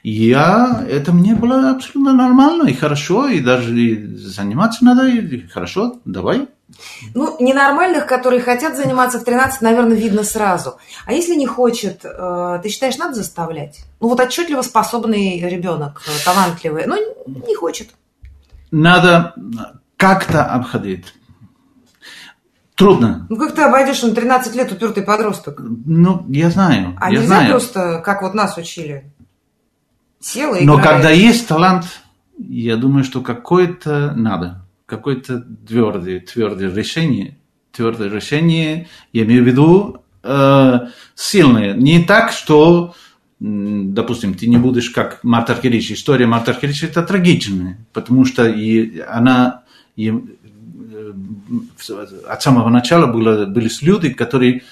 я, 0.03 0.85
это 0.89 1.13
мне 1.13 1.35
было 1.35 1.71
абсолютно 1.71 2.13
нормально 2.13 2.69
и 2.69 2.75
хорошо, 2.75 3.29
и 3.29 3.41
даже 3.41 3.79
и 3.79 4.17
заниматься 4.17 4.85
надо, 4.85 5.07
и 5.07 5.47
хорошо, 5.47 6.01
давай. 6.05 6.49
Ну, 7.15 7.37
ненормальных, 7.41 8.07
которые 8.07 8.41
хотят 8.43 8.77
заниматься 8.77 9.19
в 9.19 9.25
13, 9.25 9.61
наверное, 9.63 9.97
видно 9.97 10.25
сразу. 10.25 10.79
А 11.07 11.13
если 11.13 11.35
не 11.35 11.47
хочет, 11.47 12.05
э, 12.05 12.61
ты 12.63 12.69
считаешь, 12.69 12.97
надо 12.97 13.15
заставлять? 13.15 13.85
Ну, 14.01 14.09
вот 14.09 14.21
отчетливо 14.21 14.63
способный 14.63 15.41
ребенок, 15.41 16.03
э, 16.07 16.11
талантливый, 16.25 16.87
но 16.87 16.97
не 17.27 17.55
хочет. 17.55 17.91
Надо 18.71 19.35
как-то 19.97 20.45
обходить. 20.45 21.15
Трудно. 22.75 23.27
Ну, 23.29 23.37
как 23.37 23.55
ты 23.55 23.63
обойдешь 23.63 24.03
на 24.03 24.13
13 24.15 24.55
лет 24.55 24.73
упертый 24.73 25.03
подросток? 25.03 25.61
Ну, 25.61 26.25
я 26.29 26.51
знаю. 26.51 26.97
А 27.01 27.11
я 27.11 27.19
нельзя 27.21 27.27
знаю. 27.27 27.51
просто, 27.51 28.03
как 28.05 28.23
вот 28.23 28.35
нас 28.35 28.57
учили, 28.57 29.13
села 30.21 30.57
и 30.57 30.65
Но 30.65 30.75
играет. 30.77 30.91
когда 30.91 31.11
есть 31.11 31.47
талант, 31.47 31.85
я 32.39 32.77
думаю, 32.77 33.05
что 33.05 33.21
какое-то 33.21 34.13
надо, 34.17 34.62
какое-то 34.93 35.43
твердое, 35.67 36.21
твердое 36.21 36.71
решение, 36.71 37.39
твердое 37.73 38.11
решение, 38.11 38.89
я 39.15 39.23
имею 39.25 39.43
в 39.43 39.47
виду 39.47 40.03
э, 40.23 40.81
сильное. 41.15 41.73
Не 41.73 42.05
так, 42.05 42.31
что, 42.31 42.95
допустим, 43.41 44.35
ты 44.35 44.49
не 44.49 44.59
будешь 44.59 44.91
как 44.91 45.25
Марта 45.25 45.55
Аркелич. 45.55 45.93
История 45.93 46.27
Марта 46.27 46.51
Аркелич 46.51 46.85
это 46.85 47.03
трагичная, 47.03 47.79
потому 47.95 48.27
что 48.27 48.47
и 48.47 49.01
она 49.01 49.63
и, 49.97 50.11
э, 50.11 51.13
от 52.29 52.43
самого 52.43 52.69
начала 52.69 53.07
было, 53.07 53.47
были 53.47 53.71
люди, 53.81 54.11
которые 54.11 54.63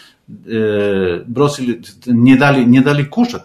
э, 0.45 1.23
бросили, 1.27 1.83
не 2.05 2.37
дали, 2.37 2.63
не 2.63 2.81
дали 2.81 3.05
кушать. 3.05 3.45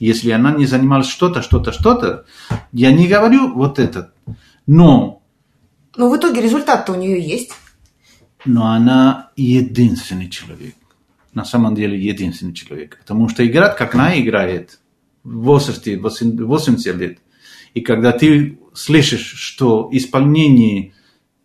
Если 0.00 0.32
она 0.32 0.50
не 0.50 0.66
занималась 0.66 1.08
что-то, 1.08 1.40
что-то, 1.40 1.70
что-то, 1.70 2.24
я 2.72 2.90
не 2.90 3.06
говорю 3.06 3.54
вот 3.54 3.78
это. 3.78 4.10
Но... 4.66 5.15
Но 5.96 6.10
в 6.10 6.16
итоге 6.16 6.40
результат-то 6.40 6.92
у 6.92 6.96
нее 6.96 7.20
есть. 7.20 7.52
Но 8.44 8.66
она 8.66 9.30
единственный 9.36 10.28
человек. 10.28 10.74
На 11.32 11.44
самом 11.44 11.74
деле 11.74 11.98
единственный 11.98 12.54
человек. 12.54 12.98
Потому 12.98 13.28
что 13.28 13.46
играть, 13.46 13.76
как 13.76 13.94
она 13.94 14.18
играет, 14.18 14.78
в 15.24 15.42
возрасте 15.42 15.98
80 15.98 16.96
лет. 16.96 17.18
И 17.74 17.80
когда 17.80 18.12
ты 18.12 18.58
слышишь, 18.72 19.34
что 19.34 19.88
исполнение 19.92 20.94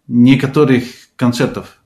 некоторых 0.08 0.84
концертов 1.16 1.82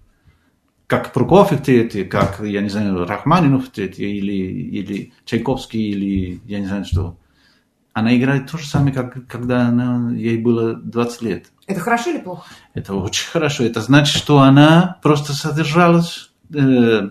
как 0.87 1.13
Прокофьев 1.13 1.63
третий, 1.63 2.03
как, 2.03 2.41
я 2.41 2.61
не 2.61 2.69
знаю, 2.69 3.05
Рахманинов 3.05 3.69
третий, 3.69 4.17
или, 4.17 4.33
или 4.33 5.13
Чайковский, 5.25 5.89
или 5.89 6.41
я 6.45 6.59
не 6.59 6.67
знаю 6.67 6.85
что. 6.85 7.17
Она 7.93 8.15
играет 8.15 8.51
то 8.51 8.57
же 8.57 8.67
самое, 8.67 8.93
как 8.93 9.25
когда 9.25 9.67
она, 9.67 10.11
ей 10.13 10.37
было 10.37 10.75
20 10.75 11.21
лет. 11.23 11.45
Это 11.67 11.79
хорошо 11.79 12.11
или 12.11 12.19
плохо? 12.19 12.45
Это 12.73 12.93
очень 12.93 13.27
хорошо. 13.27 13.63
Это 13.63 13.81
значит, 13.81 14.15
что 14.15 14.39
она 14.39 14.99
просто 15.01 15.33
содержалась 15.33 16.29
э, 16.53 17.09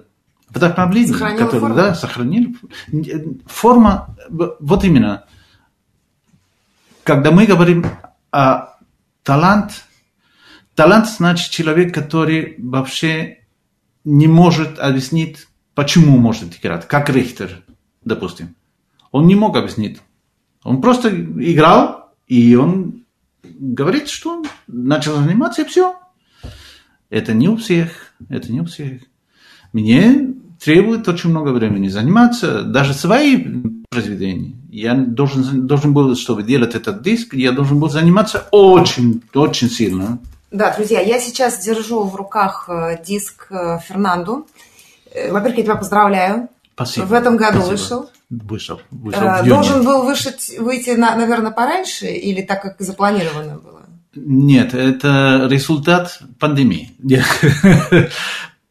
вдохновлением. 0.48 1.14
Сохранила 1.14 1.46
которое, 1.46 1.60
форму. 1.60 1.74
Да, 1.74 1.94
сохранили. 1.94 2.56
Форма, 3.46 4.16
вот 4.28 4.84
именно. 4.84 5.24
Когда 7.02 7.32
мы 7.32 7.46
говорим 7.46 7.84
о 8.30 8.76
талант, 9.22 9.84
талант 10.74 11.08
значит 11.08 11.50
человек, 11.50 11.92
который 11.92 12.54
вообще 12.58 13.40
не 14.04 14.28
может 14.28 14.78
объяснить, 14.78 15.48
почему 15.74 16.18
может 16.18 16.56
играть, 16.58 16.86
как 16.86 17.10
Рихтер, 17.10 17.62
допустим. 18.04 18.54
Он 19.10 19.26
не 19.26 19.34
мог 19.34 19.56
объяснить. 19.56 20.00
Он 20.62 20.80
просто 20.80 21.10
играл, 21.10 22.14
и 22.26 22.54
он 22.54 23.03
говорит, 23.58 24.08
что 24.08 24.42
начал 24.66 25.16
заниматься, 25.16 25.62
и 25.62 25.64
все. 25.64 25.96
Это 27.10 27.32
не 27.34 27.48
у 27.48 27.56
всех, 27.56 28.14
это 28.28 28.50
не 28.52 28.60
у 28.60 28.64
всех. 28.64 29.02
Мне 29.72 30.34
требует 30.62 31.06
очень 31.08 31.30
много 31.30 31.50
времени 31.50 31.88
заниматься, 31.88 32.62
даже 32.62 32.94
свои 32.94 33.44
произведений. 33.90 34.56
Я 34.70 34.94
должен, 34.94 35.66
должен 35.66 35.92
был, 35.92 36.16
чтобы 36.16 36.42
делать 36.42 36.74
этот 36.74 37.02
диск, 37.02 37.34
я 37.34 37.52
должен 37.52 37.78
был 37.78 37.88
заниматься 37.88 38.48
очень, 38.50 39.22
очень 39.34 39.70
сильно. 39.70 40.18
Да, 40.50 40.72
друзья, 40.74 41.00
я 41.00 41.18
сейчас 41.18 41.58
держу 41.64 42.04
в 42.04 42.14
руках 42.14 42.66
э, 42.68 43.02
диск 43.04 43.48
э, 43.50 43.78
Фернанду. 43.86 44.46
Э, 45.12 45.32
во-первых, 45.32 45.58
я 45.58 45.64
тебя 45.64 45.74
поздравляю. 45.76 46.48
Спасибо. 46.74 47.04
В 47.04 47.12
этом 47.12 47.36
году 47.36 47.60
Спасибо. 47.60 47.70
вышел. 47.70 48.10
Вышел. 48.30 48.80
вышел 48.90 49.44
Должен 49.44 49.84
был 49.84 50.02
вышить, 50.02 50.56
выйти, 50.58 50.90
на, 50.90 51.14
наверное, 51.14 51.52
пораньше 51.52 52.06
или 52.06 52.42
так, 52.42 52.62
как 52.62 52.76
запланировано 52.80 53.58
было? 53.58 53.82
Нет, 54.16 54.74
это 54.74 55.46
результат 55.50 56.20
пандемии. 56.38 56.90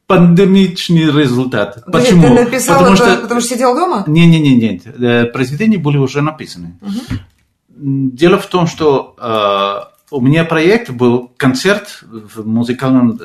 Пандемичный 0.08 1.12
результат. 1.12 1.84
Почему? 1.92 2.24
Ты 2.24 2.44
написал 2.44 2.80
потому, 2.80 2.96
это, 2.96 3.14
что... 3.14 3.22
потому 3.22 3.42
что 3.42 3.50
сидел 3.50 3.74
дома? 3.74 4.04
Не, 4.06 4.28
не, 4.28 4.40
не, 4.40 4.56
нет. 4.56 5.32
Произведения 5.32 5.78
были 5.78 5.98
уже 5.98 6.22
написаны. 6.22 6.78
Угу. 6.82 8.12
Дело 8.12 8.38
в 8.38 8.48
том, 8.48 8.68
что 8.68 9.16
э, 9.18 9.94
у 10.12 10.22
меня 10.22 10.44
проект 10.44 10.90
был 10.90 11.32
концерт 11.38 12.04
в 12.04 12.46
музыкальном 12.46 13.20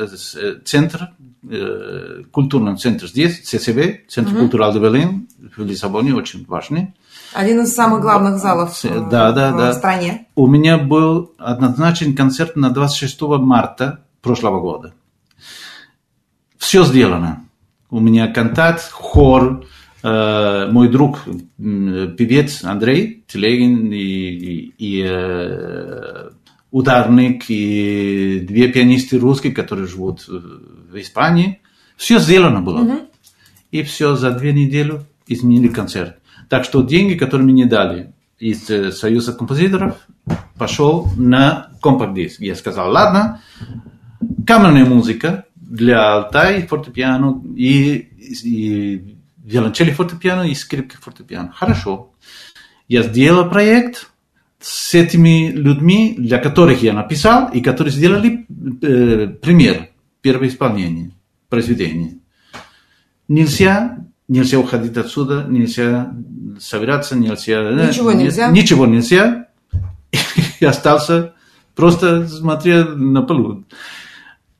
центре, 0.64 1.10
э, 1.48 2.22
культурном 2.30 2.76
центре 2.76 3.08
здесь, 3.08 3.40
ЦСБ, 3.40 4.00
Центр 4.08 4.32
угу. 4.32 4.40
культурал 4.40 4.72
де 4.72 4.78
Берлин, 4.78 5.28
в 5.56 5.64
Лиссабоне, 5.64 6.14
очень 6.14 6.44
важный. 6.46 6.94
Один 7.32 7.62
из 7.62 7.74
самых 7.74 8.00
главных 8.00 8.38
залов 8.38 8.78
да, 8.82 9.32
да, 9.32 9.52
в 9.52 9.56
да. 9.56 9.72
стране. 9.74 10.26
У 10.34 10.46
меня 10.46 10.78
был 10.78 11.32
однозначен 11.38 12.16
концерт 12.16 12.56
на 12.56 12.70
26 12.70 13.20
марта 13.22 14.00
прошлого 14.22 14.60
года. 14.60 14.94
Все 16.56 16.84
сделано. 16.84 17.44
У 17.90 18.00
меня 18.00 18.28
контакт, 18.28 18.90
хор, 18.90 19.64
э, 20.02 20.68
мой 20.70 20.88
друг, 20.88 21.20
певец 21.56 22.64
Андрей 22.64 23.24
Телегин 23.26 23.92
и, 23.92 23.96
и, 23.96 24.74
и 24.78 25.04
э, 25.06 26.30
ударник, 26.70 27.44
и 27.48 28.40
две 28.40 28.68
пианисты 28.68 29.18
русские, 29.18 29.52
которые 29.52 29.86
живут 29.86 30.26
в 30.26 31.00
Испании. 31.00 31.60
Все 31.96 32.18
сделано 32.18 32.60
было. 32.60 32.80
Угу. 32.80 32.98
И 33.72 33.82
все 33.82 34.16
за 34.16 34.30
две 34.32 34.52
недели 34.52 35.00
изменили 35.26 35.68
концерт. 35.68 36.18
Так 36.48 36.64
что 36.64 36.82
деньги, 36.82 37.14
которые 37.14 37.46
мне 37.46 37.66
дали 37.66 38.12
из 38.38 38.70
э, 38.70 38.92
Союза 38.92 39.32
композиторов, 39.32 39.96
пошел 40.56 41.08
на 41.16 41.70
компакт-диск. 41.82 42.40
Я 42.40 42.54
сказал, 42.54 42.90
ладно, 42.90 43.40
камерная 44.46 44.84
музыка 44.84 45.44
для 45.56 46.14
алта 46.14 46.52
и 46.52 46.66
фортепиано, 46.66 47.42
и, 47.56 48.08
и 48.44 49.16
виолончели 49.44 49.90
фортепиано, 49.90 50.42
и 50.42 50.54
скрипки 50.54 50.96
фортепиано. 50.96 51.52
Хорошо. 51.52 52.10
Я 52.86 53.02
сделал 53.02 53.50
проект 53.50 54.10
с 54.60 54.94
этими 54.94 55.50
людьми, 55.50 56.14
для 56.18 56.38
которых 56.38 56.82
я 56.82 56.92
написал, 56.92 57.50
и 57.52 57.60
которые 57.60 57.92
сделали 57.92 58.46
э, 58.82 59.28
пример, 59.28 59.90
первое 60.20 60.48
исполнение, 60.48 61.12
произведение. 61.48 62.18
Нельзя 63.28 63.98
нельзя 64.28 64.58
уходить 64.58 64.96
отсюда, 64.96 65.44
нельзя 65.48 66.12
собираться, 66.60 67.16
нельзя... 67.16 67.60
Э, 67.60 67.88
ничего 67.88 68.12
нельзя? 68.12 68.50
Ничего 68.50 68.86
нельзя. 68.86 69.48
И 70.60 70.64
остался 70.64 71.34
просто 71.74 72.28
смотря 72.28 72.84
на 72.84 73.22
полу. 73.22 73.64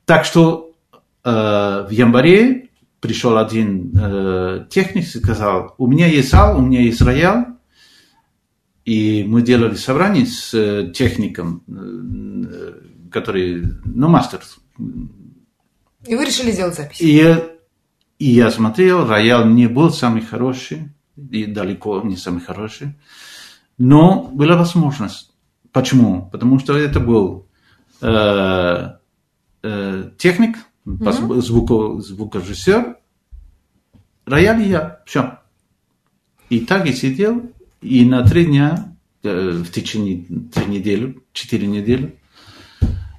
Так 0.05 0.25
что 0.25 0.73
э, 1.23 1.29
в 1.29 1.89
январе 1.91 2.69
пришел 2.99 3.37
один 3.37 3.91
э, 3.95 4.65
техник 4.69 5.03
и 5.03 5.19
сказал, 5.19 5.75
у 5.77 5.87
меня 5.87 6.07
есть 6.07 6.31
зал, 6.31 6.57
у 6.57 6.61
меня 6.61 6.81
есть 6.81 7.01
рояль, 7.01 7.45
и 8.89 9.23
мы 9.23 9.43
делали 9.43 9.75
собрание 9.75 10.25
с 10.25 10.51
э, 10.51 10.91
техником, 10.91 11.63
э, 11.67 12.73
который, 13.11 13.63
ну, 13.85 14.07
мастер. 14.07 14.41
И 16.07 16.15
вы 16.15 16.25
решили 16.25 16.51
сделать 16.51 16.75
запись? 16.75 16.97
И 16.99 17.35
и 18.17 18.25
я 18.25 18.49
смотрел, 18.49 19.05
рояль 19.05 19.53
не 19.53 19.67
был 19.67 19.91
самый 19.91 20.21
хороший, 20.21 20.89
и 21.15 21.45
далеко 21.45 22.01
не 22.01 22.17
самый 22.17 22.41
хороший, 22.41 22.95
но 23.77 24.23
была 24.33 24.57
возможность. 24.57 25.31
Почему? 25.71 26.27
Потому 26.31 26.57
что 26.57 26.75
это 26.75 26.99
был 26.99 27.47
э, 28.01 28.89
э, 29.61 30.11
техник, 30.17 30.57
mm-hmm. 30.87 31.41
звуко, 31.41 32.01
звукорежиссер, 32.01 32.97
рояль 34.25 34.61
и 34.63 34.69
я, 34.69 35.01
все. 35.05 35.37
И 36.49 36.61
так 36.61 36.87
и 36.87 36.93
сидел, 36.93 37.53
и 37.81 38.05
на 38.05 38.27
три 38.27 38.45
дня, 38.45 38.93
э, 39.23 39.49
в 39.49 39.71
течение 39.71 40.25
три 40.53 40.65
недели, 40.65 41.19
четыре 41.33 41.67
недели, 41.67 42.19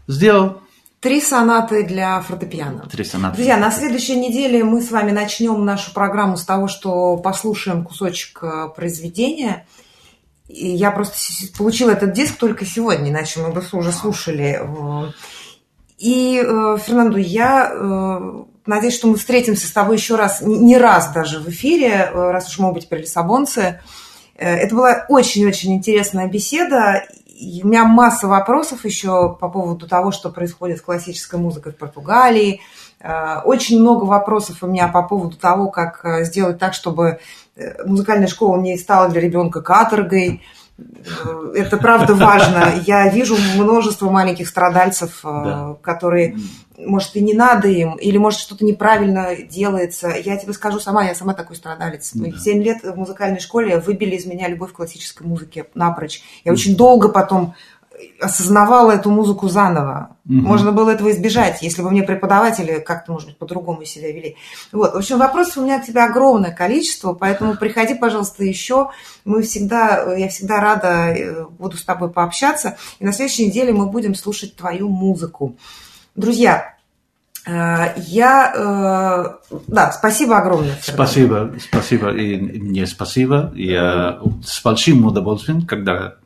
сделал 0.07 0.61
Три 1.01 1.23
сонаты 1.23 1.83
для 1.83 2.21
фортепиано. 2.21 2.87
Три 2.93 3.05
сонаты. 3.05 3.37
Друзья, 3.37 3.57
на 3.57 3.71
следующей 3.71 4.17
неделе 4.17 4.63
мы 4.63 4.83
с 4.83 4.91
вами 4.91 5.13
начнем 5.13 5.65
нашу 5.65 5.95
программу 5.95 6.37
с 6.37 6.45
того, 6.45 6.69
что 6.69 7.17
послушаем 7.17 7.87
кусочек 7.87 8.41
э, 8.43 8.69
произведения. 8.77 9.67
И 10.47 10.69
я 10.69 10.91
просто 10.91 11.17
получила 11.57 11.93
этот 11.93 12.13
диск 12.13 12.37
только 12.37 12.67
сегодня, 12.67 13.09
иначе 13.09 13.41
мы 13.41 13.51
бы 13.51 13.63
уже 13.73 13.93
слушали. 13.93 14.61
И, 15.97 16.37
э, 16.37 16.79
Фернандо, 16.85 17.17
я 17.17 17.73
надеюсь, 18.67 18.95
что 18.95 19.09
мы 19.09 19.17
встретимся 19.17 19.67
с 19.67 19.73
тобой 19.73 19.97
еще 19.97 20.17
раз, 20.17 20.43
не 20.43 20.77
раз 20.77 21.13
даже 21.15 21.39
в 21.41 21.49
эфире, 21.49 22.11
раз 22.13 22.51
уж 22.51 22.59
мы 22.59 22.69
оба 22.69 22.81
теперь 22.81 23.01
лиссабонцы. 23.01 23.81
Это 24.41 24.75
была 24.75 25.05
очень-очень 25.09 25.75
интересная 25.75 26.27
беседа, 26.27 27.05
и 27.27 27.63
у 27.63 27.67
меня 27.67 27.85
масса 27.85 28.27
вопросов 28.27 28.85
еще 28.85 29.37
по 29.39 29.49
поводу 29.49 29.87
того, 29.87 30.13
что 30.13 30.31
происходит 30.31 30.79
с 30.79 30.83
классической 30.83 31.39
музыкой 31.39 31.73
в 31.73 31.77
Португалии. 31.77 32.61
Э, 33.01 33.41
очень 33.45 33.81
много 33.81 34.05
вопросов 34.05 34.63
у 34.63 34.67
меня 34.67 34.89
по 34.89 35.03
поводу 35.03 35.37
того, 35.37 35.69
как 35.69 36.05
э, 36.05 36.25
сделать 36.25 36.59
так, 36.59 36.75
чтобы 36.75 37.19
э, 37.57 37.85
музыкальная 37.87 38.29
школа 38.29 38.59
не 38.59 38.77
стала 38.77 39.09
для 39.09 39.21
ребенка 39.21 39.63
каторгой. 39.63 40.43
Это 41.55 41.77
правда 41.77 42.15
важно. 42.15 42.73
Я 42.87 43.09
вижу 43.09 43.37
множество 43.57 44.11
маленьких 44.11 44.49
страдальцев, 44.49 45.21
да. 45.23 45.77
которые 45.83 46.37
может, 46.87 47.17
и 47.17 47.21
не 47.21 47.35
надо 47.35 47.69
им, 47.69 47.97
или, 47.97 48.19
может, 48.19 48.41
что-то 48.41 48.65
неправильно 48.65 49.37
делается. 49.37 50.09
Я 50.09 50.37
тебе 50.37 50.53
скажу 50.53 50.81
сама, 50.81 51.05
я 51.05 51.15
сама 51.15 51.35
такой 51.35 51.57
страдалец. 51.57 52.13
Да. 52.15 52.39
Семь 52.39 52.63
лет 52.63 52.83
в 52.83 52.97
музыкальной 52.97 53.41
школе 53.41 53.79
выбили 53.79 54.17
из 54.17 54.27
меня 54.27 54.49
любовь 54.49 54.73
к 54.73 54.77
классической 54.77 55.27
музыке 55.27 55.67
напрочь. 55.75 56.23
Я 56.45 56.53
очень 56.53 56.77
долго 56.77 57.09
потом 57.09 57.55
осознавала 58.21 58.93
эту 58.93 59.11
музыку 59.11 59.49
заново. 59.49 60.17
Угу. 60.27 60.35
Можно 60.35 60.73
было 60.73 60.91
этого 60.91 61.11
избежать, 61.11 61.63
если 61.63 61.83
бы 61.83 61.91
мне 61.91 62.03
преподаватели 62.03 62.79
как-то, 62.79 63.13
может 63.13 63.29
быть, 63.29 63.39
по-другому 63.39 63.85
себя 63.85 64.13
вели. 64.13 64.37
Вот. 64.73 64.95
В 64.95 64.99
общем, 64.99 65.19
вопросов 65.19 65.59
у 65.59 65.63
меня 65.63 65.81
к 65.81 65.87
тебе 65.87 66.03
огромное 66.03 66.53
количество, 66.53 67.13
поэтому 67.15 67.57
приходи, 67.61 67.95
пожалуйста, 67.95 68.45
еще. 68.45 68.91
Мы 69.25 69.43
всегда, 69.43 70.15
я 70.15 70.29
всегда 70.29 70.61
рада 70.61 71.13
э, 71.13 71.45
буду 71.59 71.77
с 71.77 71.85
тобой 71.85 72.11
пообщаться. 72.11 72.77
И 72.99 73.05
на 73.05 73.13
следующей 73.13 73.47
неделе 73.47 73.73
мы 73.73 73.87
будем 73.87 74.15
слушать 74.15 74.57
твою 74.57 74.89
музыку. 74.89 75.57
Друзья, 76.15 76.75
э, 77.47 77.95
я... 77.97 78.53
Э, 79.51 79.57
да, 79.67 79.93
спасибо 79.93 80.39
огромное. 80.39 80.77
Спасибо, 80.83 81.53
спасибо. 81.59 82.11
И 82.11 82.37
мне 82.37 82.87
спасибо. 82.87 83.53
Я 83.55 84.21
с 84.45 84.63
большим 84.63 85.05
удовольствием, 85.07 85.67
когда 85.67 86.20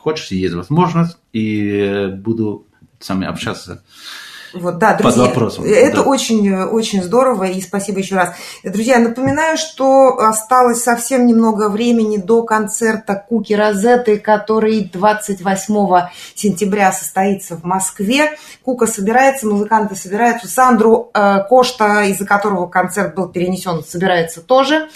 хочешь, 0.00 0.30
есть 0.30 0.54
возможность, 0.54 1.18
и 1.32 2.10
буду 2.16 2.66
с 2.98 3.08
вами 3.08 3.26
общаться 3.26 3.82
вот, 4.52 4.78
да, 4.78 4.94
друзья, 4.94 5.22
под 5.22 5.28
вопросом. 5.28 5.64
Это 5.64 5.98
да. 5.98 6.02
очень, 6.02 6.52
очень 6.52 7.02
здорово, 7.02 7.44
и 7.44 7.60
спасибо 7.60 8.00
еще 8.00 8.16
раз. 8.16 8.34
Друзья, 8.64 8.98
напоминаю, 8.98 9.56
что 9.56 10.18
осталось 10.18 10.82
совсем 10.82 11.26
немного 11.26 11.68
времени 11.68 12.16
до 12.16 12.42
концерта 12.42 13.14
Куки 13.28 13.52
Розетты, 13.52 14.18
который 14.18 14.90
28 14.92 16.08
сентября 16.34 16.92
состоится 16.92 17.56
в 17.56 17.64
Москве. 17.64 18.36
Кука 18.64 18.86
собирается, 18.86 19.46
музыканты 19.46 19.94
собираются. 19.94 20.48
Сандру 20.48 21.10
э, 21.14 21.44
Кошта, 21.48 22.04
из-за 22.04 22.26
которого 22.26 22.66
концерт 22.66 23.14
был 23.14 23.28
перенесен, 23.28 23.84
собирается 23.84 24.40
тоже. 24.40 24.88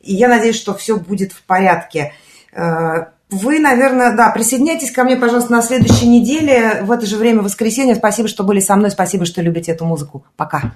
И 0.00 0.14
я 0.14 0.28
надеюсь, 0.28 0.56
что 0.56 0.74
все 0.74 0.96
будет 0.96 1.32
в 1.32 1.42
порядке. 1.42 2.14
Э, 2.52 3.06
вы, 3.32 3.58
наверное, 3.58 4.14
да, 4.14 4.30
присоединяйтесь 4.30 4.90
ко 4.90 5.04
мне, 5.04 5.16
пожалуйста, 5.16 5.52
на 5.52 5.62
следующей 5.62 6.06
неделе 6.06 6.82
в 6.82 6.92
это 6.92 7.06
же 7.06 7.16
время, 7.16 7.40
в 7.40 7.44
воскресенье. 7.44 7.94
Спасибо, 7.94 8.28
что 8.28 8.44
были 8.44 8.60
со 8.60 8.76
мной, 8.76 8.90
спасибо, 8.90 9.24
что 9.24 9.42
любите 9.42 9.72
эту 9.72 9.84
музыку. 9.84 10.24
Пока. 10.36 10.74